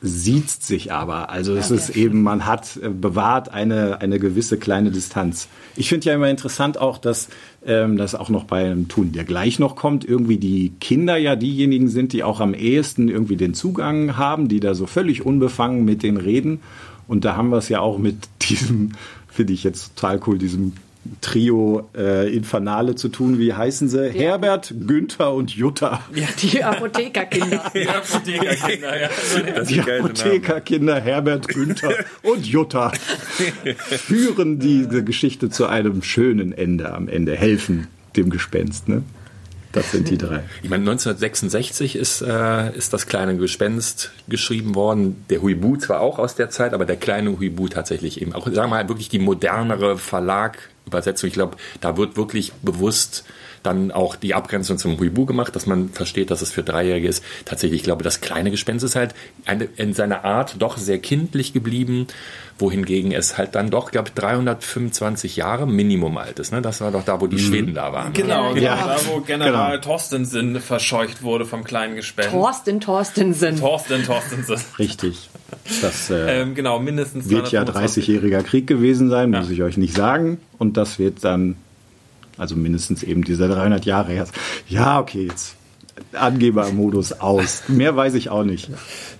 sieht 0.00 0.50
sich 0.50 0.92
aber. 0.92 1.30
Also 1.30 1.56
es 1.56 1.72
ist 1.72 1.90
eben, 1.90 2.22
man 2.22 2.46
hat 2.46 2.76
äh, 2.76 2.88
bewahrt 2.88 3.48
eine, 3.48 4.00
eine 4.00 4.20
gewisse 4.20 4.56
kleine 4.56 4.92
Distanz. 4.92 5.48
Ich 5.74 5.88
finde 5.88 6.06
ja 6.06 6.14
immer 6.14 6.30
interessant 6.30 6.78
auch, 6.78 6.98
dass 6.98 7.28
ähm, 7.66 7.96
das 7.96 8.14
auch 8.14 8.28
noch 8.28 8.44
beim 8.44 8.86
Tun, 8.86 9.10
der 9.10 9.24
gleich 9.24 9.58
noch 9.58 9.74
kommt, 9.74 10.04
irgendwie 10.04 10.36
die 10.36 10.74
Kinder 10.78 11.16
ja 11.16 11.34
diejenigen 11.34 11.88
sind, 11.88 12.12
die 12.12 12.22
auch 12.22 12.40
am 12.40 12.54
ehesten 12.54 13.08
irgendwie 13.08 13.36
den 13.36 13.54
Zugang 13.54 14.16
haben, 14.16 14.46
die 14.46 14.60
da 14.60 14.74
so 14.74 14.86
völlig 14.86 15.26
unbefangen 15.26 15.84
mit 15.84 16.04
denen 16.04 16.18
reden. 16.18 16.60
Und 17.08 17.24
da 17.24 17.36
haben 17.36 17.48
wir 17.48 17.58
es 17.58 17.68
ja 17.68 17.80
auch 17.80 17.98
mit 17.98 18.16
diesem, 18.48 18.92
finde 19.26 19.54
ich 19.54 19.64
jetzt 19.64 19.96
total 19.96 20.20
cool, 20.26 20.38
diesem 20.38 20.74
Trio 21.20 21.88
äh, 21.96 22.34
Infernale 22.34 22.94
zu 22.94 23.08
tun. 23.08 23.38
Wie 23.38 23.52
heißen 23.52 23.88
sie? 23.88 24.10
Herbert, 24.10 24.74
Günther 24.86 25.32
und 25.34 25.50
Jutta. 25.50 26.02
Die 26.42 26.62
Apothekerkinder. 26.62 27.72
Ja, 27.74 27.98
Apothekerkinder, 27.98 29.00
ja. 29.00 29.08
Die 29.62 29.80
Apothekerkinder 29.80 31.00
Herbert, 31.00 31.48
Günther 31.48 31.92
und 32.22 32.46
Jutta 32.46 32.92
führen 33.86 34.58
diese 34.58 35.04
Geschichte 35.04 35.50
zu 35.50 35.66
einem 35.66 36.02
schönen 36.02 36.52
Ende 36.52 36.92
am 36.92 37.08
Ende, 37.08 37.36
helfen 37.36 37.88
dem 38.16 38.30
Gespenst. 38.30 38.88
Ne? 38.88 39.02
Das 39.74 39.90
sind 39.90 40.08
die 40.08 40.16
drei. 40.16 40.44
Ich 40.62 40.70
meine, 40.70 40.82
1966 40.82 41.96
ist, 41.96 42.22
äh, 42.22 42.76
ist 42.76 42.92
das 42.92 43.06
kleine 43.06 43.36
Gespenst 43.36 44.12
geschrieben 44.28 44.76
worden. 44.76 45.24
Der 45.30 45.42
Huibu 45.42 45.76
zwar 45.76 46.00
auch 46.00 46.20
aus 46.20 46.36
der 46.36 46.48
Zeit, 46.48 46.72
aber 46.74 46.84
der 46.84 46.96
kleine 46.96 47.38
Huibu 47.38 47.66
tatsächlich 47.66 48.22
eben 48.22 48.32
auch, 48.34 48.44
sagen 48.46 48.56
wir 48.56 48.68
mal, 48.68 48.88
wirklich 48.88 49.08
die 49.08 49.18
modernere 49.18 49.98
Verlagübersetzung. 50.94 51.28
Ich 51.28 51.34
glaube, 51.34 51.56
da 51.80 51.96
wird 51.96 52.16
wirklich 52.16 52.52
bewusst 52.62 53.24
dann 53.62 53.90
auch 53.92 54.14
die 54.16 54.34
Abgrenzung 54.34 54.76
zum 54.76 54.98
Huibu 55.00 55.24
gemacht, 55.24 55.56
dass 55.56 55.64
man 55.64 55.88
versteht, 55.88 56.30
dass 56.30 56.42
es 56.42 56.52
für 56.52 56.62
Dreijährige 56.62 57.08
ist. 57.08 57.24
Tatsächlich, 57.46 57.80
ich 57.80 57.84
glaube, 57.84 58.04
das 58.04 58.20
kleine 58.20 58.50
Gespenst 58.50 58.84
ist 58.84 58.94
halt 58.94 59.14
eine, 59.46 59.64
in 59.76 59.94
seiner 59.94 60.22
Art 60.24 60.56
doch 60.58 60.76
sehr 60.76 60.98
kindlich 60.98 61.54
geblieben, 61.54 62.06
wohingegen 62.58 63.12
es 63.12 63.38
halt 63.38 63.54
dann 63.54 63.70
doch, 63.70 63.90
glaube 63.90 64.08
ich, 64.08 64.14
325 64.14 65.36
Jahre 65.36 65.66
Minimum 65.66 66.18
alt 66.18 66.38
ist. 66.40 66.52
Ne? 66.52 66.60
Das 66.60 66.82
war 66.82 66.90
doch 66.90 67.04
da, 67.04 67.22
wo 67.22 67.26
die 67.26 67.38
Schweden 67.38 67.72
da 67.74 67.90
waren. 67.92 68.12
Genau, 68.12 68.54
Ja, 68.54 68.60
ja, 68.60 68.76
ja. 68.76 68.86
da 68.86 69.06
wo 69.06 69.20
General 69.20 69.70
Genau. 69.78 69.82
Torstensen 69.82 70.60
verscheucht 70.60 71.22
wurde 71.22 71.46
vom 71.46 71.64
kleinen 71.64 71.96
Gespenst. 71.96 72.32
Thorsten 72.32 72.80
Torstensen. 72.80 73.58
Torsten 73.58 74.04
Torstensen. 74.04 74.60
Richtig. 74.78 75.30
Das 75.82 76.10
äh, 76.10 76.40
Ähm, 76.42 76.54
genau, 76.54 76.78
mindestens 76.80 77.28
wird 77.30 77.50
ja 77.52 77.64
325. 77.64 78.08
30-jähriger 78.20 78.42
Krieg 78.42 78.66
gewesen 78.66 79.10
sein, 79.10 79.30
muss 79.30 79.46
Ja. 79.48 79.52
ich 79.54 79.62
euch 79.62 79.76
nicht 79.76 79.94
sagen. 79.96 80.38
Und 80.58 80.76
das 80.76 80.98
wird 80.98 81.24
dann, 81.24 81.56
also 82.38 82.56
mindestens 82.56 83.02
eben 83.02 83.24
dieser 83.24 83.48
300 83.48 83.84
Jahre 83.84 84.12
her. 84.12 84.26
Ja, 84.68 84.98
okay, 85.00 85.26
jetzt 85.26 85.56
Angebermodus 86.12 87.12
aus. 87.12 87.64
Mehr 87.68 87.96
weiß 87.96 88.14
ich 88.14 88.30
auch 88.30 88.44
nicht. 88.44 88.70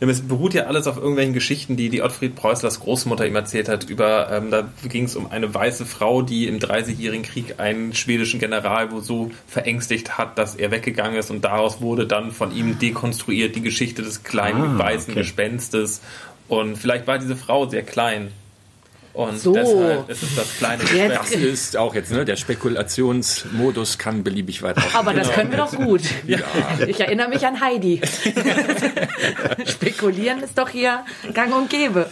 Es 0.00 0.20
beruht 0.22 0.54
ja 0.54 0.64
alles 0.64 0.86
auf 0.86 0.96
irgendwelchen 0.96 1.32
Geschichten, 1.32 1.76
die 1.76 1.88
die 1.88 2.02
Ottfried 2.02 2.34
Preußlers 2.34 2.80
Großmutter 2.80 3.26
ihm 3.26 3.36
erzählt 3.36 3.68
hat. 3.68 3.84
Über, 3.84 4.30
ähm, 4.30 4.50
da 4.50 4.68
ging 4.88 5.04
es 5.04 5.16
um 5.16 5.30
eine 5.30 5.52
weiße 5.52 5.86
Frau, 5.86 6.22
die 6.22 6.46
im 6.46 6.58
Dreißigjährigen 6.58 7.24
Krieg 7.24 7.58
einen 7.58 7.94
schwedischen 7.94 8.40
General 8.40 8.90
wo 8.92 9.00
so 9.00 9.30
verängstigt 9.46 10.18
hat, 10.18 10.38
dass 10.38 10.54
er 10.54 10.70
weggegangen 10.70 11.18
ist 11.18 11.30
und 11.30 11.44
daraus 11.44 11.80
wurde 11.80 12.06
dann 12.06 12.32
von 12.32 12.54
ihm 12.54 12.78
dekonstruiert 12.78 13.56
die 13.56 13.62
Geschichte 13.62 14.02
des 14.02 14.22
kleinen 14.22 14.76
Ah, 14.76 14.78
weißen 14.78 15.12
okay. 15.12 15.20
Gespenstes. 15.20 16.00
Und 16.48 16.76
vielleicht 16.76 17.06
war 17.06 17.18
diese 17.18 17.36
Frau 17.36 17.68
sehr 17.68 17.82
klein. 17.82 18.30
Und 19.14 19.38
So. 19.40 19.52
deshalb 19.54 20.10
ist 20.10 20.22
es 20.24 20.34
das 20.34 20.56
kleine 20.58 20.82
Jetzt- 20.92 21.16
Das 21.18 21.30
ist 21.30 21.76
auch 21.76 21.94
jetzt, 21.94 22.10
ne? 22.10 22.24
Der 22.24 22.34
Spekulationsmodus 22.36 23.96
kann 23.96 24.24
beliebig 24.24 24.62
weit. 24.64 24.76
Aber 24.92 25.12
Genau. 25.12 25.24
das 25.24 25.32
können 25.32 25.50
wir 25.52 25.58
doch 25.58 25.72
gut. 25.72 26.02
Ich 26.88 26.98
erinnere 27.00 27.28
mich 27.28 27.46
an 27.46 27.60
Heidi. 27.60 28.00
Spekulieren 29.66 30.42
ist 30.42 30.58
doch 30.58 30.68
hier 30.68 31.04
gang 31.32 31.54
und 31.56 31.70
gäbe. 31.70 32.06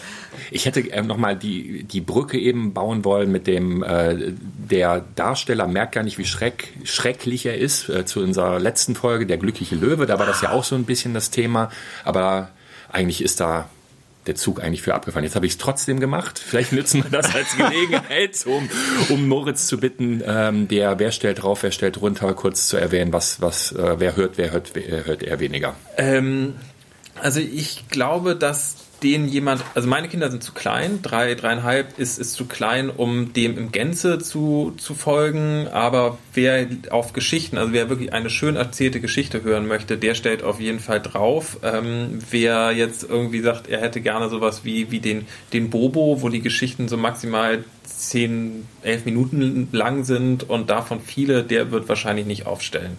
Ich 0.50 0.64
hätte 0.64 0.80
ähm, 0.80 1.06
nochmal 1.06 1.36
die, 1.36 1.84
die 1.84 2.00
Brücke 2.00 2.38
eben 2.38 2.72
bauen 2.72 3.04
wollen 3.04 3.30
mit 3.32 3.46
dem, 3.46 3.82
äh, 3.82 4.32
der 4.70 5.04
Darsteller 5.14 5.66
merkt 5.66 5.92
gar 5.96 6.04
nicht, 6.04 6.18
wie 6.18 6.24
schreck, 6.24 6.68
schrecklich 6.84 7.44
er 7.46 7.58
ist. 7.58 7.88
Äh, 7.88 8.06
zu 8.06 8.20
unserer 8.20 8.58
letzten 8.58 8.94
Folge, 8.94 9.26
der 9.26 9.38
glückliche 9.38 9.74
Löwe, 9.74 10.06
da 10.06 10.18
war 10.18 10.26
das 10.26 10.40
ja 10.40 10.50
auch 10.52 10.64
so 10.64 10.74
ein 10.74 10.84
bisschen 10.84 11.14
das 11.14 11.30
Thema. 11.30 11.70
Aber 12.04 12.48
eigentlich 12.90 13.22
ist 13.22 13.40
da 13.40 13.68
der 14.26 14.35
Zug 14.35 14.62
eigentlich 14.62 14.82
für 14.82 14.94
abgefahren. 14.94 15.24
Jetzt 15.24 15.35
habe 15.35 15.46
ich 15.46 15.52
es 15.52 15.58
trotzdem 15.58 16.00
gemacht. 16.00 16.38
Vielleicht 16.38 16.72
nützen 16.72 17.02
wir 17.02 17.11
das 17.11 17.35
als 17.35 17.56
Gelegenheit, 17.56 18.44
um, 18.46 18.68
um 19.08 19.28
Moritz 19.28 19.66
zu 19.66 19.78
bitten, 19.78 20.22
ähm, 20.24 20.68
der 20.68 20.98
Wer 20.98 21.12
stellt 21.12 21.42
drauf, 21.42 21.62
wer 21.62 21.72
stellt 21.72 22.00
runter, 22.00 22.32
kurz 22.35 22.68
zu 22.68 22.76
erwähnen, 22.76 23.12
was, 23.12 23.40
was, 23.40 23.72
äh, 23.72 23.98
wer 23.98 24.16
hört, 24.16 24.38
wer 24.38 24.52
hört, 24.52 24.72
wer 24.74 25.04
hört 25.06 25.22
eher 25.22 25.40
weniger. 25.40 25.74
Ähm, 25.96 26.54
also 27.20 27.40
ich 27.40 27.88
glaube, 27.88 28.37
dass 28.37 28.76
den 29.02 29.28
jemand, 29.28 29.64
also 29.74 29.88
meine 29.88 30.08
Kinder 30.08 30.30
sind 30.30 30.42
zu 30.42 30.52
klein, 30.52 31.00
drei, 31.02 31.34
dreieinhalb 31.34 31.98
ist, 31.98 32.18
ist 32.18 32.34
zu 32.34 32.46
klein, 32.46 32.90
um 32.90 33.32
dem 33.32 33.58
im 33.58 33.72
Gänze 33.72 34.18
zu, 34.18 34.74
zu 34.76 34.94
folgen, 34.94 35.68
aber 35.68 36.18
wer 36.34 36.66
auf 36.90 37.12
Geschichten, 37.12 37.58
also 37.58 37.72
wer 37.72 37.88
wirklich 37.88 38.12
eine 38.12 38.30
schön 38.30 38.56
erzählte 38.56 39.00
Geschichte 39.00 39.42
hören 39.42 39.66
möchte, 39.66 39.96
der 39.96 40.14
stellt 40.14 40.42
auf 40.42 40.60
jeden 40.60 40.80
Fall 40.80 41.00
drauf. 41.00 41.58
Ähm, 41.62 42.18
wer 42.30 42.72
jetzt 42.72 43.04
irgendwie 43.08 43.40
sagt, 43.40 43.68
er 43.68 43.80
hätte 43.80 44.00
gerne 44.00 44.28
sowas 44.28 44.64
wie, 44.64 44.90
wie 44.90 45.00
den, 45.00 45.26
den 45.52 45.70
Bobo, 45.70 46.22
wo 46.22 46.28
die 46.28 46.40
Geschichten 46.42 46.88
so 46.88 46.96
maximal 46.96 47.64
10, 47.84 48.66
11 48.82 49.04
Minuten 49.04 49.68
lang 49.72 50.04
sind 50.04 50.48
und 50.48 50.70
davon 50.70 51.00
viele, 51.00 51.42
der 51.42 51.70
wird 51.70 51.88
wahrscheinlich 51.88 52.26
nicht 52.26 52.46
aufstellen. 52.46 52.96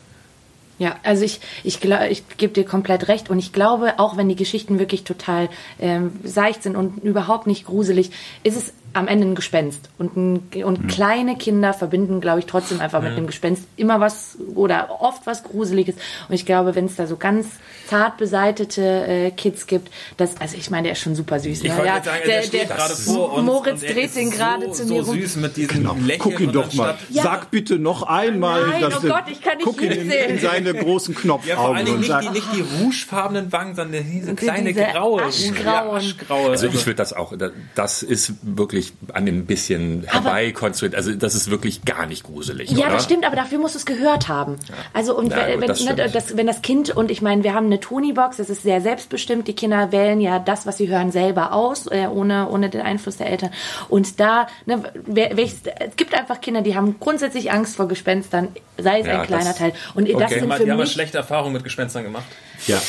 Ja, 0.79 0.95
also 1.03 1.23
ich, 1.23 1.39
ich, 1.63 1.79
glaub, 1.79 2.01
ich 2.09 2.23
gebe 2.37 2.53
dir 2.53 2.65
komplett 2.65 3.07
recht 3.07 3.29
und 3.29 3.37
ich 3.37 3.53
glaube, 3.53 3.99
auch 3.99 4.17
wenn 4.17 4.27
die 4.27 4.35
Geschichten 4.35 4.79
wirklich 4.79 5.03
total 5.03 5.49
ähm, 5.79 6.19
seicht 6.23 6.63
sind 6.63 6.75
und 6.75 7.03
überhaupt 7.03 7.45
nicht 7.45 7.65
gruselig, 7.65 8.11
ist 8.43 8.57
es 8.57 8.73
am 8.93 9.07
Ende 9.07 9.27
ein 9.27 9.35
Gespenst. 9.35 9.89
Und, 9.97 10.15
ein, 10.15 10.63
und 10.63 10.87
kleine 10.87 11.35
Kinder 11.37 11.73
verbinden, 11.73 12.21
glaube 12.21 12.39
ich, 12.39 12.45
trotzdem 12.45 12.79
einfach 12.79 13.01
mit 13.01 13.17
dem 13.17 13.27
Gespenst 13.27 13.63
immer 13.75 13.99
was 13.99 14.37
oder 14.55 15.01
oft 15.01 15.25
was 15.25 15.43
Gruseliges. 15.43 15.95
Und 16.29 16.35
ich 16.35 16.45
glaube, 16.45 16.75
wenn 16.75 16.85
es 16.85 16.95
da 16.95 17.07
so 17.07 17.17
ganz 17.17 17.47
zart 17.87 18.17
beseitete 18.17 18.81
äh, 19.07 19.31
Kids 19.31 19.67
gibt, 19.67 19.89
das, 20.17 20.37
also 20.39 20.55
ich 20.57 20.69
meine, 20.69 20.83
der 20.83 20.91
ist 20.93 20.99
schon 21.01 21.15
super 21.15 21.39
süß. 21.39 21.63
Ich 21.63 21.71
ne? 21.71 21.85
ja, 21.85 22.03
sagen, 22.03 22.17
der, 22.25 22.43
steht 22.43 22.69
gerade 22.69 22.93
vor 22.95 23.33
uns. 23.33 23.45
Moritz 23.45 23.81
und 23.81 23.89
dreht 23.95 24.15
den 24.15 24.31
gerade 24.31 24.67
so, 24.67 24.71
zu 24.73 24.87
so 24.87 24.93
mir 24.93 25.01
rum. 25.03 25.15
süß 25.19 25.35
mit 25.37 25.57
diesem 25.57 25.77
Genau. 25.77 25.95
Lächeln. 25.95 26.19
Guck 26.19 26.39
ihn 26.39 26.51
doch 26.51 26.71
mal. 26.73 26.95
Ja. 27.09 27.23
Sag 27.23 27.51
bitte 27.51 27.79
noch 27.79 28.03
einmal, 28.03 28.67
Nein, 28.67 28.81
dass 28.81 29.03
oh 29.03 29.07
Gott, 29.07 29.23
ich 29.31 29.41
kann 29.41 29.57
nicht 29.57 29.65
guck 29.65 29.81
ihn 29.81 29.91
in, 29.91 30.09
in 30.11 30.39
seine 30.39 30.73
großen 30.73 31.13
Ja, 31.13 31.19
vor 31.19 31.23
Knopfaugen 31.39 31.75
allen 31.77 31.85
Dingen 31.85 31.97
und 31.97 32.01
nicht 32.07 32.21
die, 32.21 32.29
nicht 32.29 32.47
die 32.55 32.83
rougefarbenen 32.83 33.51
Wangen, 33.51 33.75
sondern 33.75 34.03
diese 34.11 34.35
kleine 34.35 34.73
diese 34.73 34.85
graue. 34.93 35.23
aschgrauen. 35.23 35.65
Ja, 35.65 35.91
aschgraue. 35.93 36.49
Also 36.51 36.67
ich 36.67 36.85
würde 36.85 36.95
das 36.95 37.13
auch, 37.13 37.35
da- 37.37 37.51
das 37.75 38.03
ist 38.03 38.33
wirklich 38.43 38.82
an 39.13 39.25
dem 39.25 39.45
bisschen 39.45 40.03
herbeikonstruiert. 40.07 40.95
Also 40.95 41.13
das 41.13 41.35
ist 41.35 41.49
wirklich 41.49 41.85
gar 41.85 42.05
nicht 42.05 42.23
gruselig, 42.23 42.71
Ja, 42.71 42.85
oder? 42.87 42.93
das 42.95 43.03
stimmt, 43.05 43.25
aber 43.25 43.35
dafür 43.35 43.59
musst 43.59 43.75
du 43.75 43.79
es 43.79 43.85
gehört 43.85 44.27
haben. 44.27 44.57
Also 44.93 45.15
und 45.17 45.31
Ja, 45.31 45.47
wenn, 45.47 45.59
gut, 45.61 45.69
das 45.69 45.85
wenn, 45.87 45.95
ne, 45.95 46.09
das, 46.09 46.37
wenn 46.37 46.47
das 46.47 46.61
Kind 46.61 46.89
und 46.95 47.11
ich 47.11 47.21
meine, 47.21 47.43
wir 47.43 47.53
haben 47.53 47.67
eine 47.67 47.79
Tony-Box, 47.79 48.37
das 48.37 48.49
ist 48.49 48.63
sehr 48.63 48.81
selbstbestimmt. 48.81 49.47
Die 49.47 49.53
Kinder 49.53 49.91
wählen 49.91 50.19
ja 50.21 50.39
das, 50.39 50.65
was 50.65 50.77
sie 50.77 50.87
hören, 50.89 51.11
selber 51.11 51.53
aus, 51.53 51.87
äh, 51.87 52.07
ohne 52.07 52.49
ohne 52.49 52.69
den 52.69 52.81
Einfluss 52.81 53.17
der 53.17 53.29
Eltern. 53.29 53.51
Und 53.89 54.19
da, 54.19 54.47
ne, 54.65 54.83
wer, 55.05 55.35
welches, 55.37 55.61
es 55.65 55.95
gibt 55.95 56.13
einfach 56.13 56.41
Kinder, 56.41 56.61
die 56.61 56.75
haben 56.75 56.95
grundsätzlich 56.99 57.51
Angst 57.51 57.75
vor 57.75 57.87
Gespenstern, 57.87 58.49
sei 58.77 58.99
es 59.01 59.07
Ja, 59.07 59.21
ein 59.21 59.27
kleiner 59.27 59.45
das- 59.45 59.57
Teil. 59.57 59.73
Und 59.95 60.07
das 60.07 60.15
okay. 60.15 60.39
sind 60.39 60.43
Die 60.43 60.55
für 60.55 60.59
haben 60.61 60.67
mal 60.67 60.77
mich 60.77 60.91
schlechte 60.91 61.17
Erfahrungen 61.17 61.53
mit 61.53 61.63
Gespenstern 61.63 62.03
gemacht. 62.03 62.25
Ja. 62.67 62.81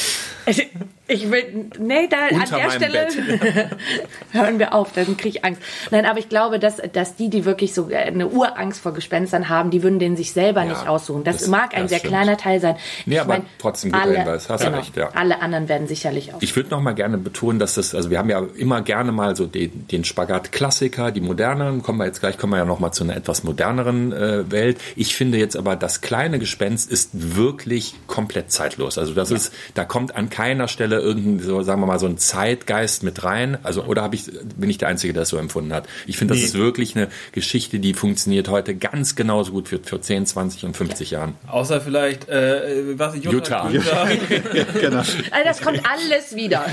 Ich 1.07 1.31
will, 1.31 1.71
nee, 1.79 2.07
da 2.09 2.17
Unter 2.35 2.57
an 2.57 2.63
der 2.63 2.71
Stelle 2.71 3.09
hören 4.33 4.59
wir 4.59 4.75
auf, 4.75 4.93
dann 4.93 5.17
kriege 5.17 5.39
ich 5.39 5.45
Angst. 5.45 5.61
Nein, 5.91 6.05
aber 6.07 6.19
ich 6.19 6.29
glaube, 6.29 6.59
dass, 6.59 6.77
dass 6.93 7.17
die, 7.17 7.29
die 7.31 7.45
wirklich 7.45 7.73
so 7.75 7.89
eine 7.89 8.29
Urangst 8.29 8.81
vor 8.81 8.93
Gespenstern 8.93 9.49
haben, 9.51 9.71
die 9.71 9.83
würden 9.83 9.99
den 9.99 10.17
sich 10.17 10.33
selber 10.33 10.63
Ja, 10.63 10.69
nicht 10.71 10.87
aussuchen. 10.89 11.25
Das, 11.25 11.39
das- 11.39 11.49
mag 11.49 11.75
ein 11.75 11.83
das 11.83 11.91
sehr 11.91 11.99
stimmt. 12.01 12.13
kleiner 12.15 12.37
Teil 12.37 12.61
sein. 12.61 12.77
Nee, 13.07 13.15
Ich 13.17 13.21
aber 13.21 13.35
mein, 13.35 13.47
trotzdem 13.59 13.93
guter 13.93 14.03
alle, 14.05 14.17
Hinweis. 14.19 14.49
Hast 14.51 14.63
du 14.63 14.67
genau, 14.67 14.79
recht, 14.79 14.97
ja. 14.97 15.11
Alle 15.15 15.41
anderen 15.43 15.69
werden 15.69 15.89
sicherlich 15.89 16.33
auch. 16.35 16.41
Ich 16.43 16.55
würde 16.57 16.71
noch 16.71 16.81
mal 16.81 16.93
gerne 16.95 17.17
betonen, 17.19 17.59
dass 17.59 17.75
das, 17.75 17.95
also 17.95 18.11
wir 18.11 18.19
haben 18.19 18.31
ja 18.31 18.43
immer 18.57 18.81
gerne 18.83 19.13
mal 19.13 19.37
so 19.37 19.47
den, 19.47 19.87
den 19.89 20.05
Spagat 20.05 20.53
Klassiker, 20.53 21.11
die 21.11 21.21
moderneren, 21.23 21.83
kommen 21.83 21.99
wir 21.99 22.07
jetzt 22.07 22.21
gleich, 22.21 22.37
kommen 22.39 22.53
wir 22.53 22.59
ja 22.59 22.65
noch 22.67 22.81
mal 22.81 22.93
zu 22.93 23.05
einer 23.05 23.17
etwas 23.17 23.45
moderneren 23.45 24.13
äh, 24.13 24.51
Welt. 24.51 24.79
Ich 24.97 25.15
finde 25.15 25.39
jetzt 25.39 25.57
aber, 25.57 25.77
das 25.77 26.01
kleine 26.03 26.39
Gespenst 26.39 26.91
ist 26.91 27.11
wirklich 27.13 27.95
komplett 28.07 28.53
zeitlos. 28.53 28.99
Also 28.99 29.13
das 29.15 29.31
ist, 29.31 29.53
da 29.74 29.85
kommt 29.85 30.14
an 30.16 30.31
keiner 30.31 30.68
Stelle 30.68 31.00
irgendein, 31.00 31.46
so, 31.46 31.62
sagen 31.62 31.81
wir 31.81 31.87
mal, 31.87 31.98
so 31.98 32.07
ein 32.07 32.18
Zeitgeist 32.18 33.03
mit 33.03 33.24
rein. 33.24 33.59
Also, 33.62 33.85
oder 33.85 34.03
habe 34.03 34.14
ich, 34.14 34.24
bin 34.57 34.68
ich 34.70 34.79
der 34.79 34.88
Einzige, 34.88 35.12
der 35.12 35.22
das 35.22 35.31
so 35.31 35.38
empfunden 35.38 35.72
hat? 35.72 35.87
Ich 36.07 36.18
finde, 36.18 36.35
das 36.35 36.42
ist 36.42 36.55
wirklich 36.55 36.96
eine 36.96 37.09
Geschichte, 37.33 37.79
die 37.79 37.94
funktioniert 37.94 38.48
heute 38.48 38.74
ganz 38.74 39.14
genauso 39.14 39.53
gut 39.53 39.68
für, 39.68 39.79
für 39.79 40.00
10, 40.00 40.27
20 40.27 40.64
und 40.64 40.77
50 40.77 41.11
Jahren. 41.11 41.35
Außer 41.46 41.81
vielleicht, 41.81 42.29
äh, 42.29 42.98
was, 42.98 43.14
Jutta. 43.16 43.70
Jutta. 43.70 44.09
genau. 44.81 44.98
Also 44.98 45.44
das 45.44 45.61
kommt 45.61 45.81
alles 45.85 46.35
wieder. 46.35 46.66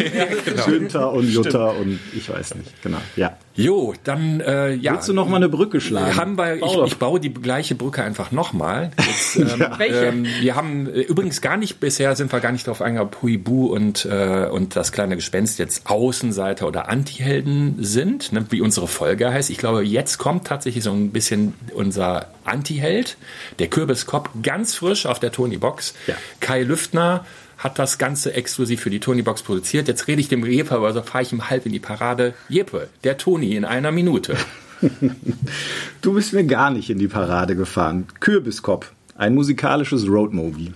Günther 0.65 1.11
und 1.11 1.29
Jutta 1.29 1.69
und 1.69 1.99
ich 2.13 2.29
weiß 2.29 2.55
nicht. 2.55 2.83
Genau. 2.83 2.99
Ja. 3.15 3.37
Jo, 3.55 3.93
dann, 4.03 4.39
äh, 4.39 4.73
ja. 4.73 4.93
Willst 4.93 5.09
du 5.09 5.13
noch 5.13 5.27
mal 5.27 5.37
eine 5.37 5.49
Brücke 5.49 5.81
schlagen? 5.81 6.15
haben 6.15 6.37
wir, 6.37 6.55
ich, 6.55 6.77
ich 6.85 6.97
baue 6.97 7.19
die 7.19 7.33
gleiche 7.33 7.75
Brücke 7.75 8.03
einfach 8.03 8.31
nochmal. 8.31 8.91
Ähm, 9.33 9.65
Welche? 9.77 10.05
ähm, 10.05 10.25
wir 10.41 10.55
haben 10.55 10.87
äh, 10.87 11.01
übrigens 11.01 11.41
gar 11.41 11.55
nicht, 11.55 11.79
bisher 11.79 12.15
sind 12.15 12.33
wir 12.33 12.39
gar 12.41 12.51
nicht 12.51 12.67
darauf 12.67 12.81
eingegangen, 12.81 13.13
ob 13.13 13.21
Huibu 13.21 13.67
und, 13.67 14.05
äh, 14.05 14.47
und 14.51 14.75
das 14.75 14.91
kleine 14.91 15.15
Gespenst 15.15 15.57
jetzt 15.57 15.89
Außenseiter 15.89 16.67
oder 16.67 16.89
Antihelden 16.89 17.75
sind, 17.79 18.33
ne, 18.33 18.45
wie 18.49 18.61
unsere 18.61 18.87
Folge 18.87 19.31
heißt. 19.31 19.49
Ich 19.49 19.57
glaube, 19.57 19.83
jetzt 19.83 20.17
kommt 20.17 20.47
tatsächlich 20.47 20.83
so 20.83 20.91
ein 20.91 21.11
bisschen 21.11 21.53
unser 21.73 22.27
Antiheld, 22.43 23.17
der 23.59 23.67
Kürbiskopf, 23.67 24.29
ganz 24.41 24.75
frisch 24.75 25.05
auf 25.05 25.19
der 25.19 25.31
Tony-Box. 25.31 25.93
Ja. 26.07 26.15
Kai 26.39 26.63
Lüftner 26.63 27.25
hat 27.61 27.79
das 27.79 27.97
Ganze 27.97 28.33
exklusiv 28.33 28.81
für 28.81 28.89
die 28.89 28.99
Tony-Box 28.99 29.43
produziert. 29.43 29.87
Jetzt 29.87 30.07
rede 30.07 30.19
ich 30.19 30.27
dem 30.27 30.45
Jeppe, 30.45 30.75
aber 30.75 30.91
so 30.93 31.01
fahre 31.01 31.23
ich 31.23 31.31
ihm 31.31 31.49
halb 31.49 31.65
in 31.65 31.71
die 31.71 31.79
Parade. 31.79 32.33
Jeppe, 32.49 32.89
der 33.03 33.17
Toni 33.17 33.55
in 33.55 33.65
einer 33.65 33.91
Minute. 33.91 34.35
Du 36.01 36.13
bist 36.13 36.33
mir 36.33 36.43
gar 36.43 36.71
nicht 36.71 36.89
in 36.89 36.97
die 36.97 37.07
Parade 37.07 37.55
gefahren. 37.55 38.07
Kürbiskopf, 38.19 38.91
ein 39.15 39.35
musikalisches 39.35 40.07
Roadmovie 40.07 40.73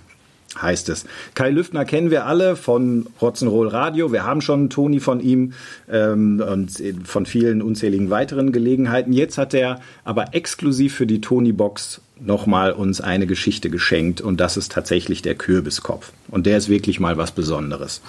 heißt 0.62 0.90
es. 0.90 1.06
Kai 1.34 1.50
Lüftner 1.50 1.86
kennen 1.86 2.12
wir 2.12 2.26
alle 2.26 2.56
von 2.56 3.08
Rock'n'Roll 3.22 3.72
Radio. 3.72 4.12
Wir 4.12 4.24
haben 4.24 4.42
schon 4.42 4.70
Toni 4.70 5.00
von 5.00 5.20
ihm 5.20 5.54
ähm, 5.90 6.42
und 6.46 6.82
von 7.04 7.26
vielen 7.26 7.62
unzähligen 7.62 8.10
weiteren 8.10 8.52
Gelegenheiten. 8.52 9.14
Jetzt 9.14 9.38
hat 9.38 9.54
er 9.54 9.82
aber 10.04 10.34
exklusiv 10.34 10.96
für 10.96 11.08
die 11.08 11.22
Tony-Box 11.22 12.02
nochmal 12.20 12.72
uns 12.72 13.02
eine 13.02 13.28
Geschichte 13.28 13.70
geschenkt 13.70 14.22
und 14.22 14.40
das 14.40 14.58
ist 14.58 14.72
tatsächlich 14.72 15.22
der 15.22 15.36
Kürbiskopf. 15.36 16.12
Und 16.30 16.46
der 16.46 16.58
ist 16.58 16.70
wirklich 16.70 17.00
mal 17.00 17.18
was 17.18 17.32
Besonderes. 17.32 18.02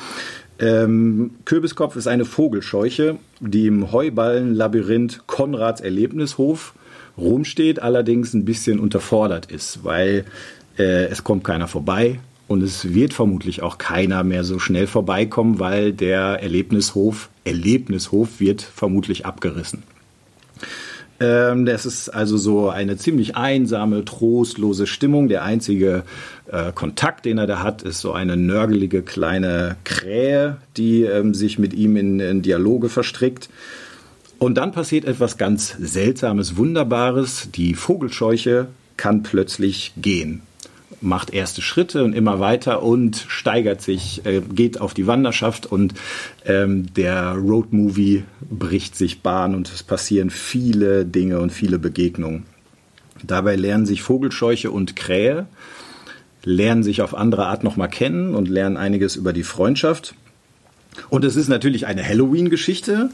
Ähm, 0.59 1.33
Kürbiskopf 1.45 1.97
ist 1.97 2.07
eine 2.07 2.25
Vogelscheuche, 2.25 3.19
die 3.41 3.67
im 3.67 3.93
Heuballenlabyrinth 3.93 5.27
Konrads 5.27 5.81
Erlebnishof 5.81 6.75
rumsteht, 7.19 7.83
allerdings 7.83 8.33
ein 8.35 8.45
bisschen 8.45 8.79
unterfordert 8.79 9.51
ist, 9.51 9.85
weil 9.85 10.25
äh, 10.79 11.07
es 11.07 11.25
kommt 11.25 11.45
keiner 11.45 11.69
vorbei 11.69 12.21
und 12.49 12.63
es 12.63 12.95
wird 12.95 13.13
vermutlich 13.13 13.63
auch 13.63 13.79
keiner 13.79 14.23
mehr 14.25 14.45
so 14.45 14.59
schnell 14.59 14.87
vorbeikommen, 14.87 15.59
weil 15.59 15.93
der 15.93 16.43
Erlebnishof, 16.43 17.29
Erlebnishof 17.45 18.41
wird 18.41 18.63
vermutlich 18.63 19.27
abgerissen. 19.27 19.83
Ähm, 21.19 21.65
das 21.65 21.87
ist 21.87 22.09
also 22.11 22.37
so 22.37 22.69
eine 22.69 22.97
ziemlich 22.97 23.37
einsame, 23.37 24.05
trostlose 24.05 24.87
Stimmung. 24.87 25.29
Der 25.29 25.43
einzige 25.43 26.05
äh, 26.51 26.73
Kontakt, 26.73 27.25
den 27.25 27.39
er 27.39 27.47
da 27.47 27.63
hat, 27.63 27.83
ist 27.83 28.01
so 28.01 28.13
eine 28.13 28.37
nörgelige 28.37 29.03
kleine 29.03 29.77
Krähe, 29.85 30.59
die 30.77 31.03
ähm, 31.03 31.35
sich 31.35 31.59
mit 31.59 31.73
ihm 31.75 31.97
in, 31.97 32.21
in 32.21 32.43
Dialoge 32.43 32.89
verstrickt. 32.89 33.49
Und 34.39 34.57
dann 34.57 34.73
passiert 34.73 35.07
etwas 35.07 35.39
ganz 35.39 35.75
Seltsames, 35.81 36.57
Wunderbares. 36.57 37.49
Die 37.55 37.75
Vogelscheuche 37.75 38.69
kann 38.99 39.23
plötzlich 39.23 39.95
gehen, 39.97 40.43
macht 41.07 41.33
erste 41.33 41.63
Schritte 41.63 42.05
und 42.05 42.13
immer 42.13 42.41
weiter 42.41 42.83
und 42.83 43.25
steigert 43.29 43.81
sich, 43.81 44.27
äh, 44.27 44.41
geht 44.41 44.81
auf 44.81 44.93
die 44.93 45.07
Wanderschaft 45.07 45.67
und 45.67 45.95
ähm, 46.45 46.93
der 46.95 47.33
Roadmovie 47.33 48.25
bricht 48.41 48.97
sich 48.97 49.23
Bahn 49.23 49.55
und 49.55 49.73
es 49.73 49.83
passieren 49.83 50.31
viele 50.31 51.07
Dinge 51.07 51.41
und 51.41 51.51
viele 51.51 51.79
Begegnungen. 51.79 52.45
Dabei 53.23 53.57
lernen 53.57 53.87
sich 53.87 54.03
Vogelscheuche 54.03 54.71
und 54.71 54.97
Krähe, 54.97 55.47
lernen 56.45 56.83
sich 56.83 57.03
auf 57.03 57.15
andere 57.15 57.47
Art 57.47 57.65
nochmal 57.65 57.89
kennen 57.89 58.35
und 58.35 58.49
lernen 58.49 58.77
einiges 58.77 59.17
über 59.17 59.33
die 59.33 59.43
Freundschaft. 59.43 60.15
Und 61.09 61.25
es 61.25 61.37
ist 61.37 61.49
natürlich 61.49 61.87
eine 61.87 62.07
Halloween-Geschichte. 62.07 63.11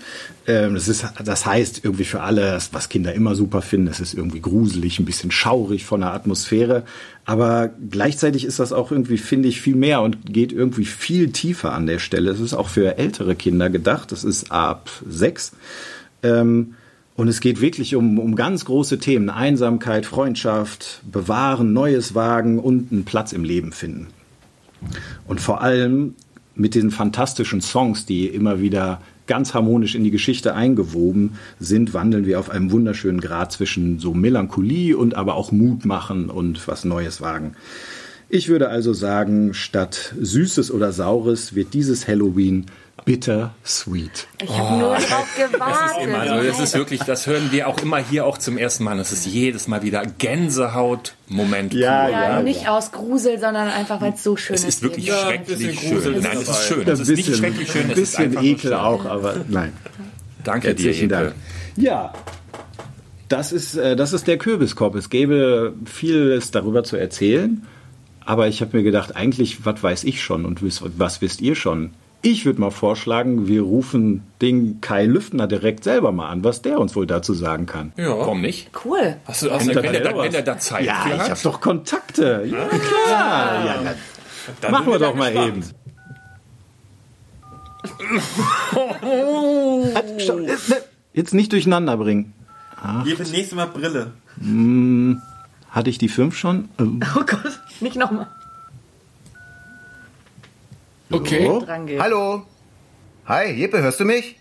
Ähm, 0.46 0.74
das, 0.74 0.88
ist, 0.88 1.04
das 1.24 1.46
heißt 1.46 1.84
irgendwie 1.84 2.04
für 2.04 2.22
alle, 2.22 2.58
was 2.72 2.88
Kinder 2.88 3.12
immer 3.14 3.34
super 3.34 3.62
finden, 3.62 3.88
es 3.88 4.00
ist 4.00 4.14
irgendwie 4.14 4.40
gruselig, 4.40 4.98
ein 4.98 5.04
bisschen 5.04 5.30
schaurig 5.30 5.84
von 5.84 6.00
der 6.00 6.12
Atmosphäre. 6.12 6.84
Aber 7.24 7.70
gleichzeitig 7.90 8.44
ist 8.44 8.58
das 8.58 8.72
auch 8.72 8.90
irgendwie, 8.90 9.18
finde 9.18 9.48
ich, 9.48 9.60
viel 9.60 9.76
mehr 9.76 10.02
und 10.02 10.32
geht 10.32 10.52
irgendwie 10.52 10.84
viel 10.84 11.30
tiefer 11.30 11.72
an 11.72 11.86
der 11.86 11.98
Stelle. 11.98 12.30
Es 12.30 12.40
ist 12.40 12.54
auch 12.54 12.68
für 12.68 12.98
ältere 12.98 13.34
Kinder 13.34 13.70
gedacht. 13.70 14.12
Das 14.12 14.24
ist 14.24 14.50
ab 14.50 14.90
sechs. 15.08 15.52
Ähm, 16.22 16.74
und 17.14 17.28
es 17.28 17.40
geht 17.40 17.60
wirklich 17.60 17.94
um, 17.94 18.18
um 18.18 18.34
ganz 18.34 18.64
große 18.64 18.98
Themen. 18.98 19.30
Einsamkeit, 19.30 20.06
Freundschaft, 20.06 21.02
bewahren, 21.10 21.72
Neues 21.72 22.14
wagen 22.14 22.58
und 22.58 22.90
einen 22.90 23.04
Platz 23.04 23.32
im 23.32 23.44
Leben 23.44 23.72
finden. 23.72 24.08
Und 25.26 25.40
vor 25.40 25.60
allem 25.60 26.14
mit 26.54 26.74
den 26.74 26.90
fantastischen 26.90 27.60
Songs, 27.60 28.06
die 28.06 28.26
immer 28.26 28.60
wieder 28.60 29.00
ganz 29.26 29.54
harmonisch 29.54 29.94
in 29.94 30.04
die 30.04 30.10
Geschichte 30.10 30.54
eingewoben 30.54 31.38
sind, 31.58 31.94
wandeln 31.94 32.26
wir 32.26 32.38
auf 32.38 32.50
einem 32.50 32.70
wunderschönen 32.70 33.20
Grad 33.20 33.52
zwischen 33.52 33.98
so 33.98 34.12
Melancholie 34.14 34.96
und 34.96 35.14
aber 35.14 35.34
auch 35.34 35.52
Mut 35.52 35.84
machen 35.84 36.28
und 36.28 36.66
was 36.68 36.84
Neues 36.84 37.20
wagen. 37.20 37.54
Ich 38.34 38.48
würde 38.48 38.70
also 38.70 38.94
sagen, 38.94 39.52
statt 39.52 40.14
Süßes 40.18 40.70
oder 40.70 40.90
Saures 40.90 41.54
wird 41.54 41.74
dieses 41.74 42.08
Halloween 42.08 42.64
bitter 43.04 43.54
sweet. 43.62 44.26
Ich 44.42 44.48
habe 44.48 44.78
nur 44.78 44.94
drauf 44.94 45.26
gewartet. 45.36 46.14
Also 46.14 46.42
das 46.48 46.58
ist 46.60 46.74
wirklich, 46.74 47.02
das 47.02 47.26
hören 47.26 47.48
wir 47.52 47.68
auch 47.68 47.78
immer 47.82 47.98
hier 47.98 48.24
auch 48.24 48.38
zum 48.38 48.56
ersten 48.56 48.84
Mal. 48.84 48.96
Das 48.96 49.12
ist 49.12 49.26
jedes 49.26 49.68
Mal 49.68 49.82
wieder 49.82 50.04
Gänsehaut-Moment. 50.16 51.74
Ja, 51.74 52.04
pur. 52.04 52.10
ja, 52.12 52.22
ja, 52.36 52.42
nicht 52.42 52.66
aus 52.68 52.90
Grusel, 52.92 53.38
sondern 53.38 53.68
einfach, 53.68 54.00
weil 54.00 54.14
es 54.14 54.22
so 54.24 54.34
schön 54.36 54.54
Es 54.54 54.62
ist. 54.62 54.68
ist 54.76 54.82
wirklich 54.82 55.04
Ja, 55.08 55.18
schrecklich 55.26 55.78
schön. 55.78 55.98
ist 55.98 56.22
Nein, 56.24 56.38
es 56.38 56.48
ist 56.48 56.64
schön. 56.64 56.88
Es 56.88 57.00
ist 57.00 57.08
nicht 57.10 57.36
schrecklich 57.36 57.70
schön, 57.70 57.82
ein 57.84 57.90
es 57.90 57.98
ist 57.98 58.16
bisschen 58.16 58.42
Ekel 58.42 58.70
schön. 58.70 58.72
auch, 58.72 59.04
aber 59.04 59.44
nein. 59.48 59.74
Danke 60.42 60.74
dir, 60.74 60.86
Herzlichen 60.86 61.10
Jeppe. 61.10 61.22
Dank. 61.24 61.34
Ja, 61.76 62.12
das 63.28 63.52
ist, 63.52 63.74
äh, 63.76 63.94
das 63.94 64.14
ist 64.14 64.26
der 64.26 64.38
Kürbiskorb. 64.38 64.94
Es 64.94 65.10
gäbe 65.10 65.74
vieles 65.84 66.50
darüber 66.50 66.82
zu 66.82 66.96
erzählen, 66.96 67.66
aber 68.24 68.48
ich 68.48 68.60
habe 68.60 68.76
mir 68.76 68.82
gedacht, 68.82 69.16
eigentlich, 69.16 69.64
was 69.64 69.82
weiß 69.82 70.04
ich 70.04 70.22
schon 70.22 70.44
und 70.44 70.60
was 70.98 71.20
wisst 71.20 71.40
ihr 71.40 71.54
schon? 71.54 71.90
Ich 72.24 72.46
würde 72.46 72.60
mal 72.60 72.70
vorschlagen, 72.70 73.48
wir 73.48 73.62
rufen 73.62 74.22
den 74.40 74.80
Kai 74.80 75.06
Lüftner 75.06 75.48
direkt 75.48 75.82
selber 75.82 76.12
mal 76.12 76.28
an, 76.28 76.44
was 76.44 76.62
der 76.62 76.78
uns 76.78 76.94
wohl 76.94 77.06
dazu 77.06 77.34
sagen 77.34 77.66
kann. 77.66 77.92
Ja. 77.96 78.10
Warum 78.10 78.40
nicht? 78.40 78.70
Cool. 78.84 79.16
Hast 79.24 79.42
du, 79.42 79.50
hast 79.50 79.66
Wenn, 79.66 79.74
du 79.74 79.82
wenn, 79.82 79.94
er 79.94 80.00
da, 80.00 80.04
selber 80.06 80.22
wenn 80.22 80.34
er 80.34 80.42
da 80.42 80.58
Zeit 80.58 80.84
Ja, 80.84 81.04
ich 81.12 81.30
habe 81.30 81.40
doch 81.42 81.60
Kontakte. 81.60 82.44
Ja, 82.48 82.68
klar. 82.68 83.66
Ja, 83.66 83.80
na, 83.82 83.94
Dann 84.60 84.70
machen 84.70 84.86
wir 84.86 85.00
da 85.00 85.06
doch 85.08 85.16
mal 85.16 85.32
gespannt. 85.32 85.56
eben. 85.56 85.64
Äh, 89.04 90.42
ne, 90.46 90.56
Jetzt 91.12 91.34
nicht 91.34 91.52
durcheinander 91.52 91.96
bringen. 91.96 92.32
Jedes 93.04 93.32
nächste 93.32 93.56
Mal 93.56 93.66
Brille. 93.66 94.12
Hatte 95.70 95.90
ich 95.90 95.98
die 95.98 96.08
fünf 96.08 96.36
schon? 96.36 96.68
Oh 96.78 96.84
Gott, 97.26 97.60
nicht 97.82 97.96
nochmal 97.96 98.28
Okay. 101.10 101.46
gehen. 101.86 102.02
Hallo. 102.02 102.42
Hi, 103.26 103.50
Jeppe, 103.52 103.82
hörst 103.82 104.00
du 104.00 104.04
mich? 104.04 104.36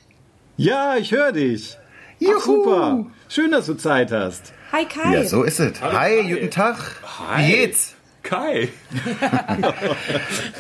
Ja, 0.58 0.96
ich 0.96 1.12
höre 1.12 1.32
dich. 1.34 1.78
Ach, 2.24 2.40
super. 2.42 3.06
Schön, 3.28 3.52
dass 3.52 3.66
du 3.66 3.74
Zeit 3.74 4.12
hast. 4.12 4.54
Hi 4.72 4.86
Kai. 4.86 5.14
Ja, 5.16 5.24
so 5.26 5.44
ist 5.44 5.60
es. 5.60 5.82
Hi, 5.82 6.24
guten 6.34 6.50
Tag. 6.50 6.78
Hi. 7.20 7.44
Wie 7.44 7.52
geht's? 7.52 7.96
Kai. 8.24 8.70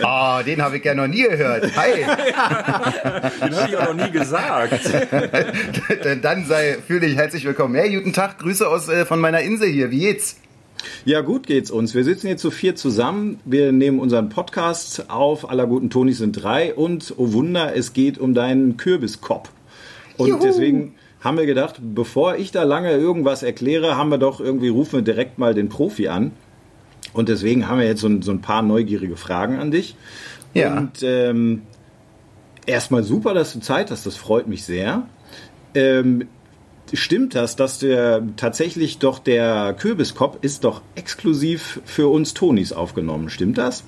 Ah, 0.03 0.41
den 0.43 0.61
habe 0.61 0.77
ich 0.77 0.83
ja 0.83 0.93
noch 0.95 1.07
nie 1.07 1.21
gehört. 1.23 1.71
Hi. 1.77 1.93
Den 2.03 3.55
habe 3.55 3.67
ich 3.69 3.77
auch 3.77 3.93
noch 3.93 4.05
nie 4.05 4.11
gesagt. 4.11 4.79
Dann 6.23 6.45
sei, 6.45 6.77
fühle 6.85 7.01
dich 7.01 7.15
herzlich 7.15 7.45
willkommen. 7.45 7.75
Hey, 7.75 7.93
guten 7.95 8.13
Tag. 8.13 8.39
Grüße 8.39 8.67
aus 8.67 8.89
äh, 8.89 9.05
von 9.05 9.19
meiner 9.19 9.41
Insel 9.41 9.69
hier. 9.69 9.91
Wie 9.91 9.99
geht's? 9.99 10.37
Ja, 11.05 11.21
gut 11.21 11.47
geht's 11.47 11.71
uns. 11.71 11.95
Wir 11.95 12.03
sitzen 12.03 12.27
jetzt 12.27 12.41
zu 12.41 12.51
vier 12.51 12.75
zusammen. 12.75 13.39
Wir 13.45 13.71
nehmen 13.71 13.99
unseren 13.99 14.29
Podcast 14.29 15.09
auf. 15.09 15.49
Aller 15.49 15.67
guten 15.67 15.89
Tonis 15.89 16.19
sind 16.19 16.33
drei. 16.33 16.73
Und, 16.73 17.13
oh 17.17 17.33
Wunder, 17.33 17.75
es 17.75 17.93
geht 17.93 18.17
um 18.17 18.33
deinen 18.33 18.77
Kürbiskopf. 18.77 19.49
Und 20.17 20.29
Juhu. 20.29 20.39
deswegen 20.41 20.95
haben 21.19 21.37
wir 21.37 21.45
gedacht, 21.45 21.75
bevor 21.81 22.35
ich 22.35 22.51
da 22.51 22.63
lange 22.63 22.91
irgendwas 22.91 23.43
erkläre, 23.43 23.95
haben 23.95 24.09
wir 24.09 24.17
doch 24.17 24.39
irgendwie, 24.39 24.69
rufen 24.69 24.93
wir 24.93 25.01
direkt 25.01 25.37
mal 25.37 25.53
den 25.53 25.69
Profi 25.69 26.07
an. 26.07 26.31
Und 27.13 27.29
deswegen 27.29 27.67
haben 27.67 27.79
wir 27.79 27.85
jetzt 27.85 28.01
so 28.01 28.07
ein, 28.07 28.21
so 28.21 28.31
ein 28.31 28.41
paar 28.41 28.61
neugierige 28.61 29.17
Fragen 29.17 29.59
an 29.59 29.71
dich. 29.71 29.95
Ja. 30.53 30.77
Und 30.77 31.03
ähm, 31.03 31.63
erstmal 32.65 33.03
super, 33.03 33.33
dass 33.33 33.53
du 33.53 33.59
Zeit 33.59 33.91
hast. 33.91 34.05
Das 34.05 34.15
freut 34.15 34.47
mich 34.47 34.63
sehr. 34.63 35.07
Ähm, 35.73 36.27
stimmt 36.93 37.35
das, 37.35 37.55
dass 37.55 37.79
der 37.79 38.23
tatsächlich 38.37 38.99
doch 38.99 39.19
der 39.19 39.75
Kürbiskopf 39.79 40.37
ist 40.41 40.63
doch 40.63 40.81
exklusiv 40.95 41.81
für 41.85 42.07
uns 42.07 42.33
Tonis 42.33 42.73
aufgenommen? 42.73 43.29
Stimmt 43.29 43.57
das? 43.57 43.83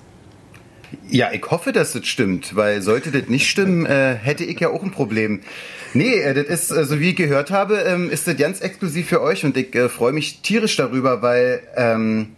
Ja, 1.10 1.32
ich 1.32 1.44
hoffe, 1.50 1.72
dass 1.72 1.94
das 1.94 2.06
stimmt, 2.06 2.56
weil 2.56 2.82
sollte 2.82 3.12
das 3.12 3.28
nicht 3.28 3.50
stimmen, 3.50 3.86
äh, 3.86 4.16
hätte 4.16 4.44
ich 4.44 4.60
ja 4.60 4.70
auch 4.70 4.84
ein 4.84 4.92
Problem. 4.92 5.42
Nee, 5.94 6.16
äh, 6.16 6.34
das 6.34 6.46
ist, 6.46 6.72
äh, 6.72 6.86
so 6.86 7.00
wie 7.00 7.10
ich 7.10 7.16
gehört 7.16 7.52
habe, 7.52 7.78
ähm, 7.80 8.10
ist 8.10 8.28
das 8.28 8.38
ganz 8.38 8.62
exklusiv 8.62 9.08
für 9.08 9.22
euch 9.22 9.46
und 9.46 9.56
ich 9.58 9.76
äh, 9.76 9.90
freue 9.90 10.14
mich 10.14 10.42
tierisch 10.42 10.76
darüber, 10.76 11.22
weil 11.22 11.62
ähm, 11.76 12.36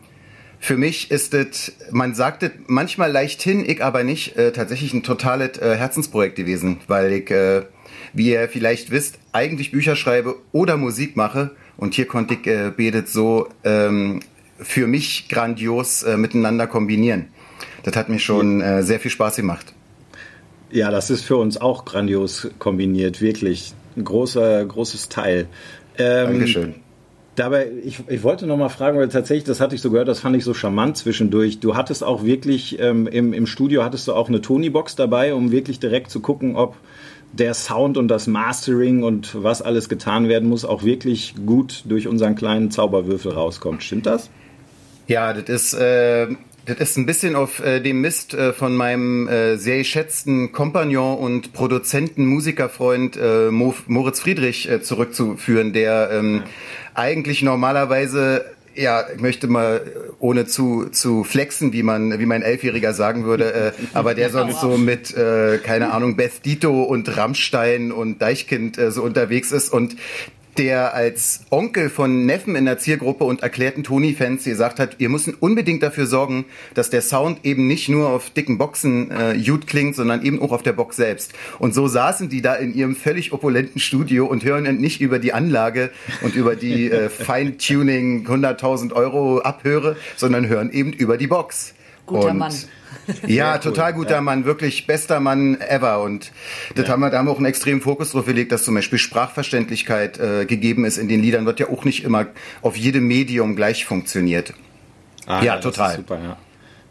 für 0.59 0.77
mich 0.77 1.11
ist 1.11 1.33
das, 1.33 1.73
man 1.91 2.15
sagt 2.15 2.43
es 2.43 2.51
manchmal 2.67 3.11
leicht 3.11 3.41
hin, 3.41 3.63
ich 3.67 3.83
aber 3.83 4.03
nicht, 4.03 4.35
äh, 4.35 4.51
tatsächlich 4.51 4.93
ein 4.93 5.03
totales 5.03 5.59
Herzensprojekt 5.59 6.35
gewesen, 6.35 6.79
weil 6.87 7.11
ich 7.11 7.31
wie 8.15 8.31
ihr 8.31 8.47
vielleicht 8.49 8.89
wisst, 8.89 9.19
eigentlich 9.33 9.71
Bücher 9.71 9.95
schreibe 9.95 10.35
oder 10.51 10.77
Musik 10.77 11.15
mache. 11.15 11.51
Und 11.77 11.93
hier 11.93 12.07
konnte 12.07 12.35
ich 12.35 12.47
äh, 12.47 12.71
Bedet 12.75 13.09
so 13.09 13.49
ähm, 13.63 14.21
für 14.57 14.87
mich 14.87 15.27
grandios 15.29 16.03
äh, 16.03 16.17
miteinander 16.17 16.65
kombinieren. 16.65 17.27
Das 17.83 17.95
hat 17.95 18.09
mir 18.09 18.19
schon 18.19 18.61
äh, 18.61 18.81
sehr 18.81 18.99
viel 18.99 19.11
Spaß 19.11 19.35
gemacht. 19.35 19.73
Ja, 20.71 20.89
das 20.89 21.09
ist 21.09 21.23
für 21.23 21.35
uns 21.35 21.57
auch 21.59 21.85
grandios 21.85 22.47
kombiniert, 22.57 23.21
wirklich. 23.21 23.73
Ein 23.95 24.05
großer, 24.05 24.65
großes 24.65 25.09
Teil. 25.09 25.47
Ähm, 25.97 26.31
Dankeschön. 26.31 26.75
Dabei, 27.35 27.69
ich, 27.83 27.99
ich 28.07 28.23
wollte 28.23 28.47
noch 28.47 28.55
mal 28.55 28.69
fragen, 28.69 28.97
weil 28.97 29.09
tatsächlich, 29.09 29.43
das 29.43 29.59
hatte 29.59 29.75
ich 29.75 29.81
so 29.81 29.91
gehört, 29.91 30.07
das 30.07 30.21
fand 30.21 30.37
ich 30.37 30.45
so 30.45 30.53
charmant 30.53 30.95
zwischendurch. 30.95 31.59
Du 31.59 31.75
hattest 31.75 32.01
auch 32.01 32.23
wirklich 32.23 32.79
ähm, 32.79 33.07
im, 33.07 33.33
im 33.33 33.45
Studio, 33.45 33.83
hattest 33.83 34.07
du 34.07 34.13
auch 34.13 34.29
eine 34.29 34.39
Tony-Box 34.39 34.95
dabei, 34.95 35.33
um 35.33 35.51
wirklich 35.51 35.79
direkt 35.79 36.11
zu 36.11 36.21
gucken, 36.21 36.55
ob 36.55 36.77
der 37.37 37.53
Sound 37.53 37.97
und 37.97 38.07
das 38.07 38.27
Mastering 38.27 39.03
und 39.03 39.43
was 39.43 39.61
alles 39.61 39.89
getan 39.89 40.29
werden 40.29 40.47
muss, 40.49 40.65
auch 40.65 40.83
wirklich 40.83 41.35
gut 41.45 41.83
durch 41.85 42.07
unseren 42.07 42.35
kleinen 42.35 42.71
Zauberwürfel 42.71 43.31
rauskommt. 43.31 43.83
Stimmt 43.83 44.05
das? 44.05 44.29
Ja, 45.07 45.33
das 45.33 45.49
ist, 45.49 45.73
äh, 45.73 46.27
das 46.65 46.79
ist 46.79 46.97
ein 46.97 47.05
bisschen 47.05 47.35
auf 47.35 47.59
äh, 47.59 47.79
dem 47.79 48.01
Mist 48.01 48.33
äh, 48.33 48.53
von 48.53 48.75
meinem 48.75 49.27
äh, 49.27 49.57
sehr 49.57 49.79
geschätzten 49.79 50.51
Kompagnon 50.51 51.17
und 51.17 51.53
Produzenten, 51.53 52.25
Musikerfreund 52.25 53.17
äh, 53.17 53.51
Mo 53.51 53.75
Moritz 53.87 54.21
Friedrich 54.21 54.69
äh, 54.69 54.81
zurückzuführen, 54.81 55.73
der 55.73 56.09
ähm, 56.11 56.43
eigentlich 56.93 57.43
normalerweise 57.43 58.45
ja, 58.75 59.05
ich 59.13 59.21
möchte 59.21 59.47
mal, 59.47 59.81
ohne 60.19 60.45
zu, 60.45 60.89
zu 60.89 61.23
flexen, 61.23 61.73
wie 61.73 61.83
man, 61.83 62.19
wie 62.19 62.25
mein 62.25 62.41
Elfjähriger 62.41 62.93
sagen 62.93 63.25
würde, 63.25 63.53
äh, 63.53 63.71
aber 63.93 64.13
der 64.13 64.29
sonst 64.29 64.59
so 64.61 64.77
mit, 64.77 65.15
äh, 65.15 65.59
keine 65.59 65.91
Ahnung, 65.91 66.15
Beth 66.15 66.45
Dito 66.45 66.83
und 66.83 67.15
Rammstein 67.17 67.91
und 67.91 68.21
Deichkind 68.21 68.77
äh, 68.77 68.91
so 68.91 69.03
unterwegs 69.03 69.51
ist. 69.51 69.71
Und 69.71 69.95
der 70.57 70.93
als 70.93 71.41
Onkel 71.49 71.89
von 71.89 72.25
Neffen 72.25 72.55
in 72.55 72.65
der 72.65 72.77
Zielgruppe 72.77 73.23
und 73.23 73.43
erklärten 73.43 73.83
Tony-Fans 73.83 74.43
gesagt 74.43 74.79
hat, 74.79 74.99
wir 74.99 75.09
müssen 75.09 75.33
unbedingt 75.33 75.83
dafür 75.83 76.05
sorgen, 76.05 76.45
dass 76.73 76.89
der 76.89 77.01
Sound 77.01 77.39
eben 77.43 77.67
nicht 77.67 77.89
nur 77.89 78.09
auf 78.09 78.29
dicken 78.29 78.57
Boxen 78.57 79.11
äh, 79.11 79.37
gut 79.37 79.67
klingt, 79.67 79.95
sondern 79.95 80.23
eben 80.23 80.41
auch 80.41 80.51
auf 80.51 80.63
der 80.63 80.73
Box 80.73 80.95
selbst. 80.95 81.33
Und 81.59 81.73
so 81.73 81.87
saßen 81.87 82.29
die 82.29 82.41
da 82.41 82.55
in 82.55 82.73
ihrem 82.73 82.95
völlig 82.95 83.33
opulenten 83.33 83.79
Studio 83.79 84.25
und 84.25 84.43
hören 84.43 84.63
nicht 84.77 85.01
über 85.01 85.19
die 85.19 85.33
Anlage 85.33 85.91
und 86.21 86.35
über 86.35 86.55
die 86.55 86.89
äh, 86.89 87.09
Feintuning 87.25 88.25
100.000 88.27 88.93
Euro 88.93 89.39
Abhöre, 89.39 89.97
sondern 90.15 90.47
hören 90.47 90.71
eben 90.71 90.93
über 90.93 91.17
die 91.17 91.27
Box. 91.27 91.73
Guter 92.05 92.31
und 92.31 92.37
Mann. 92.37 92.53
Ja, 93.27 93.57
total 93.57 93.93
guter 93.93 94.15
ja. 94.15 94.21
Mann, 94.21 94.45
wirklich 94.45 94.87
bester 94.87 95.19
Mann 95.19 95.59
ever. 95.61 96.01
Und 96.01 96.31
das 96.75 96.87
ja. 96.87 96.93
haben 96.93 97.01
wir, 97.01 97.09
da 97.09 97.19
haben 97.19 97.25
wir 97.25 97.31
auch 97.31 97.37
einen 97.37 97.45
extremen 97.45 97.81
Fokus 97.81 98.11
drauf 98.11 98.25
gelegt, 98.25 98.51
dass 98.51 98.63
zum 98.63 98.75
Beispiel 98.75 98.99
Sprachverständlichkeit 98.99 100.19
äh, 100.19 100.45
gegeben 100.45 100.85
ist 100.85 100.97
in 100.97 101.07
den 101.07 101.21
Liedern, 101.21 101.45
wird 101.45 101.59
ja 101.59 101.69
auch 101.69 101.85
nicht 101.85 102.03
immer 102.03 102.27
auf 102.61 102.77
jedem 102.77 103.07
Medium 103.07 103.55
gleich 103.55 103.85
funktioniert. 103.85 104.53
Ah, 105.25 105.39
ja, 105.39 105.55
ja 105.55 105.57
total. 105.57 105.95
super, 105.97 106.19
ja. 106.21 106.37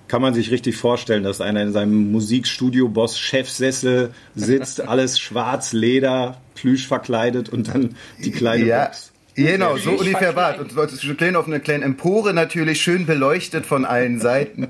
Kann 0.06 0.20
man 0.20 0.34
sich 0.34 0.50
richtig 0.50 0.76
vorstellen, 0.76 1.22
dass 1.22 1.40
einer 1.40 1.62
in 1.62 1.72
seinem 1.72 2.12
Musikstudio-Boss 2.12 3.18
Chefsessel 3.18 4.12
sitzt, 4.34 4.80
alles 4.88 5.18
schwarz, 5.18 5.72
Leder, 5.72 6.40
Plüsch 6.54 6.86
verkleidet 6.86 7.48
und 7.48 7.68
dann 7.68 7.96
die 8.22 8.30
kleine 8.30 8.64
ja. 8.66 8.84
Box. 8.84 9.13
Genau, 9.34 9.76
so 9.76 9.92
ungefähr 9.92 10.36
war 10.36 10.54
es. 10.54 10.74
Und 10.74 10.90
stehen 11.00 11.36
auf 11.36 11.46
einer 11.46 11.58
kleinen 11.58 11.82
Empore 11.82 12.32
natürlich, 12.32 12.80
schön 12.80 13.04
beleuchtet 13.04 13.66
von 13.66 13.84
allen 13.84 14.20
Seiten. 14.20 14.68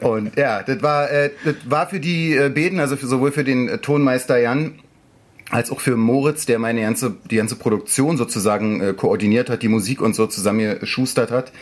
Und 0.00 0.36
ja, 0.36 0.62
das 0.62 0.82
war, 0.82 1.10
äh, 1.10 1.30
das 1.44 1.56
war 1.64 1.88
für 1.88 1.98
die 1.98 2.36
äh, 2.36 2.48
Beden, 2.48 2.78
also 2.78 2.96
für, 2.96 3.06
sowohl 3.06 3.32
für 3.32 3.44
den 3.44 3.68
äh, 3.68 3.78
Tonmeister 3.78 4.38
Jan, 4.38 4.78
als 5.50 5.70
auch 5.70 5.80
für 5.80 5.96
Moritz, 5.96 6.46
der 6.46 6.58
meine 6.58 6.80
ganze, 6.82 7.16
die 7.30 7.36
ganze 7.36 7.56
Produktion 7.56 8.16
sozusagen 8.16 8.80
äh, 8.80 8.92
koordiniert 8.94 9.48
hat, 9.48 9.62
die 9.62 9.68
Musik 9.68 10.00
und 10.00 10.14
so 10.14 10.26
zusammengeschustert 10.26 11.30
hat, 11.30 11.52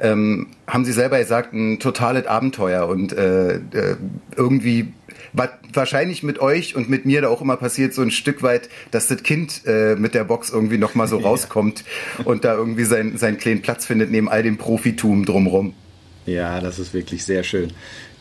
ähm, 0.00 0.48
haben 0.66 0.84
sie 0.84 0.92
selber 0.92 1.18
gesagt, 1.18 1.52
ein 1.52 1.78
totales 1.78 2.26
Abenteuer 2.26 2.88
und 2.88 3.12
äh, 3.12 3.56
äh, 3.56 3.96
irgendwie 4.36 4.92
was 5.32 5.50
wahrscheinlich 5.72 6.22
mit 6.22 6.40
euch 6.40 6.74
und 6.74 6.88
mit 6.88 7.06
mir 7.06 7.22
da 7.22 7.28
auch 7.28 7.40
immer 7.40 7.56
passiert, 7.56 7.94
so 7.94 8.02
ein 8.02 8.10
Stück 8.10 8.42
weit, 8.42 8.68
dass 8.90 9.06
das 9.06 9.22
Kind 9.22 9.62
äh, 9.66 9.94
mit 9.94 10.14
der 10.14 10.24
Box 10.24 10.50
irgendwie 10.50 10.78
nochmal 10.78 11.06
so 11.06 11.18
rauskommt 11.18 11.84
ja. 12.18 12.24
und 12.24 12.44
da 12.44 12.54
irgendwie 12.54 12.84
sein, 12.84 13.16
seinen 13.16 13.38
kleinen 13.38 13.62
Platz 13.62 13.86
findet 13.86 14.10
neben 14.10 14.28
all 14.28 14.42
dem 14.42 14.58
Profitum 14.58 15.24
drumrum. 15.24 15.74
Ja, 16.26 16.60
das 16.60 16.78
ist 16.78 16.92
wirklich 16.94 17.24
sehr 17.24 17.42
schön. 17.42 17.72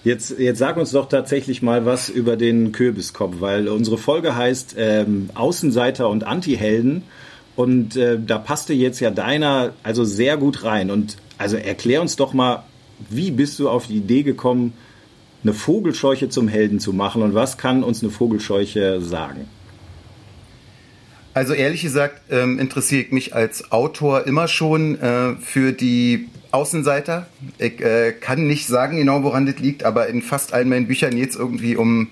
Jetzt, 0.03 0.39
jetzt 0.39 0.59
sag 0.59 0.77
uns 0.77 0.91
doch 0.91 1.09
tatsächlich 1.09 1.61
mal 1.61 1.85
was 1.85 2.09
über 2.09 2.37
den 2.37 2.71
Kürbiskopf, 2.71 3.35
weil 3.39 3.67
unsere 3.67 3.97
Folge 3.97 4.35
heißt 4.35 4.75
ähm, 4.77 5.29
Außenseiter 5.33 6.09
und 6.09 6.23
Antihelden 6.25 7.03
und 7.57 7.97
äh, 7.97 8.17
da 8.25 8.37
passte 8.37 8.73
jetzt 8.73 9.01
ja 9.01 9.11
deiner 9.11 9.73
also 9.83 10.05
sehr 10.05 10.37
gut 10.37 10.63
rein. 10.63 10.89
Und 10.89 11.17
also 11.37 11.57
erklär 11.57 12.01
uns 12.01 12.15
doch 12.15 12.33
mal, 12.33 12.63
wie 13.09 13.31
bist 13.31 13.59
du 13.59 13.69
auf 13.69 13.87
die 13.87 13.97
Idee 13.97 14.23
gekommen, 14.23 14.73
eine 15.43 15.53
Vogelscheuche 15.53 16.29
zum 16.29 16.47
Helden 16.47 16.79
zu 16.79 16.93
machen 16.93 17.21
und 17.21 17.33
was 17.33 17.57
kann 17.57 17.83
uns 17.83 18.01
eine 18.01 18.11
Vogelscheuche 18.11 19.01
sagen? 19.01 19.47
Also 21.33 21.53
ehrlich 21.53 21.81
gesagt 21.81 22.21
ähm, 22.29 22.59
interessiere 22.59 23.01
ich 23.03 23.11
mich 23.11 23.35
als 23.35 23.71
Autor 23.73 24.25
immer 24.25 24.47
schon 24.47 24.99
äh, 24.99 25.35
für 25.35 25.73
die 25.73 26.29
Außenseiter. 26.51 27.27
Ich 27.57 27.81
äh, 27.81 28.11
kann 28.13 28.47
nicht 28.47 28.67
sagen 28.67 28.97
genau, 28.97 29.23
woran 29.23 29.45
das 29.45 29.59
liegt, 29.59 29.83
aber 29.83 30.07
in 30.07 30.21
fast 30.21 30.53
allen 30.53 30.69
meinen 30.69 30.87
Büchern 30.87 31.15
geht 31.15 31.29
es 31.29 31.35
irgendwie 31.35 31.75
um 31.75 32.09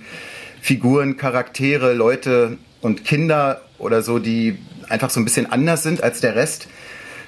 Figuren, 0.62 1.18
Charaktere, 1.18 1.94
Leute 1.94 2.58
und 2.82 3.06
Kinder 3.06 3.62
oder 3.80 4.02
so, 4.02 4.20
die 4.20 4.58
einfach 4.90 5.10
so 5.10 5.20
ein 5.20 5.24
bisschen 5.24 5.52
anders 5.52 5.84
sind 5.84 6.04
als 6.04 6.22
der 6.22 6.36
Rest. 6.36 6.68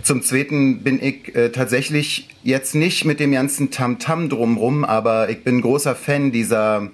Zum 0.01 0.21
Zweiten 0.21 0.81
bin 0.83 1.03
ich 1.03 1.35
äh, 1.35 1.49
tatsächlich 1.49 2.29
jetzt 2.43 2.73
nicht 2.73 3.05
mit 3.05 3.19
dem 3.19 3.31
ganzen 3.31 3.69
Tamtam 3.69 4.25
-Tam 4.25 4.29
drumrum, 4.29 4.85
aber 4.85 5.29
ich 5.29 5.43
bin 5.43 5.61
großer 5.61 5.95
Fan 5.95 6.31
dieser 6.31 6.89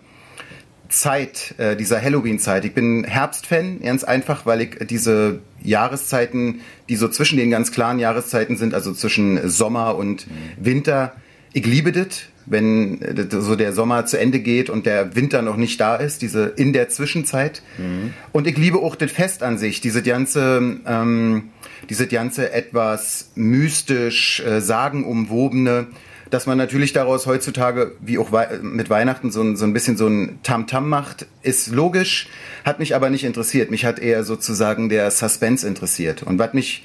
Zeit, 0.90 1.56
äh, 1.58 1.76
dieser 1.76 2.02
Halloween-Zeit. 2.02 2.66
Ich 2.66 2.74
bin 2.74 3.04
Herbstfan, 3.04 3.82
ganz 3.82 4.04
einfach, 4.04 4.46
weil 4.46 4.62
ich 4.62 4.78
diese 4.88 5.40
Jahreszeiten, 5.62 6.62
die 6.90 6.96
so 6.96 7.08
zwischen 7.08 7.38
den 7.38 7.50
ganz 7.50 7.72
klaren 7.72 8.00
Jahreszeiten 8.00 8.58
sind, 8.58 8.74
also 8.74 8.94
zwischen 8.94 9.50
Sommer 9.50 9.96
und 9.96 10.28
Winter, 10.58 11.16
ich 11.54 11.66
liebe 11.66 11.92
das, 11.92 12.24
wenn 12.46 13.02
äh, 13.02 13.28
so 13.30 13.56
der 13.56 13.74
Sommer 13.74 14.06
zu 14.06 14.20
Ende 14.20 14.40
geht 14.40 14.70
und 14.70 14.86
der 14.86 15.16
Winter 15.16 15.42
noch 15.42 15.58
nicht 15.58 15.80
da 15.80 15.96
ist, 15.96 16.22
diese 16.22 16.46
in 16.46 16.74
der 16.74 16.90
Zwischenzeit. 16.90 17.64
Mhm. 17.78 18.14
Und 18.32 18.46
ich 18.46 18.58
liebe 18.58 18.78
auch 18.80 18.96
das 18.96 19.12
Fest 19.12 19.42
an 19.42 19.58
sich, 19.58 19.82
diese 19.82 20.04
ganze 20.04 20.80
ähm, 20.86 21.50
diese 21.90 22.08
ganze 22.08 22.52
etwas 22.52 23.32
mystisch, 23.36 24.40
äh, 24.42 24.62
sagenumwobene, 24.62 25.88
dass 26.36 26.48
man 26.48 26.58
natürlich 26.58 26.92
daraus 26.92 27.28
heutzutage, 27.28 27.94
wie 28.02 28.18
auch 28.18 28.30
mit 28.62 28.90
Weihnachten, 28.90 29.32
so 29.32 29.42
ein, 29.42 29.56
so 29.56 29.64
ein 29.64 29.72
bisschen 29.72 29.96
so 29.96 30.06
ein 30.08 30.40
Tamtam 30.44 30.84
-Tam 30.84 30.88
macht, 30.88 31.28
ist 31.44 31.70
logisch, 31.70 32.28
hat 32.66 32.78
mich 32.80 32.94
aber 32.94 33.10
nicht 33.10 33.24
interessiert. 33.24 33.72
Mich 33.72 33.86
hat 33.86 34.00
eher 34.00 34.26
sozusagen 34.26 34.90
der 34.90 35.12
Suspense 35.12 35.66
interessiert. 35.66 36.24
Und 36.24 36.38
was 36.38 36.54
mich 36.54 36.84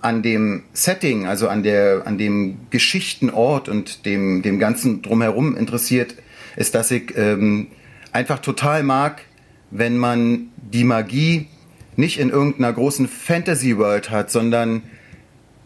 an 0.00 0.22
dem 0.22 0.62
Setting, 0.72 1.26
also 1.26 1.48
an, 1.48 1.62
der, 1.62 2.06
an 2.06 2.16
dem 2.16 2.60
Geschichtenort 2.70 3.68
und 3.68 4.06
dem, 4.06 4.40
dem 4.40 4.58
Ganzen 4.58 5.02
drumherum 5.02 5.54
interessiert, 5.54 6.14
ist, 6.56 6.74
dass 6.74 6.90
ich 6.90 7.14
ähm, 7.14 7.66
einfach 8.12 8.38
total 8.38 8.84
mag, 8.84 9.20
wenn 9.70 9.98
man 9.98 10.48
die 10.56 10.84
Magie 10.84 11.46
nicht 11.96 12.18
in 12.18 12.30
irgendeiner 12.30 12.72
großen 12.72 13.06
Fantasy-World 13.06 14.08
hat, 14.08 14.30
sondern 14.30 14.82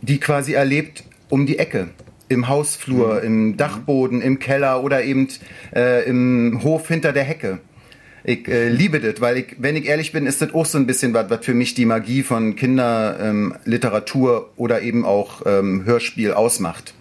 die 0.01 0.19
quasi 0.19 0.55
erlebt 0.55 1.05
um 1.29 1.47
die 1.47 1.61
Ecke 1.61 1.91
im 2.33 2.49
Hausflur, 2.49 3.17
Mhm. 3.21 3.27
im 3.27 3.57
Dachboden, 3.57 4.21
im 4.23 4.39
Keller 4.39 4.83
oder 4.83 5.03
eben 5.05 5.29
äh, 5.75 6.05
im 6.09 6.61
Hof 6.63 6.89
hinter 6.89 7.13
der 7.13 7.25
Hecke. 7.25 7.59
Ich 8.25 8.47
äh, 8.47 8.69
liebe 8.69 9.01
das, 9.01 9.21
weil 9.21 9.37
ich, 9.39 9.57
wenn 9.59 9.75
ich 9.75 9.87
ehrlich 9.87 10.13
bin, 10.13 10.27
ist 10.27 10.41
das 10.43 10.55
auch 10.55 10.65
so 10.67 10.79
ein 10.79 10.87
bisschen 10.87 11.13
was, 11.13 11.29
was 11.29 11.45
für 11.45 11.55
mich 11.55 11.75
die 11.75 11.87
Magie 11.87 12.23
von 12.23 12.55
Kinderliteratur 12.55 14.37
ähm, 14.37 14.53
oder 14.57 14.83
eben 14.83 15.05
auch 15.05 15.43
ähm, 15.47 15.85
Hörspiel 15.85 16.33
ausmacht. 16.33 16.95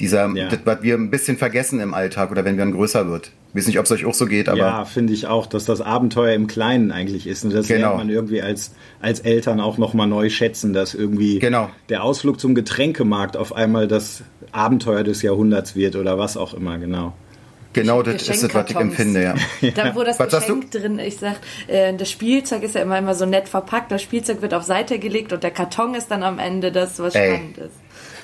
Dieser, 0.00 0.28
Ja. 0.34 0.48
das, 0.48 0.60
was 0.64 0.82
wir 0.82 0.94
ein 0.94 1.10
bisschen 1.10 1.36
vergessen 1.36 1.80
im 1.80 1.94
Alltag 1.94 2.30
oder 2.30 2.44
wenn 2.44 2.56
wir 2.56 2.64
dann 2.64 2.72
größer 2.74 3.08
wird. 3.08 3.30
Ich 3.54 3.58
weiß 3.58 3.66
nicht, 3.66 3.78
ob 3.78 3.84
es 3.84 3.90
euch 3.92 4.06
auch 4.06 4.14
so 4.14 4.24
geht, 4.24 4.48
aber 4.48 4.58
ja, 4.58 4.84
finde 4.86 5.12
ich 5.12 5.26
auch, 5.26 5.44
dass 5.44 5.66
das 5.66 5.82
Abenteuer 5.82 6.32
im 6.32 6.46
Kleinen 6.46 6.90
eigentlich 6.90 7.26
ist. 7.26 7.44
Und 7.44 7.52
das 7.52 7.68
Genau. 7.68 7.80
lernt 7.88 7.96
man 7.98 8.08
irgendwie 8.08 8.40
als, 8.40 8.72
als 9.02 9.20
Eltern 9.20 9.60
auch 9.60 9.76
nochmal 9.76 10.06
neu 10.06 10.30
schätzen, 10.30 10.72
dass 10.72 10.94
irgendwie 10.94 11.38
Genau. 11.38 11.68
der 11.90 12.02
Ausflug 12.02 12.40
zum 12.40 12.54
Getränkemarkt 12.54 13.36
auf 13.36 13.54
einmal 13.54 13.88
das 13.88 14.22
Abenteuer 14.52 15.04
des 15.04 15.20
Jahrhunderts 15.20 15.76
wird 15.76 15.96
oder 15.96 16.18
was 16.18 16.38
auch 16.38 16.54
immer, 16.54 16.78
genau. 16.78 17.12
genau 17.74 18.02
das 18.02 18.26
ist 18.26 18.42
das, 18.42 18.54
was 18.54 18.70
ich 18.70 18.76
empfinde, 18.76 19.22
ja. 19.60 19.70
Da, 19.74 19.94
wo 19.94 20.02
das 20.02 20.18
Was 20.18 20.30
sagst 20.30 20.48
Geschenk 20.48 20.70
drin, 20.70 20.98
ich 20.98 21.18
sag, 21.18 21.36
äh, 21.68 21.92
das 21.94 22.10
Spielzeug 22.10 22.62
ist 22.62 22.74
ja 22.74 22.80
immer, 22.80 22.96
immer 22.96 23.14
so 23.14 23.26
nett 23.26 23.50
verpackt, 23.50 23.92
das 23.92 24.00
Spielzeug 24.00 24.40
wird 24.40 24.54
auf 24.54 24.62
Seite 24.62 24.98
gelegt 24.98 25.30
und 25.34 25.42
der 25.42 25.50
Karton 25.50 25.94
ist 25.94 26.10
dann 26.10 26.22
am 26.22 26.38
Ende 26.38 26.72
das, 26.72 26.98
was 27.00 27.14
Ey. 27.14 27.34
spannend 27.34 27.58
ist. 27.58 27.74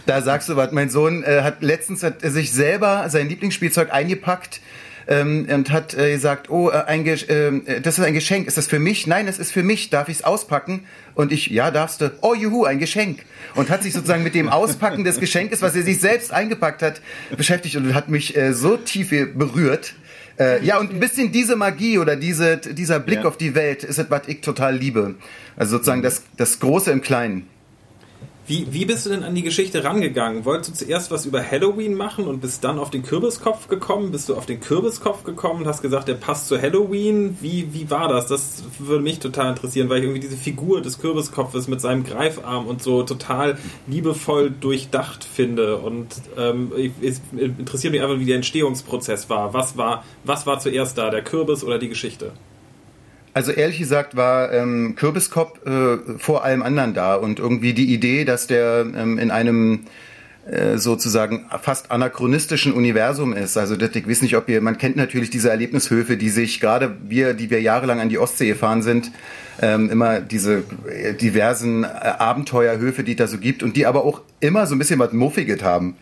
Da 0.06 0.22
sagst 0.22 0.48
du 0.48 0.56
was. 0.56 0.72
Mein 0.72 0.88
Sohn 0.88 1.22
äh, 1.22 1.42
hat 1.42 1.62
letztens 1.62 2.02
hat 2.02 2.22
er 2.22 2.30
sich 2.30 2.50
selber 2.50 3.04
sein 3.10 3.28
Lieblingsspielzeug 3.28 3.92
eingepackt 3.92 4.60
ähm, 5.08 5.48
und 5.50 5.70
hat 5.70 5.94
äh, 5.94 6.12
gesagt, 6.12 6.50
oh, 6.50 6.68
äh, 6.70 6.84
ein 6.86 7.04
Gesch- 7.04 7.28
äh, 7.28 7.80
das 7.80 7.98
ist 7.98 8.04
ein 8.04 8.14
Geschenk. 8.14 8.46
Ist 8.46 8.56
das 8.58 8.66
für 8.66 8.78
mich? 8.78 9.06
Nein, 9.06 9.26
es 9.26 9.38
ist 9.38 9.50
für 9.52 9.62
mich. 9.62 9.90
Darf 9.90 10.08
ich 10.08 10.18
es 10.18 10.24
auspacken? 10.24 10.84
Und 11.14 11.32
ich, 11.32 11.46
ja, 11.48 11.70
darfst 11.70 12.00
du. 12.00 12.12
Oh, 12.20 12.34
juhu, 12.34 12.64
ein 12.64 12.78
Geschenk. 12.78 13.20
Und 13.54 13.70
hat 13.70 13.82
sich 13.82 13.94
sozusagen 13.94 14.22
mit 14.22 14.34
dem 14.34 14.48
Auspacken 14.48 15.04
des 15.04 15.18
Geschenkes, 15.18 15.62
was 15.62 15.74
er 15.74 15.82
sich 15.82 15.98
selbst 16.00 16.32
eingepackt 16.32 16.82
hat, 16.82 17.00
beschäftigt 17.36 17.76
und 17.76 17.94
hat 17.94 18.08
mich 18.08 18.36
äh, 18.36 18.52
so 18.52 18.76
tief 18.76 19.10
berührt. 19.34 19.94
Äh, 20.38 20.64
ja, 20.64 20.78
und 20.78 20.92
ein 20.92 21.00
bisschen 21.00 21.32
diese 21.32 21.56
Magie 21.56 21.98
oder 21.98 22.14
diese, 22.14 22.58
dieser 22.58 23.00
Blick 23.00 23.20
Ja. 23.20 23.24
auf 23.24 23.36
die 23.36 23.54
Welt 23.56 23.82
ist 23.82 23.98
etwas, 23.98 24.20
was 24.20 24.28
ich 24.28 24.40
total 24.42 24.76
liebe. 24.76 25.16
Also 25.56 25.76
sozusagen 25.78 26.02
das, 26.02 26.22
das 26.36 26.60
Große 26.60 26.92
im 26.92 27.00
Kleinen. 27.00 27.48
Wie, 28.48 28.66
wie 28.72 28.86
bist 28.86 29.04
du 29.04 29.10
denn 29.10 29.24
an 29.24 29.34
die 29.34 29.42
Geschichte 29.42 29.84
rangegangen? 29.84 30.46
Wolltest 30.46 30.70
du 30.70 30.86
zuerst 30.86 31.10
was 31.10 31.26
über 31.26 31.44
Halloween 31.44 31.92
machen 31.92 32.26
und 32.26 32.40
bist 32.40 32.64
dann 32.64 32.78
auf 32.78 32.88
den 32.88 33.02
Kürbiskopf 33.02 33.68
gekommen? 33.68 34.10
Bist 34.10 34.30
du 34.30 34.36
auf 34.36 34.46
den 34.46 34.58
Kürbiskopf 34.58 35.22
gekommen 35.22 35.60
und 35.60 35.68
hast 35.68 35.82
gesagt, 35.82 36.08
der 36.08 36.14
passt 36.14 36.48
zu 36.48 36.58
Halloween? 36.58 37.36
Wie, 37.42 37.74
wie 37.74 37.90
war 37.90 38.08
das? 38.08 38.26
Das 38.26 38.64
würde 38.78 39.02
mich 39.02 39.18
total 39.18 39.50
interessieren, 39.50 39.90
weil 39.90 39.98
ich 39.98 40.04
irgendwie 40.04 40.20
diese 40.20 40.38
Figur 40.38 40.80
des 40.80 40.98
Kürbiskopfes 40.98 41.68
mit 41.68 41.82
seinem 41.82 42.04
Greifarm 42.04 42.66
und 42.66 42.82
so 42.82 43.02
total 43.02 43.58
liebevoll 43.86 44.50
durchdacht 44.50 45.24
finde. 45.24 45.76
Und 45.76 46.06
ähm, 46.38 46.72
es 47.02 47.20
interessiert 47.36 47.92
mich 47.92 48.00
einfach, 48.00 48.18
wie 48.18 48.24
der 48.24 48.36
Entstehungsprozess 48.36 49.28
war. 49.28 49.52
Was 49.52 49.76
war, 49.76 50.04
was 50.24 50.46
war 50.46 50.58
zuerst 50.58 50.96
da, 50.96 51.10
der 51.10 51.22
Kürbis 51.22 51.64
oder 51.64 51.78
die 51.78 51.90
Geschichte? 51.90 52.32
Also 53.38 53.52
ehrlich 53.52 53.78
gesagt 53.78 54.16
war 54.16 54.52
ähm, 54.52 54.96
Kürbiskopf 54.96 55.64
äh, 55.64 55.98
vor 56.18 56.42
allem 56.42 56.60
anderen 56.60 56.92
da 56.92 57.14
und 57.14 57.38
irgendwie 57.38 57.72
die 57.72 57.94
Idee, 57.94 58.24
dass 58.24 58.48
der 58.48 58.84
ähm, 58.96 59.16
in 59.16 59.30
einem 59.30 59.84
äh, 60.50 60.76
sozusagen 60.76 61.46
fast 61.62 61.92
anachronistischen 61.92 62.72
Universum 62.72 63.32
ist. 63.32 63.56
Also 63.56 63.76
das, 63.76 63.94
ich 63.94 64.08
weiß 64.08 64.22
nicht, 64.22 64.36
ob 64.36 64.48
ihr, 64.48 64.60
man 64.60 64.76
kennt 64.76 64.96
natürlich 64.96 65.30
diese 65.30 65.50
Erlebnishöfe, 65.50 66.16
die 66.16 66.30
sich 66.30 66.58
gerade 66.58 66.96
wir, 67.06 67.32
die 67.32 67.48
wir 67.48 67.62
jahrelang 67.62 68.00
an 68.00 68.08
die 68.08 68.18
Ostsee 68.18 68.48
gefahren 68.48 68.82
sind, 68.82 69.12
ähm, 69.62 69.88
immer 69.88 70.18
diese 70.18 70.64
äh, 70.90 71.14
diversen 71.14 71.84
äh, 71.84 71.86
Abenteuerhöfe, 71.86 73.04
die 73.04 73.12
es 73.12 73.18
da 73.18 73.28
so 73.28 73.38
gibt 73.38 73.62
und 73.62 73.76
die 73.76 73.86
aber 73.86 74.04
auch 74.04 74.22
immer 74.40 74.66
so 74.66 74.74
ein 74.74 74.80
bisschen 74.80 74.98
was 74.98 75.12
Muffiges 75.12 75.62
haben. 75.62 75.94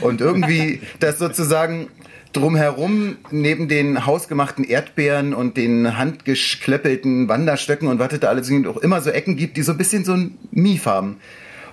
Und 0.00 0.20
irgendwie 0.20 0.82
das 1.00 1.18
sozusagen 1.18 1.88
drumherum 2.36 3.16
neben 3.30 3.68
den 3.68 4.06
hausgemachten 4.06 4.64
Erdbeeren 4.64 5.34
und 5.34 5.56
den 5.56 5.96
handgeschleppelten 5.96 7.28
Wanderstöcken 7.28 7.88
und 7.88 7.98
was 7.98 8.18
da 8.20 8.28
alles 8.28 8.48
gibt, 8.48 8.66
auch 8.66 8.76
immer 8.76 9.00
so 9.00 9.10
Ecken 9.10 9.36
gibt, 9.36 9.56
die 9.56 9.62
so 9.62 9.72
ein 9.72 9.78
bisschen 9.78 10.04
so 10.04 10.12
ein 10.12 10.38
Mief 10.50 10.86
haben. 10.86 11.16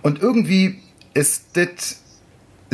Und 0.02 0.22
irgendwie 0.22 0.80
ist 1.14 1.58
das 1.58 2.00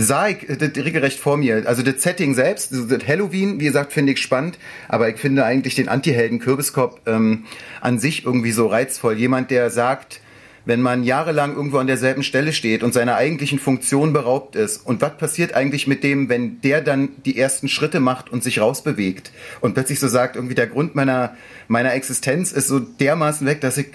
sah 0.01 0.29
ich 0.29 0.47
das 0.47 0.69
regelrecht 0.77 1.19
vor 1.19 1.35
mir. 1.37 1.63
Also 1.65 1.83
das 1.83 2.01
Setting 2.01 2.33
selbst, 2.33 2.71
das 2.71 3.07
Halloween, 3.07 3.59
wie 3.59 3.65
gesagt, 3.65 3.91
finde 3.91 4.13
ich 4.13 4.21
spannend, 4.21 4.57
aber 4.87 5.09
ich 5.09 5.17
finde 5.17 5.43
eigentlich 5.43 5.75
den 5.75 5.89
Anti-Helden 5.89 6.39
Kürbiskopf 6.39 6.99
ähm, 7.05 7.45
an 7.81 7.99
sich 7.99 8.25
irgendwie 8.25 8.51
so 8.51 8.67
reizvoll. 8.67 9.17
Jemand, 9.17 9.51
der 9.51 9.69
sagt, 9.69 10.21
wenn 10.69 10.83
man 10.83 11.03
jahrelang 11.03 11.55
irgendwo 11.55 11.79
an 11.79 11.87
derselben 11.87 12.21
Stelle 12.21 12.53
steht 12.53 12.83
und 12.83 12.93
seiner 12.93 13.15
eigentlichen 13.15 13.57
Funktion 13.57 14.13
beraubt 14.13 14.55
ist. 14.55 14.85
Und 14.85 15.01
was 15.01 15.17
passiert 15.17 15.55
eigentlich 15.55 15.87
mit 15.87 16.03
dem, 16.03 16.29
wenn 16.29 16.61
der 16.61 16.81
dann 16.81 17.09
die 17.25 17.39
ersten 17.39 17.67
Schritte 17.67 17.99
macht 17.99 18.29
und 18.29 18.43
sich 18.43 18.61
rausbewegt 18.61 19.31
und 19.61 19.73
plötzlich 19.73 19.99
so 19.99 20.07
sagt, 20.07 20.35
irgendwie 20.35 20.53
der 20.53 20.67
Grund 20.67 20.93
meiner, 20.93 21.35
meiner 21.67 21.95
Existenz 21.95 22.51
ist 22.51 22.67
so 22.67 22.79
dermaßen 22.79 23.47
weg, 23.47 23.61
dass 23.61 23.79
ich, 23.79 23.87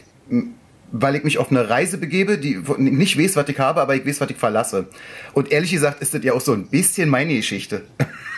weil 0.91 1.15
ich 1.15 1.23
mich 1.23 1.39
auf 1.39 1.53
eine 1.53 1.71
Reise 1.71 2.01
gebebe, 2.01 2.39
die 2.39 2.61
nicht 2.77 3.21
weiß, 3.21 3.37
was 3.37 3.49
ich 3.49 3.59
habe, 3.61 3.81
aber 3.81 3.95
ich 3.95 4.05
weiß, 4.05 4.21
was 4.21 4.31
ich 4.31 4.37
verlasse. 4.37 4.89
Und 5.33 5.53
ehrlich 5.53 5.71
gesagt 5.71 6.03
ist 6.03 6.13
das 6.13 6.25
ja 6.25 6.33
auch 6.33 6.41
so 6.41 6.55
ein 6.55 6.67
bisschen 6.67 7.09
meine 7.09 7.37
Geschichte. 7.37 7.83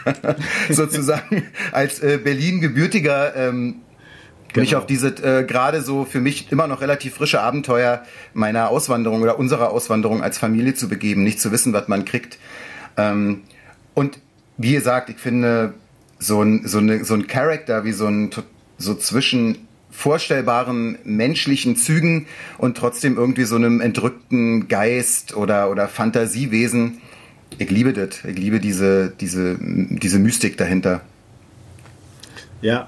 Sozusagen 0.68 1.44
als 1.72 2.00
äh, 2.00 2.18
Berlin-gebürtiger 2.22 3.34
ähm, 3.34 3.76
mich 4.60 4.70
Genau. 4.70 4.80
auf 4.80 4.86
diese 4.86 5.08
äh, 5.08 5.44
gerade 5.44 5.82
so 5.82 6.04
für 6.04 6.20
mich 6.20 6.50
immer 6.52 6.66
noch 6.66 6.80
relativ 6.80 7.14
frische 7.14 7.40
Abenteuer 7.40 8.02
meiner 8.34 8.70
Auswanderung 8.70 9.22
oder 9.22 9.38
unserer 9.38 9.70
Auswanderung 9.70 10.22
als 10.22 10.38
Familie 10.38 10.74
zu 10.74 10.88
begeben, 10.88 11.22
nicht 11.22 11.40
zu 11.40 11.52
wissen, 11.52 11.72
was 11.72 11.88
man 11.88 12.04
kriegt. 12.04 12.38
Ähm, 12.96 13.42
und 13.94 14.18
wie 14.56 14.72
gesagt, 14.72 15.10
ich 15.10 15.18
finde 15.18 15.74
so 16.18 16.42
ein 16.42 16.66
so 16.66 16.78
eine 16.78 17.04
so 17.04 17.14
ein 17.14 17.26
Charakter 17.26 17.84
wie 17.84 17.92
so 17.92 18.06
ein 18.06 18.30
so 18.78 18.94
zwischen 18.94 19.58
vorstellbaren 19.90 20.98
menschlichen 21.04 21.76
Zügen 21.76 22.26
und 22.58 22.76
trotzdem 22.76 23.16
irgendwie 23.16 23.44
so 23.44 23.56
einem 23.56 23.80
entrückten 23.80 24.68
Geist 24.68 25.36
oder 25.36 25.70
oder 25.70 25.88
Fantasiewesen. 25.88 26.98
Ich 27.58 27.70
liebe 27.70 27.92
das. 27.92 28.24
Ich 28.24 28.38
liebe 28.38 28.60
diese 28.60 29.10
diese 29.20 29.56
diese 29.60 30.18
Mystik 30.18 30.56
dahinter. 30.56 31.00
Ja, 32.62 32.86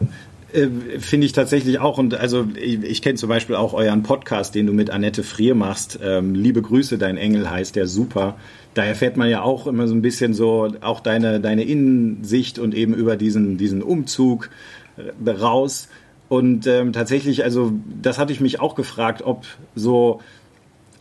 äh, 0.52 0.98
finde 0.98 1.26
ich 1.26 1.32
tatsächlich 1.32 1.78
auch. 1.78 1.98
Und 1.98 2.14
also 2.14 2.46
ich, 2.54 2.82
ich 2.82 3.02
kenne 3.02 3.16
zum 3.16 3.28
Beispiel 3.28 3.56
auch 3.56 3.74
euren 3.74 4.02
Podcast, 4.02 4.54
den 4.54 4.66
du 4.66 4.72
mit 4.72 4.90
Annette 4.90 5.22
Frier 5.22 5.54
machst. 5.54 5.98
Ähm, 6.02 6.34
Liebe 6.34 6.62
Grüße, 6.62 6.98
dein 6.98 7.16
Engel 7.16 7.50
heißt 7.50 7.76
der 7.76 7.86
super. 7.86 8.36
Da 8.74 8.84
erfährt 8.84 9.16
man 9.16 9.28
ja 9.28 9.42
auch 9.42 9.66
immer 9.66 9.88
so 9.88 9.94
ein 9.94 10.02
bisschen 10.02 10.34
so 10.34 10.72
auch 10.80 11.00
deine, 11.00 11.40
deine 11.40 11.64
Innensicht 11.64 12.58
und 12.58 12.74
eben 12.74 12.94
über 12.94 13.16
diesen, 13.16 13.58
diesen 13.58 13.82
Umzug 13.82 14.50
äh, 14.96 15.30
raus. 15.30 15.88
Und 16.28 16.66
ähm, 16.66 16.92
tatsächlich, 16.92 17.44
also 17.44 17.72
das 18.02 18.18
hatte 18.18 18.32
ich 18.32 18.40
mich 18.40 18.60
auch 18.60 18.74
gefragt, 18.74 19.22
ob 19.22 19.44
so 19.74 20.20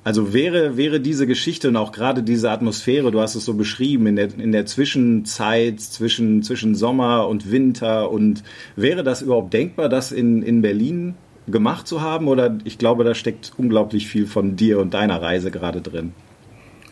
also 0.08 0.32
wäre, 0.32 0.78
wäre 0.78 1.02
diese 1.02 1.28
Geschichte 1.28 1.68
und 1.68 1.76
auch 1.76 1.92
gerade 1.92 2.24
diese 2.24 2.50
Atmosphäre, 2.50 3.12
du 3.12 3.20
hast 3.20 3.36
es 3.36 3.44
so 3.44 3.56
beschrieben, 3.56 4.08
in 4.08 4.16
der, 4.16 4.30
in 4.40 4.54
der 4.54 4.66
Zwischenzeit 4.66 5.82
zwischen, 5.82 6.44
zwischen 6.44 6.76
Sommer 6.76 7.28
und 7.28 7.52
Winter 7.52 8.10
und 8.10 8.42
wäre 8.78 9.04
das 9.04 9.22
überhaupt 9.22 9.52
denkbar, 9.52 9.90
das 9.90 10.14
in, 10.14 10.44
in 10.44 10.62
Berlin 10.62 11.16
gemacht 11.50 11.90
zu 11.90 12.00
haben? 12.00 12.30
Oder 12.30 12.58
ich 12.64 12.78
glaube, 12.78 13.04
da 13.04 13.16
steckt 13.16 13.52
unglaublich 13.58 14.08
viel 14.08 14.28
von 14.28 14.56
dir 14.56 14.80
und 14.80 14.94
deiner 14.94 15.22
Reise 15.22 15.52
gerade 15.52 15.82
drin. 15.82 16.14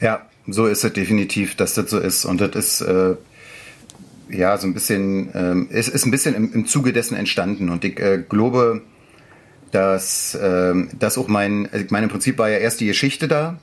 Ja, 0.02 0.28
so 0.46 0.66
ist 0.66 0.84
es 0.84 0.92
definitiv, 0.92 1.56
dass 1.56 1.74
das 1.74 1.90
so 1.90 2.00
ist. 2.00 2.26
Und 2.26 2.42
das 2.42 2.54
ist 2.54 2.82
äh, 2.82 3.16
ja 4.30 4.58
so 4.58 4.68
ein 4.68 4.74
bisschen, 4.74 5.30
ähm, 5.34 5.70
es 5.72 5.88
ist 5.88 6.06
ein 6.06 6.12
bisschen 6.12 6.36
im, 6.36 6.52
im 6.52 6.66
Zuge 6.66 6.92
dessen 6.92 7.16
entstanden. 7.16 7.70
Und 7.70 7.86
ich 7.86 7.98
äh, 7.98 8.22
glaube, 8.28 8.82
dass 9.76 10.40
ähm, 10.42 10.90
das 10.98 11.18
auch 11.18 11.28
mein, 11.28 11.68
also 11.70 11.84
ich 11.84 11.92
meine, 11.92 12.06
im 12.06 12.10
Prinzip 12.10 12.38
war 12.38 12.50
ja 12.50 12.60
erst 12.60 12.80
die 12.80 12.86
Geschichte 12.86 13.28
da, 13.28 13.60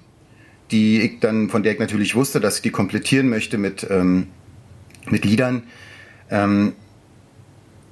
die 0.70 1.00
ich 1.00 1.20
dann, 1.20 1.48
von 1.48 1.62
der 1.62 1.72
ich 1.72 1.78
natürlich 1.78 2.14
wusste, 2.14 2.38
dass 2.38 2.56
ich 2.56 2.62
die 2.62 2.70
komplettieren 2.70 3.30
möchte 3.30 3.56
mit, 3.56 3.86
ähm, 3.88 4.26
mit 5.08 5.24
Liedern. 5.24 5.62
Ähm, 6.30 6.74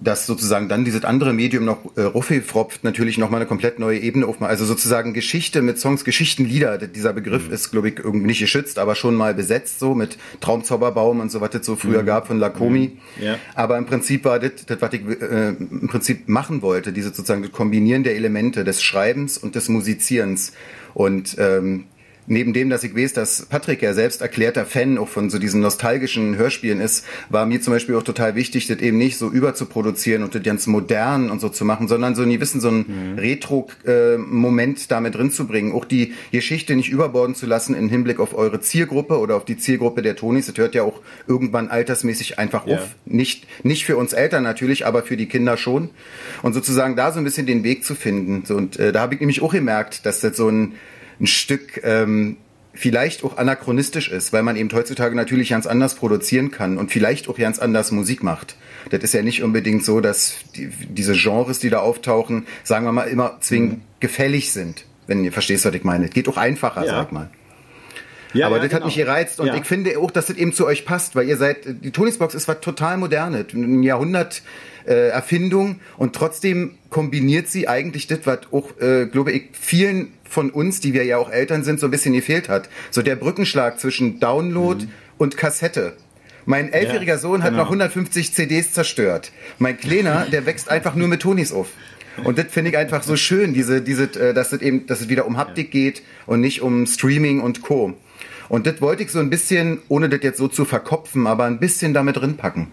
dass 0.03 0.27
sozusagen 0.27 0.69
dann 0.69 0.85
dieses 0.85 1.05
andere 1.05 1.33
Medium 1.33 1.65
noch 1.65 1.79
äh, 1.97 2.03
ruffifropft 2.03 2.85
natürlich 2.85 3.19
nochmal 3.19 3.41
eine 3.41 3.49
komplett 3.49 3.79
neue 3.79 3.99
Ebene 3.99 4.27
aufmacht. 4.27 4.51
Also 4.51 4.65
sozusagen 4.65 5.13
Geschichte 5.13 5.61
mit 5.61 5.79
Songs, 5.79 6.05
Geschichtenlieder. 6.05 6.79
D- 6.79 6.89
Dieser 6.89 7.13
Begriff 7.13 7.51
ist, 7.51 7.71
glaube 7.71 7.91
ich, 7.91 7.99
irgendwie 7.99 8.27
nicht 8.27 8.41
geschützt, 8.41 8.79
aber 8.79 8.95
schon 8.95 9.15
mal 9.15 9.35
besetzt, 9.35 9.79
so 9.79 9.95
mit 9.95 10.17
Traumzauberbaum 10.41 11.21
und 11.21 11.31
so, 11.31 11.41
was 11.41 11.55
es 11.55 11.67
so 11.67 11.77
früher 11.77 12.03
gab 12.03 12.27
von 12.27 12.39
Lakomi. 12.39 12.99
Ja. 13.21 13.37
Aber 13.55 13.77
im 13.77 13.87
Prinzip 13.87 14.25
war 14.25 14.39
das, 14.39 14.53
das 14.67 14.81
was 14.81 14.93
ich 14.95 15.03
äh, 15.03 15.49
im 15.51 15.89
Prinzip 15.89 16.29
machen 16.29 16.63
wollte, 16.63 16.93
diese 16.93 17.09
sozusagen 17.09 17.43
das 17.43 17.53
Kombinieren 17.53 18.03
der 18.03 18.17
Elemente 18.17 18.65
des 18.65 18.83
Schreibens 18.83 19.37
und 19.37 19.55
des 19.55 19.69
Musizierens. 19.69 20.53
Und 20.95 21.37
ähm, 21.39 21.85
neben 22.27 22.53
dem, 22.53 22.71
dass 22.71 22.85
ich 22.85 22.97
weiß, 22.97 23.13
dass 23.13 23.47
Patrick 23.47 23.83
ja 23.83 23.95
selbst 23.95 24.23
erklärter 24.23 24.65
Fan 24.65 24.99
auch 24.99 25.09
von 25.09 25.31
so 25.31 25.39
diesen 25.39 25.61
nostalgischen 25.61 26.37
Hörspielen 26.37 26.81
ist, 26.81 27.05
war 27.29 27.47
mir 27.47 27.61
zum 27.61 27.73
Beispiel 27.73 27.97
auch 27.97 28.03
total 28.03 28.35
wichtig, 28.35 28.67
das 28.67 28.79
eben 28.79 28.99
nicht 28.99 29.19
so 29.19 29.29
überzuproduzieren 29.29 30.23
und 30.23 30.35
das 30.35 30.43
ganz 30.43 30.67
modern 30.67 31.31
und 31.31 31.41
so 31.41 31.49
zu 31.49 31.65
machen, 31.65 31.89
sondern 31.89 32.15
so 32.15 32.23
nie 32.23 32.41
wissen, 32.41 32.61
so 32.61 32.69
einen 32.69 33.13
mhm. 33.13 33.19
Retro-Moment 33.19 34.79
äh, 34.79 34.85
damit 34.89 35.15
drin 35.15 35.31
zu 35.31 35.47
bringen. 35.47 35.73
Auch 35.73 35.85
die 35.85 36.15
Geschichte 36.33 36.77
nicht 36.77 36.91
überborden 36.91 37.35
zu 37.35 37.47
lassen 37.47 37.75
im 37.75 37.89
Hinblick 37.89 38.21
auf 38.21 38.35
eure 38.35 38.61
Zielgruppe 38.61 39.19
oder 39.19 39.37
auf 39.37 39.45
die 39.45 39.57
Zielgruppe 39.57 40.03
der 40.03 40.17
Tonis. 40.17 40.47
Das 40.47 40.57
hört 40.57 40.75
ja 40.75 40.83
auch 40.83 41.01
irgendwann 41.27 41.69
altersmäßig 41.69 42.39
einfach 42.39 42.67
ja. 42.67 42.77
auf. 42.77 42.95
Nicht, 43.07 43.47
nicht 43.63 43.85
für 43.85 43.97
uns 43.97 44.13
Eltern 44.13 44.43
natürlich, 44.43 44.87
aber 44.87 45.03
für 45.03 45.17
die 45.17 45.27
Kinder 45.27 45.57
schon. 45.57 45.91
Und 46.43 46.53
sozusagen 46.53 46.97
da 46.97 47.13
so 47.13 47.19
ein 47.19 47.25
bisschen 47.25 47.47
den 47.47 47.65
Weg 47.65 47.85
zu 47.85 47.95
finden. 47.95 48.45
So, 48.45 48.57
und 48.57 48.79
äh, 48.79 48.93
da 48.93 49.01
habe 49.01 49.15
ich 49.15 49.21
nämlich 49.21 49.43
auch 49.43 49.53
gemerkt, 49.53 50.07
dass 50.07 50.21
das 50.21 50.37
so 50.37 50.49
ein 50.49 50.75
ein 51.21 51.27
Stück 51.27 51.81
ähm, 51.85 52.37
vielleicht 52.73 53.25
auch 53.25 53.37
anachronistisch 53.37 54.09
ist, 54.09 54.33
weil 54.33 54.43
man 54.43 54.57
eben 54.57 54.71
heutzutage 54.73 55.15
natürlich 55.15 55.51
ganz 55.51 55.67
anders 55.67 55.95
produzieren 55.95 56.51
kann 56.51 56.79
und 56.79 56.91
vielleicht 56.91 57.29
auch 57.29 57.37
ganz 57.37 57.59
anders 57.59 57.91
Musik 57.91 58.23
macht. 58.23 58.57
Das 58.91 59.03
ist 59.03 59.13
ja 59.13 59.23
nicht 59.23 59.43
unbedingt 59.43 59.85
so, 59.85 60.01
dass 60.01 60.37
die, 60.57 60.69
diese 60.89 61.13
Genres, 61.15 61.59
die 61.59 61.71
da 61.71 61.81
auftauchen, 61.81 62.47
sagen 62.65 62.87
wir 62.87 62.93
mal, 62.93 63.05
immer 63.05 63.39
zwingend 63.41 63.79
mhm. 63.79 63.83
gefällig 64.01 64.53
sind, 64.53 64.85
wenn 65.07 65.25
ihr 65.25 65.33
verstehst, 65.33 65.65
was 65.65 65.75
ich 65.75 65.85
meine. 65.85 66.07
Es 66.07 66.13
geht 66.13 66.29
auch 66.29 66.37
einfacher, 66.37 66.85
ja. 66.85 66.93
sag 66.93 67.13
mal. 67.13 67.31
Ja, 68.33 68.47
aber 68.47 68.57
ja, 68.57 68.63
das 68.63 68.71
genau. 68.71 68.81
hat 68.81 68.87
mich 68.87 68.97
gereizt 68.97 69.41
und 69.41 69.49
ja. 69.49 69.57
ich 69.57 69.65
finde 69.65 69.99
auch, 69.99 70.13
dass 70.13 70.27
das 70.27 70.37
eben 70.37 70.53
zu 70.53 70.65
euch 70.65 70.85
passt, 70.85 71.17
weil 71.17 71.29
ihr 71.29 71.37
seid, 71.37 71.59
die 71.67 71.91
Tonys 71.91 72.19
Box 72.19 72.35
ist 72.35 72.47
was 72.47 72.61
total 72.61 72.97
modernes, 72.97 73.53
ein 73.53 73.83
Jahrhundert 73.83 74.43
äh, 74.87 75.09
Erfindung 75.09 75.81
und 75.97 76.15
trotzdem 76.15 76.77
kombiniert 76.91 77.49
sie 77.49 77.67
eigentlich 77.67 78.07
das, 78.07 78.21
was 78.25 78.41
auch, 78.53 78.79
äh, 78.81 79.07
glaube 79.07 79.33
ich, 79.33 79.49
vielen 79.53 80.13
von 80.31 80.51
uns, 80.51 80.81
die 80.81 80.95
wir 80.95 81.05
ja 81.05 81.19
auch 81.19 81.31
Eltern 81.31 81.65
sind, 81.65 81.81
so 81.81 81.89
ein 81.89 81.91
bisschen 81.91 82.15
gefehlt 82.15 82.49
hat. 82.49 82.69
So 82.91 83.03
der 83.03 83.17
Brückenschlag 83.17 83.81
zwischen 83.81 84.21
Download 84.21 84.85
mhm. 84.85 84.91
und 85.19 85.37
Kassette. 85.37 85.97
Mein 86.47 86.73
elfjähriger 86.73 87.15
ja, 87.15 87.19
Sohn 87.19 87.43
hat 87.43 87.51
genau. 87.51 87.65
noch 87.65 87.71
150 87.71 88.33
CDs 88.33 88.73
zerstört. 88.73 89.33
Mein 89.59 89.77
Kleiner, 89.77 90.27
der 90.33 90.47
wächst 90.47 90.71
einfach 90.71 90.95
nur 90.95 91.09
mit 91.09 91.21
Tonis 91.21 91.53
auf. 91.53 91.69
Und 92.25 92.39
das 92.39 92.47
finde 92.51 92.71
ich 92.71 92.77
einfach 92.77 93.03
so 93.03 93.17
schön, 93.17 93.55
diese, 93.55 93.83
diese, 93.83 94.05
äh, 94.05 94.35
dass 94.35 94.53
es 94.53 94.61
eben, 94.61 94.87
dass 94.87 95.01
es 95.01 95.09
wieder 95.09 95.27
um 95.27 95.37
Haptik 95.37 95.71
geht 95.71 96.03
und 96.27 96.41
nicht 96.41 96.63
um 96.63 96.87
Streaming 96.87 97.41
und 97.41 97.63
Co. 97.63 97.95
Und 98.49 98.67
das 98.67 98.81
wollte 98.81 99.03
ich 99.03 99.11
so 99.11 99.21
ein 99.21 99.31
bisschen, 99.31 99.79
ohne 99.89 100.09
das 100.09 100.21
jetzt 100.23 100.39
so 100.39 100.49
zu 100.49 100.65
verkopfen, 100.65 101.27
aber 101.27 101.45
ein 101.45 101.61
bisschen 101.61 101.95
damit 101.95 102.17
drin 102.17 102.37
packen. 102.37 102.69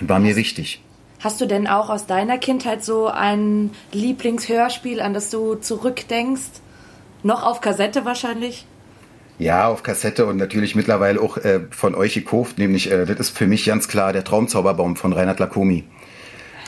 War 0.00 0.20
mir 0.20 0.36
wichtig. 0.36 0.80
Hast 1.20 1.40
du 1.40 1.46
denn 1.46 1.66
auch 1.66 1.88
aus 1.88 2.06
deiner 2.06 2.38
Kindheit 2.38 2.84
so 2.84 3.06
ein 3.06 3.70
Lieblingshörspiel, 3.92 5.00
an 5.00 5.14
das 5.14 5.30
du 5.30 5.54
zurückdenkst? 5.54 6.60
Noch 7.22 7.44
auf 7.44 7.60
Kassette 7.60 8.04
wahrscheinlich? 8.04 8.66
Ja, 9.38 9.68
auf 9.68 9.82
Kassette 9.82 10.26
und 10.26 10.36
natürlich 10.36 10.74
mittlerweile 10.74 11.20
auch 11.20 11.36
äh, 11.38 11.60
von 11.70 11.94
euch 11.94 12.14
gekauft, 12.14 12.58
nämlich 12.58 12.90
äh, 12.90 13.04
das 13.04 13.18
ist 13.18 13.36
für 13.36 13.46
mich 13.46 13.66
ganz 13.66 13.88
klar 13.88 14.12
der 14.12 14.24
Traumzauberbaum 14.24 14.96
von 14.96 15.12
Reinhard 15.12 15.40
Lacomi. 15.40 15.84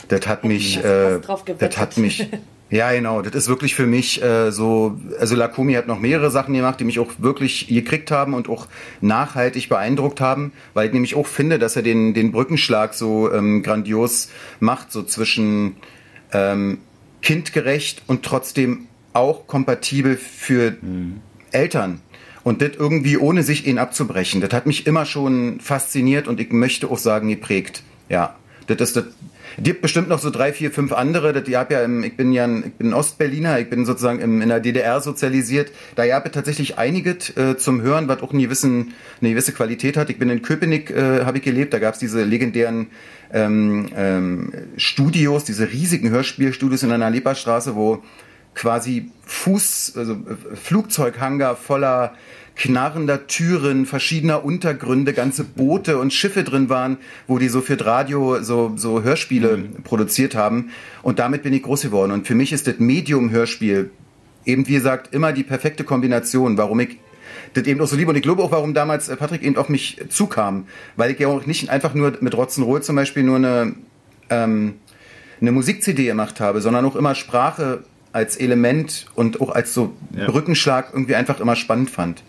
Das 0.07 0.27
hat 0.27 0.43
mich, 0.43 0.83
äh, 0.83 1.19
das 1.57 1.77
hat 1.77 1.97
mich, 1.97 2.27
Ja, 2.69 2.91
genau. 2.91 3.21
Das 3.21 3.33
ist 3.33 3.47
wirklich 3.47 3.73
für 3.73 3.87
mich 3.87 4.21
äh, 4.21 4.51
so. 4.51 4.99
Also 5.19 5.35
Lakumi 5.35 5.73
hat 5.73 5.87
noch 5.87 5.99
mehrere 5.99 6.29
Sachen 6.29 6.53
gemacht, 6.53 6.79
die 6.79 6.83
mich 6.83 6.99
auch 6.99 7.11
wirklich 7.17 7.67
gekriegt 7.67 8.11
haben 8.11 8.33
und 8.35 8.47
auch 8.47 8.67
nachhaltig 9.01 9.69
beeindruckt 9.69 10.21
haben, 10.21 10.51
weil 10.73 10.87
ich 10.87 10.93
nämlich 10.93 11.15
auch 11.15 11.25
finde, 11.25 11.57
dass 11.57 11.75
er 11.75 11.81
den 11.81 12.13
den 12.13 12.31
Brückenschlag 12.31 12.93
so 12.93 13.31
ähm, 13.33 13.63
grandios 13.63 14.29
macht, 14.59 14.91
so 14.91 15.01
zwischen 15.01 15.77
ähm, 16.31 16.77
kindgerecht 17.21 18.03
und 18.05 18.23
trotzdem 18.23 18.87
auch 19.13 19.47
kompatibel 19.47 20.15
für 20.15 20.77
mhm. 20.81 21.21
Eltern. 21.51 22.01
Und 22.43 22.61
das 22.61 22.71
irgendwie 22.77 23.17
ohne 23.17 23.43
sich 23.43 23.67
ihn 23.67 23.77
abzubrechen. 23.77 24.41
Das 24.41 24.53
hat 24.53 24.65
mich 24.65 24.87
immer 24.87 25.05
schon 25.05 25.59
fasziniert 25.59 26.27
und 26.27 26.39
ich 26.39 26.51
möchte 26.51 26.89
auch 26.89 26.97
sagen 26.97 27.29
geprägt. 27.29 27.83
Ja, 28.07 28.35
das 28.67 28.79
ist 28.79 28.95
das 28.95 29.05
gibt 29.57 29.81
bestimmt 29.81 30.09
noch 30.09 30.19
so 30.19 30.29
drei, 30.29 30.53
vier, 30.53 30.71
fünf 30.71 30.91
andere. 30.93 31.33
Das, 31.33 31.43
ich, 31.43 31.49
ja 31.49 31.63
im, 31.63 32.03
ich 32.03 32.15
bin 32.15 32.31
ja 32.31 32.45
ein, 32.45 32.93
Ostberliner, 32.93 33.59
ich 33.59 33.69
bin 33.69 33.85
sozusagen 33.85 34.19
im, 34.19 34.41
in 34.41 34.49
der 34.49 34.59
DDR 34.59 35.01
sozialisiert. 35.01 35.71
Da 35.95 36.05
gab 36.07 36.25
es 36.25 36.31
tatsächlich 36.31 36.77
einiges 36.77 37.35
äh, 37.37 37.57
zum 37.57 37.81
Hören, 37.81 38.07
was 38.07 38.21
auch 38.21 38.31
eine, 38.31 38.41
gewissen, 38.41 38.93
eine 39.21 39.31
gewisse 39.31 39.53
Qualität 39.53 39.97
hat. 39.97 40.09
Ich 40.09 40.19
bin 40.19 40.29
in 40.29 40.41
Köpenick, 40.41 40.91
äh, 40.91 41.25
habe 41.25 41.37
ich 41.37 41.43
gelebt, 41.43 41.73
da 41.73 41.79
gab 41.79 41.93
es 41.93 41.99
diese 41.99 42.23
legendären 42.23 42.87
ähm, 43.33 43.89
ähm, 43.95 44.53
Studios, 44.77 45.43
diese 45.43 45.71
riesigen 45.71 46.09
Hörspielstudios 46.09 46.83
in 46.83 46.91
einer 46.91 47.09
Leberstraße, 47.09 47.75
wo 47.75 48.03
quasi 48.55 49.11
Fuß, 49.25 49.93
also 49.95 50.13
äh, 50.13 50.55
Flugzeughangar 50.55 51.55
voller 51.55 52.15
knarrender 52.59 53.25
Türen, 53.27 53.85
verschiedener 53.85 54.43
Untergründe, 54.43 55.13
ganze 55.13 55.45
Boote 55.45 55.97
und 55.97 56.13
Schiffe 56.13 56.43
drin 56.43 56.67
waren, 56.67 56.97
wo 57.25 57.39
die 57.39 57.47
so 57.47 57.61
für 57.61 57.83
Radio 57.83 58.43
so, 58.43 58.73
so 58.75 59.01
Hörspiele 59.01 59.57
mhm. 59.57 59.83
produziert 59.83 60.35
haben. 60.35 60.71
Und 61.01 61.19
damit 61.19 61.41
bin 61.41 61.53
ich 61.53 61.63
groß 61.63 61.83
geworden. 61.83 62.11
Und 62.11 62.27
für 62.27 62.35
mich 62.35 62.51
ist 62.51 62.67
das 62.67 62.77
Medium-Hörspiel 62.77 63.91
eben, 64.43 64.67
wie 64.67 64.73
gesagt, 64.73 65.13
immer 65.13 65.31
die 65.31 65.43
perfekte 65.43 65.85
Kombination, 65.85 66.57
warum 66.57 66.81
ich 66.81 66.99
das 67.53 67.65
eben 67.65 67.79
auch 67.79 67.87
so 67.87 67.95
liebe. 67.95 68.09
Und 68.09 68.17
ich 68.17 68.23
glaube 68.23 68.43
auch, 68.43 68.51
warum 68.51 68.73
damals 68.73 69.07
äh, 69.07 69.15
Patrick 69.15 69.41
eben 69.41 69.55
auf 69.55 69.69
mich 69.69 69.97
zukam. 70.09 70.67
Weil 70.97 71.11
ich 71.11 71.19
ja 71.19 71.29
auch 71.29 71.45
nicht 71.45 71.69
einfach 71.69 71.93
nur 71.93 72.17
mit 72.19 72.35
Rock'n'Roll 72.35 72.81
zum 72.81 72.97
Beispiel 72.97 73.23
nur 73.23 73.37
eine, 73.37 73.73
ähm, 74.29 74.73
eine 75.39 75.53
Musik-CD 75.53 76.03
gemacht 76.03 76.41
habe, 76.41 76.59
sondern 76.59 76.83
auch 76.83 76.97
immer 76.97 77.15
Sprache 77.15 77.85
als 78.11 78.35
Element 78.35 79.05
und 79.15 79.39
auch 79.39 79.51
als 79.51 79.73
so 79.73 79.93
ja. 80.13 80.25
Brückenschlag 80.25 80.89
irgendwie 80.91 81.15
einfach 81.15 81.39
immer 81.39 81.55
spannend 81.55 81.89
fand. 81.89 82.21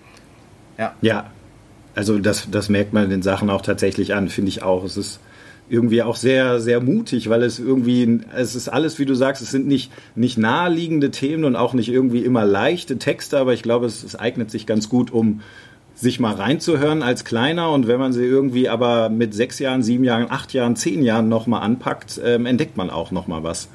Ja. 0.80 0.94
Ja. 1.02 1.30
Also 1.94 2.18
das, 2.18 2.48
das 2.50 2.68
merkt 2.68 2.92
man 2.92 3.10
den 3.10 3.22
Sachen 3.22 3.50
auch 3.50 3.62
tatsächlich 3.62 4.14
an, 4.14 4.28
finde 4.28 4.48
ich 4.48 4.62
auch. 4.62 4.84
Es 4.84 4.96
ist 4.96 5.20
irgendwie 5.68 6.02
auch 6.02 6.16
sehr, 6.16 6.60
sehr 6.60 6.80
mutig, 6.80 7.28
weil 7.28 7.42
es 7.42 7.58
irgendwie, 7.58 8.20
es 8.34 8.54
ist 8.54 8.68
alles, 8.68 8.98
wie 8.98 9.04
du 9.04 9.14
sagst, 9.14 9.42
es 9.42 9.50
sind 9.50 9.66
nicht, 9.66 9.92
nicht 10.16 10.38
naheliegende 10.38 11.10
Themen 11.10 11.44
und 11.44 11.56
auch 11.56 11.74
nicht 11.74 11.88
irgendwie 11.88 12.24
immer 12.24 12.44
leichte 12.44 12.98
Texte, 12.98 13.38
aber 13.38 13.52
ich 13.52 13.62
glaube, 13.62 13.86
es, 13.86 14.02
es 14.02 14.16
eignet 14.16 14.50
sich 14.50 14.66
ganz 14.66 14.88
gut, 14.88 15.12
um 15.12 15.42
sich 15.94 16.18
mal 16.18 16.34
reinzuhören 16.34 17.02
als 17.02 17.24
Kleiner 17.24 17.70
und 17.70 17.86
wenn 17.86 18.00
man 18.00 18.12
sie 18.12 18.24
irgendwie 18.24 18.68
aber 18.68 19.10
mit 19.10 19.34
sechs 19.34 19.58
Jahren, 19.58 19.82
sieben 19.82 20.04
Jahren, 20.04 20.30
acht 20.30 20.52
Jahren, 20.54 20.74
zehn 20.74 21.02
Jahren 21.02 21.28
nochmal 21.28 21.62
anpackt, 21.62 22.20
ähm, 22.24 22.46
entdeckt 22.46 22.76
man 22.76 22.90
auch 22.90 23.10
nochmal 23.10 23.42
was. 23.42 23.68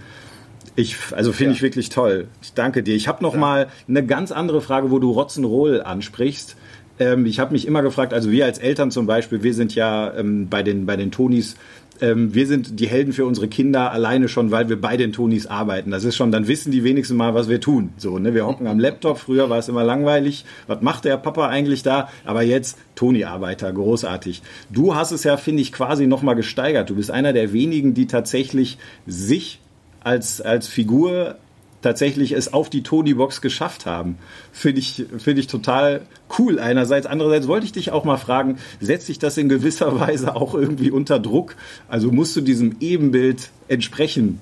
Ich, 0.75 0.97
also 1.11 1.31
finde 1.31 1.51
ja. 1.51 1.55
ich 1.55 1.61
wirklich 1.61 1.89
toll. 1.89 2.27
Ich 2.41 2.53
danke 2.53 2.83
dir. 2.83 2.95
Ich 2.95 3.07
habe 3.07 3.23
noch 3.23 3.33
ja. 3.33 3.39
mal 3.39 3.67
eine 3.87 4.05
ganz 4.05 4.31
andere 4.31 4.61
Frage, 4.61 4.91
wo 4.91 4.99
du 4.99 5.11
Rock'n'Roll 5.11 5.79
ansprichst. 5.79 6.57
Ähm, 6.99 7.25
ich 7.25 7.39
habe 7.39 7.51
mich 7.51 7.67
immer 7.67 7.81
gefragt, 7.81 8.13
also 8.13 8.31
wir 8.31 8.45
als 8.45 8.57
Eltern 8.57 8.91
zum 8.91 9.05
Beispiel, 9.05 9.43
wir 9.43 9.53
sind 9.53 9.75
ja 9.75 10.13
ähm, 10.15 10.47
bei 10.49 10.63
den 10.63 10.85
bei 10.85 10.95
den 10.95 11.11
Tonis 11.11 11.55
ähm, 12.01 12.33
wir 12.33 12.45
sind 12.47 12.79
die 12.79 12.87
Helden 12.87 13.13
für 13.13 13.25
unsere 13.25 13.47
Kinder 13.47 13.91
alleine 13.91 14.27
schon, 14.27 14.51
weil 14.51 14.69
wir 14.69 14.79
bei 14.79 14.97
den 14.97 15.13
Tonis 15.13 15.47
arbeiten. 15.47 15.91
Das 15.91 16.03
ist 16.03 16.15
schon, 16.15 16.31
dann 16.31 16.47
wissen 16.47 16.71
die 16.71 16.83
wenigsten 16.83 17.15
mal, 17.15 17.33
was 17.33 17.47
wir 17.47 17.61
tun. 17.61 17.91
So, 17.97 18.19
ne? 18.19 18.33
Wir 18.33 18.45
hocken 18.45 18.67
am 18.67 18.79
Laptop. 18.79 19.17
Früher 19.17 19.49
war 19.49 19.59
es 19.59 19.69
immer 19.69 19.83
langweilig. 19.83 20.45
Was 20.67 20.81
macht 20.81 21.05
der 21.05 21.17
Papa 21.17 21.47
eigentlich 21.47 21.83
da? 21.83 22.09
Aber 22.25 22.41
jetzt 22.41 22.77
Toni-Arbeiter, 22.95 23.71
großartig. 23.71 24.41
Du 24.69 24.95
hast 24.95 25.11
es 25.11 25.23
ja, 25.23 25.37
finde 25.37 25.61
ich, 25.61 25.71
quasi 25.71 26.07
nochmal 26.07 26.35
gesteigert. 26.35 26.89
Du 26.89 26.95
bist 26.95 27.11
einer 27.11 27.33
der 27.33 27.53
wenigen, 27.53 27.93
die 27.93 28.07
tatsächlich 28.07 28.77
sich 29.07 29.61
als, 30.03 30.41
als 30.41 30.67
Figur 30.67 31.35
tatsächlich 31.81 32.31
es 32.31 32.53
auf 32.53 32.69
die 32.69 32.83
Tony-Box 32.83 33.41
geschafft 33.41 33.85
haben. 33.85 34.17
Finde 34.51 34.79
ich, 34.79 35.05
finde 35.17 35.41
ich 35.41 35.47
total 35.47 36.01
cool 36.39 36.59
einerseits. 36.59 37.05
Andererseits 37.05 37.47
wollte 37.47 37.65
ich 37.65 37.71
dich 37.71 37.91
auch 37.91 38.03
mal 38.03 38.17
fragen, 38.17 38.57
setzt 38.79 39.07
sich 39.07 39.19
das 39.19 39.37
in 39.37 39.49
gewisser 39.49 39.99
Weise 39.99 40.35
auch 40.35 40.55
irgendwie 40.55 40.91
unter 40.91 41.19
Druck? 41.19 41.55
Also 41.87 42.11
musst 42.11 42.35
du 42.35 42.41
diesem 42.41 42.77
Ebenbild 42.79 43.49
entsprechen? 43.67 44.39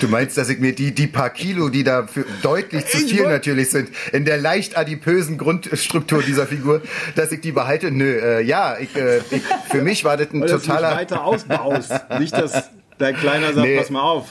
Du 0.00 0.08
meinst, 0.08 0.38
dass 0.38 0.48
ich 0.48 0.58
mir 0.58 0.74
die, 0.74 0.94
die 0.94 1.06
paar 1.06 1.28
Kilo, 1.28 1.68
die 1.68 1.84
da 1.84 2.06
für 2.06 2.24
deutlich 2.42 2.86
zu 2.86 2.96
viel 2.98 3.24
natürlich 3.24 3.70
sind, 3.70 3.90
in 4.10 4.24
der 4.24 4.38
leicht 4.38 4.78
adipösen 4.78 5.36
Grundstruktur 5.36 6.22
dieser 6.22 6.46
Figur, 6.46 6.80
dass 7.14 7.30
ich 7.30 7.42
die 7.42 7.52
behalte? 7.52 7.90
Nö, 7.90 8.10
äh, 8.10 8.42
ja, 8.42 8.78
ich, 8.78 8.96
äh, 8.96 9.18
ich, 9.30 9.42
für 9.70 9.82
mich 9.82 10.02
war 10.02 10.16
das 10.16 10.32
ein 10.32 10.40
Weil 10.40 10.48
totaler... 10.48 10.80
Dass 10.80 10.90
du 10.90 11.00
weiter 11.00 11.24
ausbaust. 11.24 11.92
Nicht, 12.18 12.32
dass 12.32 12.70
dein 12.96 13.16
Kleiner 13.16 13.52
sagt, 13.52 13.66
nee. 13.66 13.76
pass 13.76 13.90
mal 13.90 14.02
auf, 14.02 14.28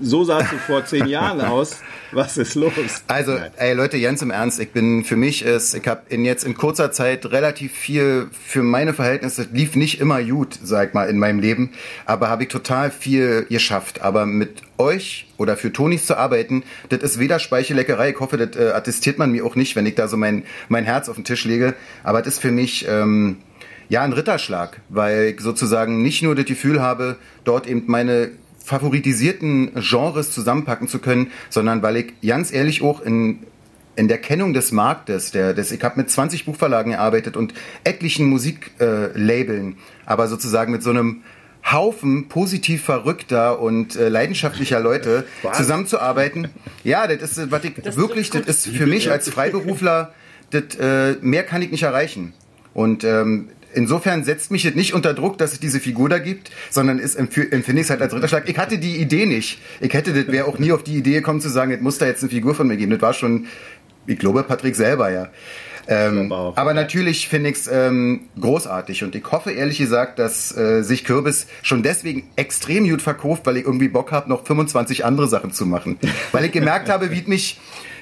so 0.00 0.24
sahst 0.24 0.52
du 0.52 0.56
vor 0.56 0.84
zehn 0.84 1.06
Jahren 1.06 1.40
aus. 1.40 1.80
Was 2.12 2.36
ist 2.38 2.54
los? 2.54 2.72
Also, 3.06 3.36
ey 3.56 3.74
Leute, 3.74 4.00
ganz 4.00 4.22
im 4.22 4.30
Ernst, 4.30 4.60
ich 4.60 4.70
bin 4.70 5.04
für 5.04 5.16
mich 5.16 5.42
ist, 5.42 5.74
ich 5.74 5.86
habe 5.86 6.02
in 6.08 6.24
jetzt 6.24 6.44
in 6.44 6.54
kurzer 6.54 6.92
Zeit 6.92 7.26
relativ 7.26 7.72
viel 7.72 8.28
für 8.32 8.62
meine 8.62 8.94
Verhältnisse 8.94 9.48
lief 9.52 9.76
nicht 9.76 10.00
immer 10.00 10.22
gut, 10.22 10.58
sag 10.62 10.94
mal, 10.94 11.08
in 11.08 11.18
meinem 11.18 11.40
Leben, 11.40 11.70
aber 12.06 12.28
habe 12.28 12.44
ich 12.44 12.48
total 12.48 12.90
viel 12.90 13.46
geschafft. 13.48 14.00
Aber 14.02 14.26
mit 14.26 14.62
euch 14.78 15.26
oder 15.36 15.56
für 15.56 15.72
Tonis 15.72 16.06
zu 16.06 16.16
arbeiten, 16.16 16.62
das 16.88 17.00
ist 17.00 17.18
weder 17.18 17.38
Speichelleckerei. 17.38 18.10
Ich 18.10 18.20
hoffe, 18.20 18.36
das 18.36 18.56
äh, 18.56 18.70
attestiert 18.70 19.18
man 19.18 19.32
mir 19.32 19.44
auch 19.44 19.56
nicht, 19.56 19.76
wenn 19.76 19.86
ich 19.86 19.94
da 19.94 20.08
so 20.08 20.16
mein 20.16 20.44
mein 20.68 20.84
Herz 20.84 21.08
auf 21.08 21.16
den 21.16 21.24
Tisch 21.24 21.44
lege. 21.44 21.74
Aber 22.04 22.22
das 22.22 22.34
ist 22.34 22.40
für 22.40 22.52
mich 22.52 22.86
ähm, 22.88 23.38
ja 23.88 24.02
ein 24.02 24.12
Ritterschlag, 24.12 24.80
weil 24.88 25.34
ich 25.34 25.40
sozusagen 25.40 26.02
nicht 26.02 26.22
nur 26.22 26.34
das 26.34 26.46
Gefühl 26.46 26.80
habe, 26.80 27.16
dort 27.44 27.66
eben 27.66 27.84
meine 27.86 28.30
favoritisierten 28.68 29.72
Genres 29.76 30.30
zusammenpacken 30.30 30.88
zu 30.88 30.98
können, 30.98 31.32
sondern 31.48 31.82
weil 31.82 31.96
ich 31.96 32.20
ganz 32.20 32.52
ehrlich 32.52 32.82
auch 32.82 33.00
in 33.00 33.40
in 33.96 34.06
der 34.06 34.18
Kennung 34.18 34.52
des 34.54 34.70
Marktes, 34.70 35.32
der, 35.32 35.54
des, 35.54 35.72
ich 35.72 35.82
habe 35.82 35.96
mit 35.96 36.08
20 36.08 36.44
Buchverlagen 36.44 36.92
gearbeitet 36.92 37.36
und 37.36 37.52
etlichen 37.82 38.26
Musiklabeln, 38.26 39.76
aber 40.06 40.28
sozusagen 40.28 40.70
mit 40.70 40.84
so 40.84 40.90
einem 40.90 41.24
Haufen 41.68 42.28
positiv 42.28 42.84
verrückter 42.84 43.60
und 43.60 43.96
äh, 43.96 44.08
leidenschaftlicher 44.08 44.78
Leute 44.78 45.24
zusammenzuarbeiten. 45.52 46.46
Ja, 46.84 47.08
das 47.08 47.36
ist, 47.36 47.50
was 47.50 47.64
ich 47.64 47.74
Das 47.82 47.96
wirklich, 47.96 48.30
das 48.30 48.46
ist 48.46 48.68
für 48.68 48.86
mich 48.86 49.10
als 49.10 49.28
Freiberufler, 49.30 50.14
das, 50.50 50.76
äh, 50.78 51.16
mehr 51.20 51.42
kann 51.42 51.60
ich 51.62 51.72
nicht 51.72 51.82
erreichen. 51.82 52.34
Und 52.74 53.02
ähm, 53.02 53.48
insofern 53.78 54.24
setzt 54.24 54.50
mich 54.50 54.64
das 54.64 54.74
nicht 54.74 54.92
unter 54.92 55.14
Druck, 55.14 55.38
dass 55.38 55.52
es 55.52 55.60
diese 55.60 55.80
Figur 55.80 56.08
da 56.10 56.18
gibt, 56.18 56.50
sondern 56.70 56.98
ist 56.98 57.18
empf- 57.18 57.50
empfinde 57.50 57.80
ich 57.80 57.86
es 57.86 57.90
halt 57.90 58.02
als 58.02 58.12
Ritterschlag. 58.12 58.48
Ich 58.48 58.58
hatte 58.58 58.78
die 58.78 58.96
Idee 58.96 59.24
nicht. 59.24 59.58
Ich 59.80 59.94
hätte, 59.94 60.12
das 60.12 60.30
wäre 60.30 60.46
auch 60.46 60.58
nie 60.58 60.72
auf 60.72 60.82
die 60.84 60.96
Idee 60.96 61.14
gekommen 61.14 61.40
zu 61.40 61.48
sagen, 61.48 61.70
es 61.72 61.80
muss 61.80 61.96
da 61.98 62.06
jetzt 62.06 62.22
eine 62.22 62.30
Figur 62.30 62.54
von 62.54 62.66
mir 62.68 62.76
geben. 62.76 62.90
Das 62.92 63.00
war 63.00 63.14
schon, 63.14 63.46
ich 64.06 64.18
glaube, 64.18 64.42
Patrick 64.42 64.74
selber, 64.76 65.10
ja. 65.10 65.28
Ähm, 65.90 66.30
auch. 66.32 66.54
aber 66.58 66.74
natürlich 66.74 67.28
finde 67.28 67.48
ich 67.48 67.56
es 67.56 67.66
ähm, 67.72 68.20
großartig 68.38 69.04
und 69.04 69.14
ich 69.14 69.24
hoffe 69.32 69.52
ehrlich 69.52 69.78
gesagt, 69.78 70.18
dass 70.18 70.54
äh, 70.54 70.82
sich 70.82 71.02
Kürbis 71.02 71.46
schon 71.62 71.82
deswegen 71.82 72.24
extrem 72.36 72.86
gut 72.86 73.00
verkauft, 73.00 73.46
weil 73.46 73.56
ich 73.56 73.64
irgendwie 73.64 73.88
Bock 73.88 74.12
habe, 74.12 74.28
noch 74.28 74.44
25 74.46 75.06
andere 75.06 75.28
Sachen 75.28 75.50
zu 75.50 75.64
machen. 75.64 75.98
weil 76.32 76.44
ich 76.44 76.52
gemerkt 76.52 76.90
habe, 76.90 77.10
wie 77.10 77.22
mich, 77.26 77.58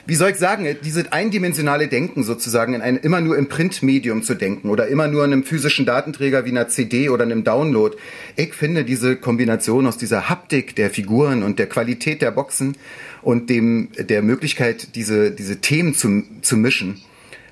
wie 0.06 0.14
soll 0.14 0.30
ich 0.30 0.36
sagen, 0.36 0.76
dieses 0.84 1.10
eindimensionale 1.10 1.88
Denken 1.88 2.22
sozusagen 2.22 2.74
in 2.74 2.80
ein, 2.80 2.96
immer 2.96 3.20
nur 3.20 3.36
im 3.36 3.48
Printmedium 3.48 4.22
zu 4.22 4.34
denken 4.34 4.70
oder 4.70 4.86
immer 4.86 5.08
nur 5.08 5.24
in 5.24 5.32
einem 5.32 5.44
physischen 5.44 5.84
Datenträger 5.84 6.44
wie 6.44 6.50
einer 6.50 6.68
CD 6.68 7.08
oder 7.08 7.24
einem 7.24 7.42
Download. 7.42 7.96
Ich 8.36 8.54
finde 8.54 8.84
diese 8.84 9.16
Kombination 9.16 9.86
aus 9.86 9.98
dieser 9.98 10.28
Haptik 10.28 10.76
der 10.76 10.90
Figuren 10.90 11.42
und 11.42 11.58
der 11.58 11.68
Qualität 11.68 12.22
der 12.22 12.30
Boxen 12.30 12.76
und 13.22 13.50
dem, 13.50 13.88
der 13.98 14.22
Möglichkeit, 14.22 14.94
diese, 14.94 15.32
diese 15.32 15.60
Themen 15.60 15.94
zu, 15.94 16.22
zu 16.40 16.56
mischen, 16.56 17.00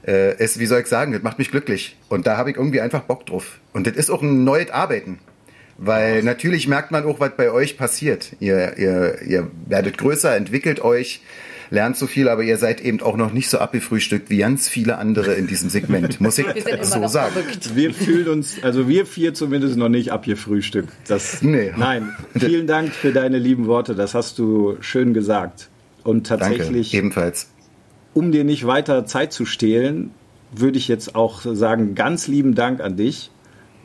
äh, 0.06 0.36
es, 0.38 0.58
wie 0.58 0.66
soll 0.66 0.80
ich 0.80 0.86
sagen, 0.86 1.12
das 1.12 1.22
macht 1.22 1.38
mich 1.38 1.50
glücklich. 1.50 1.96
Und 2.08 2.26
da 2.26 2.36
habe 2.36 2.50
ich 2.50 2.56
irgendwie 2.56 2.80
einfach 2.80 3.02
Bock 3.02 3.26
drauf. 3.26 3.58
Und 3.72 3.86
das 3.86 3.96
ist 3.96 4.10
auch 4.10 4.22
ein 4.22 4.44
neues 4.44 4.70
Arbeiten. 4.70 5.18
Weil 5.76 6.22
natürlich 6.22 6.68
merkt 6.68 6.92
man 6.92 7.04
auch, 7.04 7.18
was 7.18 7.32
bei 7.36 7.50
euch 7.50 7.76
passiert. 7.76 8.36
Ihr, 8.38 8.78
ihr, 8.78 9.22
ihr 9.22 9.50
werdet 9.66 9.98
größer, 9.98 10.36
entwickelt 10.36 10.80
euch, 10.80 11.20
lernt 11.74 11.96
so 11.98 12.06
viel, 12.06 12.28
aber 12.28 12.42
ihr 12.42 12.56
seid 12.56 12.80
eben 12.80 13.00
auch 13.02 13.16
noch 13.16 13.32
nicht 13.32 13.50
so 13.50 13.58
abgefrühstückt 13.58 14.30
wie 14.30 14.38
ganz 14.38 14.68
viele 14.68 14.96
andere 14.96 15.34
in 15.34 15.46
diesem 15.46 15.68
Segment. 15.68 16.20
Muss 16.20 16.38
ich 16.38 16.46
Wir 16.46 16.62
sind 16.62 16.74
immer 16.74 16.84
so 16.84 17.06
sagen. 17.08 17.32
verrückt. 17.34 17.76
Wir 17.76 17.92
fühlen 17.92 18.28
uns, 18.28 18.62
also 18.62 18.88
wir 18.88 19.04
vier 19.04 19.34
zumindest 19.34 19.76
noch 19.76 19.88
nicht 19.90 20.10
abgefrühstückt. 20.12 20.88
Das, 21.08 21.42
Nee. 21.42 21.72
Nein, 21.76 22.14
vielen 22.38 22.66
Dank 22.66 22.92
für 22.92 23.12
deine 23.12 23.38
lieben 23.38 23.66
Worte. 23.66 23.94
Das 23.94 24.14
hast 24.14 24.38
du 24.38 24.76
schön 24.80 25.12
gesagt. 25.12 25.68
Und 26.02 26.30
Danke, 26.30 26.44
tatsächlich, 26.46 26.94
ebenfalls. 26.94 27.50
um 28.14 28.30
dir 28.32 28.44
nicht 28.44 28.66
weiter 28.66 29.04
Zeit 29.06 29.32
zu 29.32 29.44
stehlen, 29.44 30.10
würde 30.52 30.78
ich 30.78 30.86
jetzt 30.88 31.14
auch 31.14 31.42
sagen, 31.42 31.94
ganz 31.94 32.28
lieben 32.28 32.54
Dank 32.54 32.80
an 32.80 32.96
dich. 32.96 33.30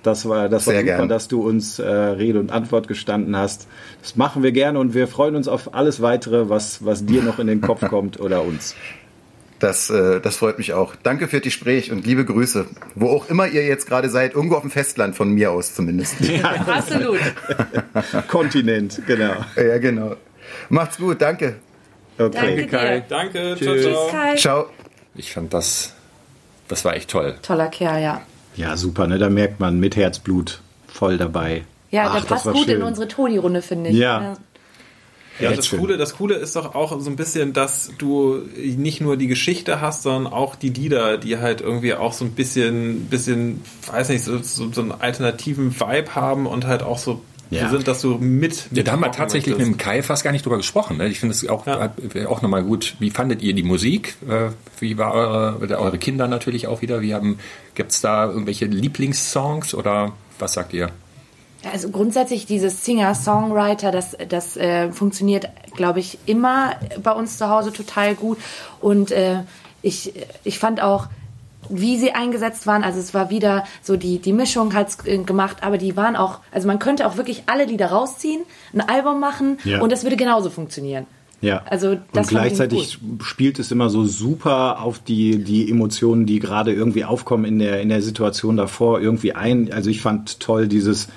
Das 0.03 0.27
war, 0.27 0.47
das 0.47 0.65
war 0.65 0.73
Sehr 0.73 0.81
super, 0.81 0.97
gern. 0.97 1.09
dass 1.09 1.27
du 1.27 1.41
uns 1.41 1.79
äh, 1.79 1.85
Rede 1.85 2.39
und 2.39 2.51
Antwort 2.51 2.87
gestanden 2.87 3.35
hast. 3.35 3.67
Das 4.01 4.15
machen 4.15 4.43
wir 4.43 4.51
gerne 4.51 4.79
und 4.79 4.93
wir 4.93 5.07
freuen 5.07 5.35
uns 5.35 5.47
auf 5.47 5.73
alles 5.73 6.01
weitere, 6.01 6.49
was, 6.49 6.85
was 6.85 7.05
dir 7.05 7.21
noch 7.21 7.39
in 7.39 7.47
den 7.47 7.61
Kopf 7.61 7.81
kommt 7.89 8.19
oder 8.19 8.43
uns. 8.43 8.75
Das, 9.59 9.89
äh, 9.89 10.21
das 10.21 10.37
freut 10.37 10.57
mich 10.57 10.71
auch. 10.73 10.95
Danke 11.03 11.27
für 11.27 11.37
das 11.37 11.43
Gespräch 11.43 11.91
und 11.91 12.05
liebe 12.05 12.23
Grüße. 12.23 12.65
Wo 12.95 13.09
auch 13.09 13.29
immer 13.29 13.45
ihr 13.47 13.65
jetzt 13.65 13.87
gerade 13.87 14.09
seid, 14.09 14.33
irgendwo 14.33 14.55
auf 14.55 14.61
dem 14.61 14.71
Festland 14.71 15.17
von 15.17 15.31
mir 15.31 15.51
aus 15.51 15.75
zumindest. 15.75 16.15
Absolut. 16.65 17.19
Kontinent, 18.29 19.01
genau. 19.05 19.33
ja, 19.57 19.77
genau. 19.79 20.15
Macht's 20.69 20.97
gut, 20.97 21.21
danke. 21.21 21.55
Okay. 22.17 22.31
Danke 22.31 22.67
dir. 22.67 23.03
Danke, 23.07 23.55
Tschüss. 23.57 23.83
ciao, 23.83 23.93
ciao. 23.93 24.07
Kai. 24.11 24.35
Ciao. 24.35 24.65
Ich 25.15 25.33
fand 25.33 25.53
das, 25.53 25.93
das 26.69 26.85
war 26.85 26.95
echt 26.95 27.09
toll. 27.09 27.35
Toller 27.41 27.67
Kerl, 27.67 28.01
ja. 28.01 28.21
Ja, 28.55 28.75
super, 28.77 29.07
ne? 29.07 29.17
Da 29.17 29.29
merkt 29.29 29.59
man 29.59 29.79
mit 29.79 29.95
Herzblut 29.95 30.61
voll 30.87 31.17
dabei. 31.17 31.63
Ja, 31.91 32.07
Ach, 32.07 32.11
der 32.13 32.21
das 32.21 32.43
passt 32.43 32.55
gut 32.55 32.67
in 32.67 32.75
schön. 32.75 32.83
unsere 32.83 33.07
Toni-Runde, 33.07 33.61
finde 33.61 33.89
ich. 33.89 33.97
Ja. 33.97 34.35
Ja, 35.39 35.51
Jetzt 35.51 35.71
das. 35.71 35.79
Coole, 35.79 35.97
das 35.97 36.17
Coole 36.17 36.35
ist 36.35 36.57
doch 36.57 36.75
auch 36.75 36.99
so 36.99 37.09
ein 37.09 37.15
bisschen, 37.15 37.53
dass 37.53 37.91
du 37.97 38.41
nicht 38.57 38.99
nur 38.99 39.15
die 39.15 39.27
Geschichte 39.27 39.79
hast, 39.79 40.03
sondern 40.03 40.33
auch 40.33 40.55
die 40.55 40.69
Lieder, 40.69 41.17
die 41.17 41.37
halt 41.37 41.61
irgendwie 41.61 41.93
auch 41.93 42.11
so 42.11 42.25
ein 42.25 42.31
bisschen, 42.31 43.05
bisschen, 43.05 43.61
weiß 43.89 44.09
nicht, 44.09 44.23
so, 44.23 44.39
so, 44.39 44.69
so 44.71 44.81
einen 44.81 44.91
alternativen 44.91 45.79
Vibe 45.79 46.13
haben 46.13 46.45
und 46.45 46.67
halt 46.67 46.83
auch 46.83 46.97
so, 46.97 47.21
Ja. 47.49 47.69
sind, 47.69 47.87
dass 47.87 48.01
du 48.01 48.17
mit. 48.19 48.67
Ja, 48.71 48.83
da 48.83 48.91
haben 48.91 48.99
wir 49.01 49.11
tatsächlich 49.11 49.57
mit 49.57 49.67
möchtest. 49.67 49.79
dem 49.81 49.83
Kai 49.83 50.03
fast 50.03 50.23
gar 50.23 50.31
nicht 50.31 50.45
drüber 50.45 50.57
gesprochen. 50.57 50.97
Ne? 50.97 51.07
Ich 51.07 51.19
finde 51.19 51.33
es 51.33 51.47
auch, 51.49 51.65
Ja. 51.65 51.91
auch 52.27 52.41
nochmal 52.41 52.63
gut. 52.63 52.95
Wie 52.99 53.09
fandet 53.09 53.41
ihr 53.41 53.53
die 53.53 53.63
Musik? 53.63 54.15
Äh, 54.29 54.49
Wie 54.79 54.97
war 54.97 55.13
eure, 55.13 55.77
eure 55.79 55.97
Kinder 55.97 56.27
natürlich 56.27 56.67
auch 56.67 56.81
wieder? 56.81 57.01
Wie 57.01 57.13
haben, 57.13 57.39
gibt's 57.75 58.01
da 58.01 58.25
irgendwelche 58.27 58.65
Lieblingssongs 58.65 59.73
oder 59.73 60.11
was 60.37 60.53
sagt 60.53 60.73
ihr? 60.73 60.89
Also 61.73 61.89
grundsätzlich 61.89 62.45
dieses 62.45 62.85
Singer-Songwriter, 62.85 63.91
das, 63.91 64.15
das 64.29 64.55
äh, 64.55 64.91
funktioniert, 64.93 65.49
glaube 65.75 65.99
ich, 65.99 66.17
immer 66.25 66.75
bei 67.03 67.11
uns 67.11 67.37
zu 67.37 67.49
Hause 67.49 67.73
total 67.73 68.15
gut. 68.15 68.37
Und 68.79 69.11
äh, 69.11 69.39
ich, 69.81 70.13
ich 70.43 70.59
fand 70.59 70.81
auch, 70.81 71.07
wie 71.69 71.97
sie 71.97 72.11
eingesetzt 72.11 72.67
waren, 72.67 72.83
also 72.83 72.99
es 72.99 73.13
war 73.13 73.29
wieder 73.29 73.63
so 73.81 73.95
die, 73.95 74.19
die 74.19 74.33
Mischung 74.33 74.73
hat's 74.73 74.97
äh, 75.05 75.17
gemacht, 75.19 75.57
aber 75.61 75.77
die 75.77 75.95
waren 75.95 76.15
auch, 76.15 76.39
also 76.51 76.67
man 76.67 76.79
könnte 76.79 77.07
auch 77.07 77.17
wirklich 77.17 77.43
alle 77.45 77.65
Lieder 77.65 77.87
rausziehen, 77.87 78.41
ein 78.73 78.81
Album 78.81 79.19
machen 79.19 79.57
Ja. 79.63 79.81
und 79.81 79.91
das 79.91 80.03
würde 80.03 80.17
genauso 80.17 80.49
funktionieren. 80.49 81.05
Ja. 81.41 81.63
Also 81.69 81.97
das 82.11 82.27
und 82.27 82.29
gleichzeitig 82.31 82.99
spielt 83.21 83.59
es 83.59 83.71
immer 83.71 83.89
so 83.89 84.05
super 84.05 84.81
auf 84.81 84.99
die, 84.99 85.37
die 85.43 85.69
Emotionen, 85.69 86.25
die 86.25 86.39
gerade 86.39 86.73
irgendwie 86.73 87.05
aufkommen 87.05 87.45
in 87.45 87.59
der, 87.59 87.81
in 87.81 87.89
der 87.89 88.01
Situation 88.01 88.57
davor, 88.57 88.99
irgendwie 88.99 89.33
ein. 89.33 89.71
Also 89.71 89.89
ich 89.89 90.01
fand 90.01 90.41
toll 90.41 90.67
dieses, 90.67 91.07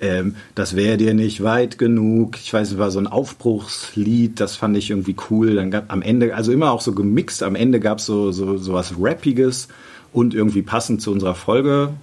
ähm, 0.00 0.36
das 0.54 0.76
wäre 0.76 0.98
dir 0.98 1.14
nicht 1.14 1.42
weit 1.42 1.78
genug. 1.78 2.36
Ich 2.42 2.52
weiß, 2.52 2.72
es 2.72 2.78
war 2.78 2.90
so 2.90 2.98
ein 2.98 3.06
Aufbruchslied, 3.06 4.40
das 4.40 4.56
fand 4.56 4.76
ich 4.76 4.90
irgendwie 4.90 5.16
cool. 5.30 5.54
Dann 5.54 5.70
gab 5.70 5.90
am 5.90 6.02
Ende, 6.02 6.34
also 6.34 6.52
immer 6.52 6.72
auch 6.72 6.82
so 6.82 6.92
gemixt, 6.92 7.42
am 7.42 7.54
Ende 7.54 7.80
gab 7.80 7.98
es 7.98 8.06
so, 8.06 8.30
so, 8.30 8.58
so 8.58 8.74
was 8.74 8.94
Rappiges 9.00 9.68
und 10.12 10.34
irgendwie 10.34 10.62
passend 10.62 11.02
zu 11.02 11.12
unserer 11.12 11.34
Folge. 11.34 11.94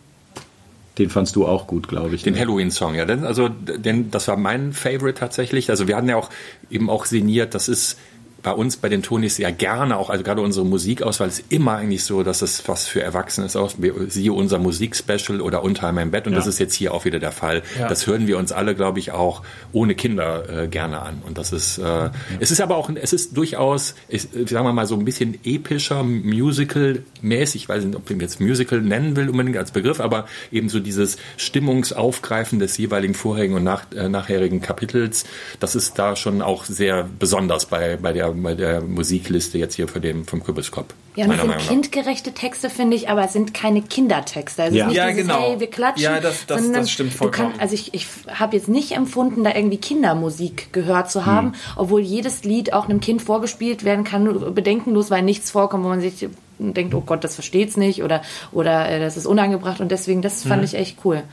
Den 0.97 1.09
fandst 1.09 1.35
du 1.35 1.47
auch 1.47 1.67
gut, 1.67 1.87
glaube 1.87 2.15
ich. 2.15 2.23
Den 2.23 2.33
ne? 2.33 2.41
Halloween-Song, 2.41 2.95
ja. 2.95 3.05
Denn, 3.05 3.23
also, 3.23 3.47
denn 3.47 4.11
das 4.11 4.27
war 4.27 4.35
mein 4.35 4.73
Favorite 4.73 5.17
tatsächlich. 5.17 5.69
Also 5.69 5.87
wir 5.87 5.95
hatten 5.95 6.09
ja 6.09 6.17
auch 6.17 6.29
eben 6.69 6.89
auch 6.89 7.05
sinniert, 7.05 7.55
das 7.55 7.69
ist 7.69 7.97
bei 8.41 8.51
uns 8.51 8.77
bei 8.77 8.89
den 8.89 9.03
Tonis 9.03 9.37
ja 9.37 9.51
gerne 9.51 9.97
auch, 9.97 10.09
also 10.09 10.23
gerade 10.23 10.41
unsere 10.41 10.65
Musikauswahl 10.65 11.27
ist 11.27 11.43
immer 11.49 11.73
eigentlich 11.73 12.03
so, 12.03 12.23
dass 12.23 12.41
es 12.41 12.67
was 12.67 12.87
für 12.87 13.01
Erwachsene 13.01 13.45
ist. 13.45 13.55
Auch, 13.55 13.71
siehe 14.07 14.33
unser 14.33 14.59
Musikspecial 14.59 15.41
oder 15.41 15.63
Unter 15.63 15.91
meinem 15.91 16.11
Bett 16.11 16.27
und 16.27 16.33
das 16.33 16.47
ist 16.47 16.59
jetzt 16.59 16.73
hier 16.73 16.93
auch 16.93 17.05
wieder 17.05 17.19
der 17.19 17.31
Fall. 17.31 17.63
Ja. 17.77 17.87
Das 17.87 18.07
hören 18.07 18.27
wir 18.27 18.37
uns 18.37 18.51
alle, 18.51 18.75
glaube 18.75 18.99
ich, 18.99 19.11
auch 19.11 19.43
ohne 19.71 19.95
Kinder 19.95 20.63
äh, 20.63 20.67
gerne 20.67 21.01
an. 21.01 21.21
Und 21.25 21.37
das 21.37 21.51
ist, 21.51 21.77
äh, 21.77 22.09
es 22.39 22.51
ist 22.51 22.61
aber 22.61 22.77
auch, 22.77 22.89
es 22.93 23.13
ist 23.13 23.35
durchaus, 23.35 23.95
ich, 24.07 24.21
sagen 24.21 24.65
wir 24.65 24.73
mal, 24.73 24.85
so 24.85 24.95
ein 24.95 25.05
bisschen 25.05 25.37
epischer, 25.43 26.03
Musical-mäßig. 26.03 27.63
Ich 27.63 27.69
weiß 27.69 27.83
nicht, 27.83 27.95
ob 27.95 28.09
ich 28.09 28.21
jetzt 28.21 28.39
Musical 28.39 28.81
nennen 28.81 29.15
will 29.15 29.29
unbedingt 29.29 29.57
als 29.57 29.71
Begriff, 29.71 29.99
aber 29.99 30.25
eben 30.51 30.69
so 30.69 30.79
dieses 30.79 31.17
Stimmungsaufgreifen 31.37 32.59
des 32.59 32.77
jeweiligen 32.77 33.13
vorherigen 33.13 33.55
und 33.55 33.63
nach, 33.63 33.91
äh, 33.95 34.09
nachherigen 34.09 34.61
Kapitels, 34.61 35.25
das 35.59 35.75
ist 35.75 35.99
da 35.99 36.15
schon 36.15 36.41
auch 36.41 36.65
sehr 36.65 37.07
besonders 37.19 37.65
bei, 37.65 37.97
bei, 37.97 38.13
der, 38.13 38.28
bei 38.33 38.55
der 38.55 38.81
Musikliste 38.81 39.57
jetzt 39.57 39.75
hier 39.75 39.87
für 39.87 39.99
den, 39.99 40.25
vom 40.25 40.43
Kürbiskorb. 40.43 40.93
Ja, 41.15 41.25
und 41.25 41.35
meiner 41.37 41.59
sind 41.59 41.67
kindgerechte 41.69 42.31
Texte, 42.33 42.69
finde 42.69 42.95
ich, 42.95 43.09
aber 43.09 43.23
es 43.25 43.33
sind 43.33 43.53
keine 43.53 43.81
Kindertexte. 43.81 44.63
Also 44.63 44.77
Ja. 44.77 44.85
es 44.85 44.87
ist 44.87 44.93
nicht 44.93 44.97
Ja, 44.97 45.07
dieses, 45.11 45.21
genau. 45.27 45.39
hey, 45.51 45.59
wir 45.59 45.67
klatschen. 45.67 46.03
Ja, 46.03 46.19
das- 46.19 46.45
das- 46.45 46.61
sondern 46.61 46.81
das 46.81 46.91
stimmt 46.91 47.13
Du 47.13 47.17
vollkommen. 47.17 47.51
kann, 47.51 47.59
also 47.59 47.73
ich, 47.73 47.93
ich 47.93 48.07
habe 48.33 48.55
jetzt 48.55 48.67
nicht 48.69 48.91
empfunden, 48.93 49.43
da 49.43 49.53
irgendwie 49.55 49.77
Kindermusik 49.77 50.71
gehört 50.73 51.11
zu 51.11 51.25
haben, 51.25 51.53
obwohl 51.75 52.01
jedes 52.01 52.43
Lied 52.43 52.73
auch 52.73 52.85
einem 52.87 52.99
Kind 53.01 53.21
vorgespielt 53.21 53.83
werden 53.83 54.03
kann, 54.05 54.23
nur 54.23 54.51
bedenkenlos, 54.53 55.11
weil 55.11 55.23
nichts 55.23 55.51
vorkommt, 55.51 55.83
wo 55.83 55.89
man 55.89 56.01
sich 56.01 56.27
denkt, 56.59 56.93
oh 56.93 57.01
Gott, 57.01 57.23
das 57.23 57.35
versteht's 57.35 57.77
nicht 57.77 58.03
oder, 58.03 58.21
oder 58.51 58.89
äh, 58.89 58.99
das 58.99 59.15
ist 59.17 59.25
unangebracht 59.25 59.79
und 59.81 59.91
deswegen, 59.91 60.21
das 60.21 60.43
fand 60.43 60.63
ich 60.63 60.73
echt 60.75 60.97
cool. 61.05 61.23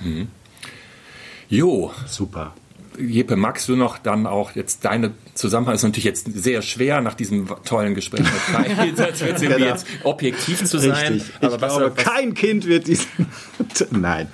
Jo, 1.49 1.91
Super. 2.07 2.55
Jeppe, 2.99 3.37
magst 3.37 3.69
du 3.69 3.77
noch 3.77 3.99
dann 3.99 4.27
auch 4.27 4.53
jetzt 4.53 4.85
deine 4.87 5.13
Zusammenhang 5.37 5.75
ist 5.75 5.83
natürlich 5.83 6.05
jetzt 6.05 6.27
sehr 6.35 6.63
schwer 6.63 7.01
nach 7.01 7.15
diesem 7.15 7.47
tollen 7.65 7.95
Gespräch 7.95 8.21
mit 8.21 8.47
Kai, 8.53 8.87
jetzt 8.87 9.23
irgendwie 9.23 9.47
Genau. 9.47 9.59
jetzt 9.67 9.87
objektiv 10.03 10.65
zu 10.65 10.79
sein. 10.79 11.15
Richtig. 11.15 11.33
Aber 11.41 11.57
ich 11.57 11.63
was, 11.63 11.77
glaube, 11.77 11.93
was, 11.97 12.05
kein 12.05 12.35
Kind 12.35 12.67
wird 12.67 12.87
diesen. 12.89 13.07
Nein. 13.91 14.29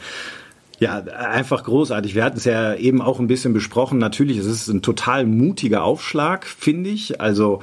Ja, 0.79 0.99
einfach 0.99 1.63
großartig. 1.63 2.15
Wir 2.17 2.25
hatten 2.25 2.39
es 2.39 2.45
ja 2.45 2.75
eben 2.75 3.01
auch 3.03 3.21
ein 3.21 3.29
bisschen 3.29 3.53
besprochen. 3.53 3.99
Natürlich, 3.99 4.39
es 4.39 4.47
ist 4.47 4.67
ein 4.69 4.83
total 4.83 5.27
mutiger 5.27 5.85
Aufschlag, 5.85 6.45
finde 6.45 6.91
ich. 6.91 7.21
Also 7.21 7.63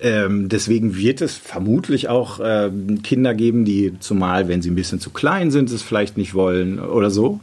ähm, 0.00 0.48
deswegen 0.48 0.96
wird 0.96 1.20
es 1.20 1.36
vermutlich 1.36 2.08
auch 2.08 2.40
ähm, 2.42 3.02
Kinder 3.02 3.34
geben, 3.34 3.64
die 3.66 3.94
zumal, 4.00 4.48
wenn 4.48 4.62
sie 4.62 4.70
ein 4.70 4.74
bisschen 4.76 4.98
zu 4.98 5.10
klein 5.10 5.50
sind, 5.50 5.70
es 5.70 5.82
vielleicht 5.82 6.16
nicht 6.16 6.32
wollen 6.34 6.80
oder 6.80 7.10
so. 7.10 7.40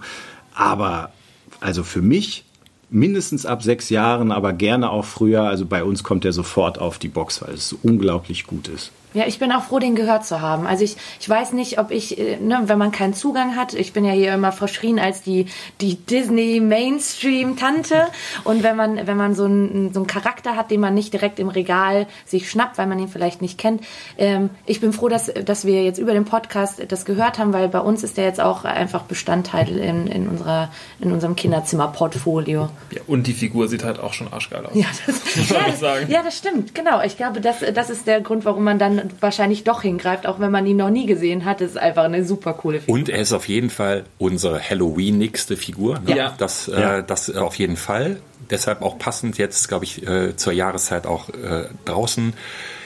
Aber 0.55 1.11
also 1.59 1.83
für 1.83 2.01
mich 2.01 2.43
mindestens 2.91 3.45
ab 3.45 3.63
sechs 3.63 3.89
Jahren, 3.89 4.31
aber 4.31 4.53
gerne 4.53 4.89
auch 4.91 5.05
früher. 5.05 5.43
Also 5.43 5.65
bei 5.65 5.83
uns 5.83 6.03
kommt 6.03 6.25
er 6.25 6.33
sofort 6.33 6.77
auf 6.77 6.99
die 6.99 7.07
Box, 7.07 7.41
weil 7.41 7.55
es 7.55 7.69
so 7.69 7.77
unglaublich 7.81 8.45
gut 8.45 8.67
ist. 8.67 8.91
Ja, 9.13 9.25
ich 9.27 9.39
bin 9.39 9.51
auch 9.51 9.63
froh, 9.63 9.79
den 9.79 9.95
gehört 9.95 10.25
zu 10.25 10.39
haben. 10.39 10.65
Also 10.65 10.85
ich, 10.85 10.95
ich 11.19 11.27
weiß 11.27 11.51
nicht, 11.51 11.79
ob 11.79 11.91
ich, 11.91 12.17
äh, 12.17 12.37
ne, 12.37 12.61
wenn 12.65 12.77
man 12.77 12.91
keinen 12.91 13.13
Zugang 13.13 13.57
hat, 13.57 13.73
ich 13.73 13.91
bin 13.91 14.05
ja 14.05 14.13
hier 14.13 14.33
immer 14.33 14.53
verschrien 14.53 14.99
als 14.99 15.21
die, 15.21 15.47
die 15.81 15.95
Disney 15.95 16.61
Mainstream 16.61 17.57
Tante. 17.57 18.07
Und 18.45 18.63
wenn 18.63 18.77
man, 18.77 19.07
wenn 19.07 19.17
man 19.17 19.35
so 19.35 19.43
einen, 19.45 19.93
so 19.93 19.99
einen 19.99 20.07
Charakter 20.07 20.55
hat, 20.55 20.71
den 20.71 20.79
man 20.79 20.93
nicht 20.93 21.11
direkt 21.11 21.39
im 21.39 21.49
Regal 21.49 22.07
sich 22.25 22.49
schnappt, 22.49 22.77
weil 22.77 22.87
man 22.87 22.99
ihn 22.99 23.09
vielleicht 23.09 23.41
nicht 23.41 23.57
kennt. 23.57 23.83
Ähm, 24.17 24.49
ich 24.65 24.79
bin 24.79 24.93
froh, 24.93 25.09
dass, 25.09 25.31
dass 25.45 25.65
wir 25.65 25.83
jetzt 25.83 25.99
über 25.99 26.13
den 26.13 26.23
Podcast 26.23 26.81
das 26.87 27.03
gehört 27.03 27.37
haben, 27.37 27.51
weil 27.51 27.67
bei 27.67 27.79
uns 27.79 28.03
ist 28.03 28.15
der 28.15 28.25
jetzt 28.25 28.39
auch 28.39 28.63
einfach 28.63 29.03
Bestandteil 29.03 29.77
in, 29.77 30.07
in 30.07 30.29
unserer, 30.29 30.69
in 30.99 31.11
unserem 31.11 31.35
Kinderzimmer-Portfolio. 31.35 32.69
Ja, 32.91 33.01
und 33.07 33.27
die 33.27 33.33
Figur 33.33 33.67
sieht 33.67 33.83
halt 33.83 33.99
auch 33.99 34.13
schon 34.13 34.31
arschgeil 34.31 34.65
aus. 34.65 34.71
Ja, 34.73 34.85
das, 35.05 35.49
ja, 35.49 35.57
das, 35.67 35.81
ja, 36.09 36.23
das 36.23 36.37
stimmt, 36.37 36.73
genau. 36.73 37.01
Ich 37.01 37.17
glaube, 37.17 37.41
das, 37.41 37.57
das 37.73 37.89
ist 37.89 38.07
der 38.07 38.21
Grund, 38.21 38.45
warum 38.45 38.63
man 38.63 38.79
dann 38.79 39.00
wahrscheinlich 39.19 39.63
doch 39.63 39.81
hingreift, 39.81 40.25
auch 40.27 40.39
wenn 40.39 40.51
man 40.51 40.65
ihn 40.65 40.77
noch 40.77 40.89
nie 40.89 41.05
gesehen 41.05 41.45
hat. 41.45 41.61
Das 41.61 41.71
ist 41.71 41.77
einfach 41.77 42.03
eine 42.03 42.23
super 42.25 42.53
coole 42.53 42.79
Figur. 42.79 42.93
Und 42.95 43.09
er 43.09 43.19
ist 43.21 43.33
auf 43.33 43.47
jeden 43.47 43.69
Fall 43.69 44.03
unsere 44.17 44.59
Halloween-nächste 44.61 45.57
Figur. 45.57 45.99
Ne? 46.05 46.15
Ja. 46.15 46.33
Das, 46.37 46.67
Ja. 46.67 46.97
Äh, 46.99 47.03
das 47.05 47.33
auf 47.35 47.55
jeden 47.55 47.77
Fall. 47.77 48.17
Deshalb 48.49 48.81
auch 48.81 48.97
passend 48.99 49.37
jetzt, 49.37 49.67
glaube 49.67 49.85
ich, 49.85 50.05
äh, 50.07 50.35
zur 50.35 50.53
Jahreszeit 50.53 51.05
auch 51.07 51.29
äh, 51.29 51.65
draußen. 51.85 52.33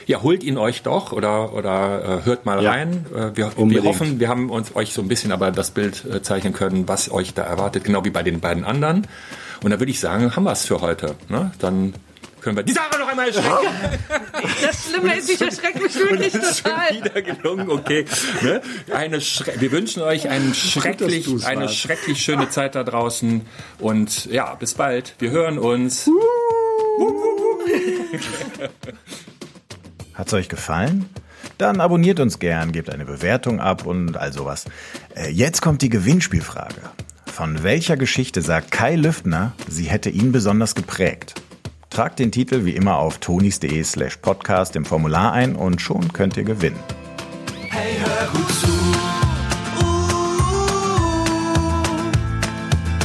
Ja, 0.07 0.21
holt 0.21 0.43
ihn 0.43 0.57
euch 0.59 0.83
doch 0.83 1.11
oder, 1.13 1.53
oder 1.55 2.21
äh, 2.21 2.25
hört 2.25 2.45
mal 2.45 2.61
Ja. 2.61 2.69
rein. 2.71 3.05
Äh, 3.15 3.35
wir, 3.35 3.51
wir 3.57 3.83
hoffen, 3.83 4.19
wir 4.19 4.27
haben 4.29 4.51
uns 4.51 4.75
euch 4.75 4.93
so 4.93 5.01
ein 5.01 5.07
bisschen 5.07 5.31
aber 5.31 5.49
das 5.51 5.71
Bild 5.71 6.05
äh, 6.05 6.21
zeichnen 6.21 6.53
können, 6.53 6.87
was 6.87 7.09
euch 7.11 7.33
da 7.33 7.41
erwartet, 7.41 7.83
genau 7.83 8.05
wie 8.05 8.11
bei 8.11 8.21
den 8.21 8.39
beiden 8.39 8.63
anderen. 8.65 9.07
Und 9.63 9.71
da 9.71 9.79
würde 9.79 9.89
ich 9.91 9.99
sagen, 9.99 10.35
haben 10.35 10.43
wir 10.43 10.51
es 10.51 10.65
für 10.65 10.81
heute. 10.81 11.15
Ne? 11.29 11.51
Dann 11.57 11.95
können 12.45 12.57
wir 12.57 12.63
die 12.63 12.73
Sarah 12.73 12.97
noch 12.99 13.07
einmal 13.07 13.27
erschrecken. 13.27 13.49
Das 14.61 14.87
Schlimme 14.87 15.17
ist, 15.17 15.29
ich 15.31 15.41
erschrecke 15.41 15.81
mich 15.81 15.95
wirklich 15.95 16.31
schon 16.31 17.03
wieder 17.03 17.21
gelungen, 17.23 17.71
okay. 17.71 18.05
Ne? 18.43 18.61
Eine 18.93 19.19
Schre 19.19 19.53
wir 19.59 19.71
wünschen 19.71 20.03
euch 20.03 20.29
einen 20.29 20.53
schrecklich, 20.53 21.25
du's 21.25 21.43
eine 21.43 21.61
warst. 21.61 21.75
schrecklich 21.75 22.21
schöne 22.21 22.47
Zeit 22.49 22.75
da 22.75 22.83
draußen 22.83 23.41
und 23.79 24.25
ja, 24.27 24.53
bis 24.53 24.75
bald. 24.75 25.15
Wir 25.17 25.31
hören 25.31 25.57
uns. 25.57 26.07
Hat's 30.13 30.33
euch 30.33 30.47
gefallen? 30.47 31.09
Dann 31.57 31.81
abonniert 31.81 32.19
uns 32.19 32.37
gern, 32.37 32.71
gebt 32.71 32.91
eine 32.91 33.05
Bewertung 33.05 33.59
ab 33.59 33.87
und 33.87 34.17
all 34.17 34.31
sowas. 34.31 34.65
Äh, 35.15 35.31
Jetzt 35.31 35.63
kommt 35.63 35.81
die 35.81 35.89
Gewinnspielfrage. 35.89 36.81
Von 37.25 37.63
welcher 37.63 37.97
Geschichte 37.97 38.43
sagt 38.43 38.69
Kai 38.69 38.95
Lüftner, 38.95 39.53
sie 39.67 39.85
hätte 39.85 40.11
ihn 40.11 40.31
besonders 40.31 40.75
geprägt? 40.75 41.41
Tragt 41.95 42.19
den 42.19 42.29
Titel 42.29 42.65
wie 42.65 42.75
immer 42.75 42.97
auf 42.97 43.19
tonis.de 43.19 43.81
slash 43.81 44.17
podcast 44.17 44.75
im 44.75 44.83
Formular 44.83 45.31
ein 45.31 45.55
und 45.55 45.79
schon 45.79 46.11
könnt 46.11 46.35
ihr 46.35 46.43
gewinnen. 46.43 46.77
Hey, 47.69 47.95
hör 47.97 48.27
gut 48.33 48.49
zu. 48.51 48.67
Uh, 49.79 49.85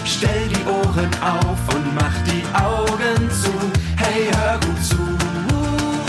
stell 0.04 0.48
die 0.48 0.64
Ohren 0.68 1.08
auf 1.22 1.72
und 1.72 1.94
mach 1.94 2.18
die 2.24 2.42
Augen 2.52 3.30
zu. 3.30 3.52
Hey, 3.96 4.28
hör 4.34 4.58
gut 4.58 4.84
zu. 4.84 4.98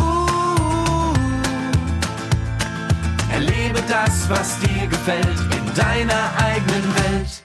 Uh, 0.04 1.14
erlebe 3.32 3.84
das, 3.88 4.28
was 4.28 4.60
dir 4.60 4.88
gefällt, 4.88 5.28
in 5.28 5.76
deiner 5.76 6.32
eigenen 6.44 6.96
Welt. 6.96 7.44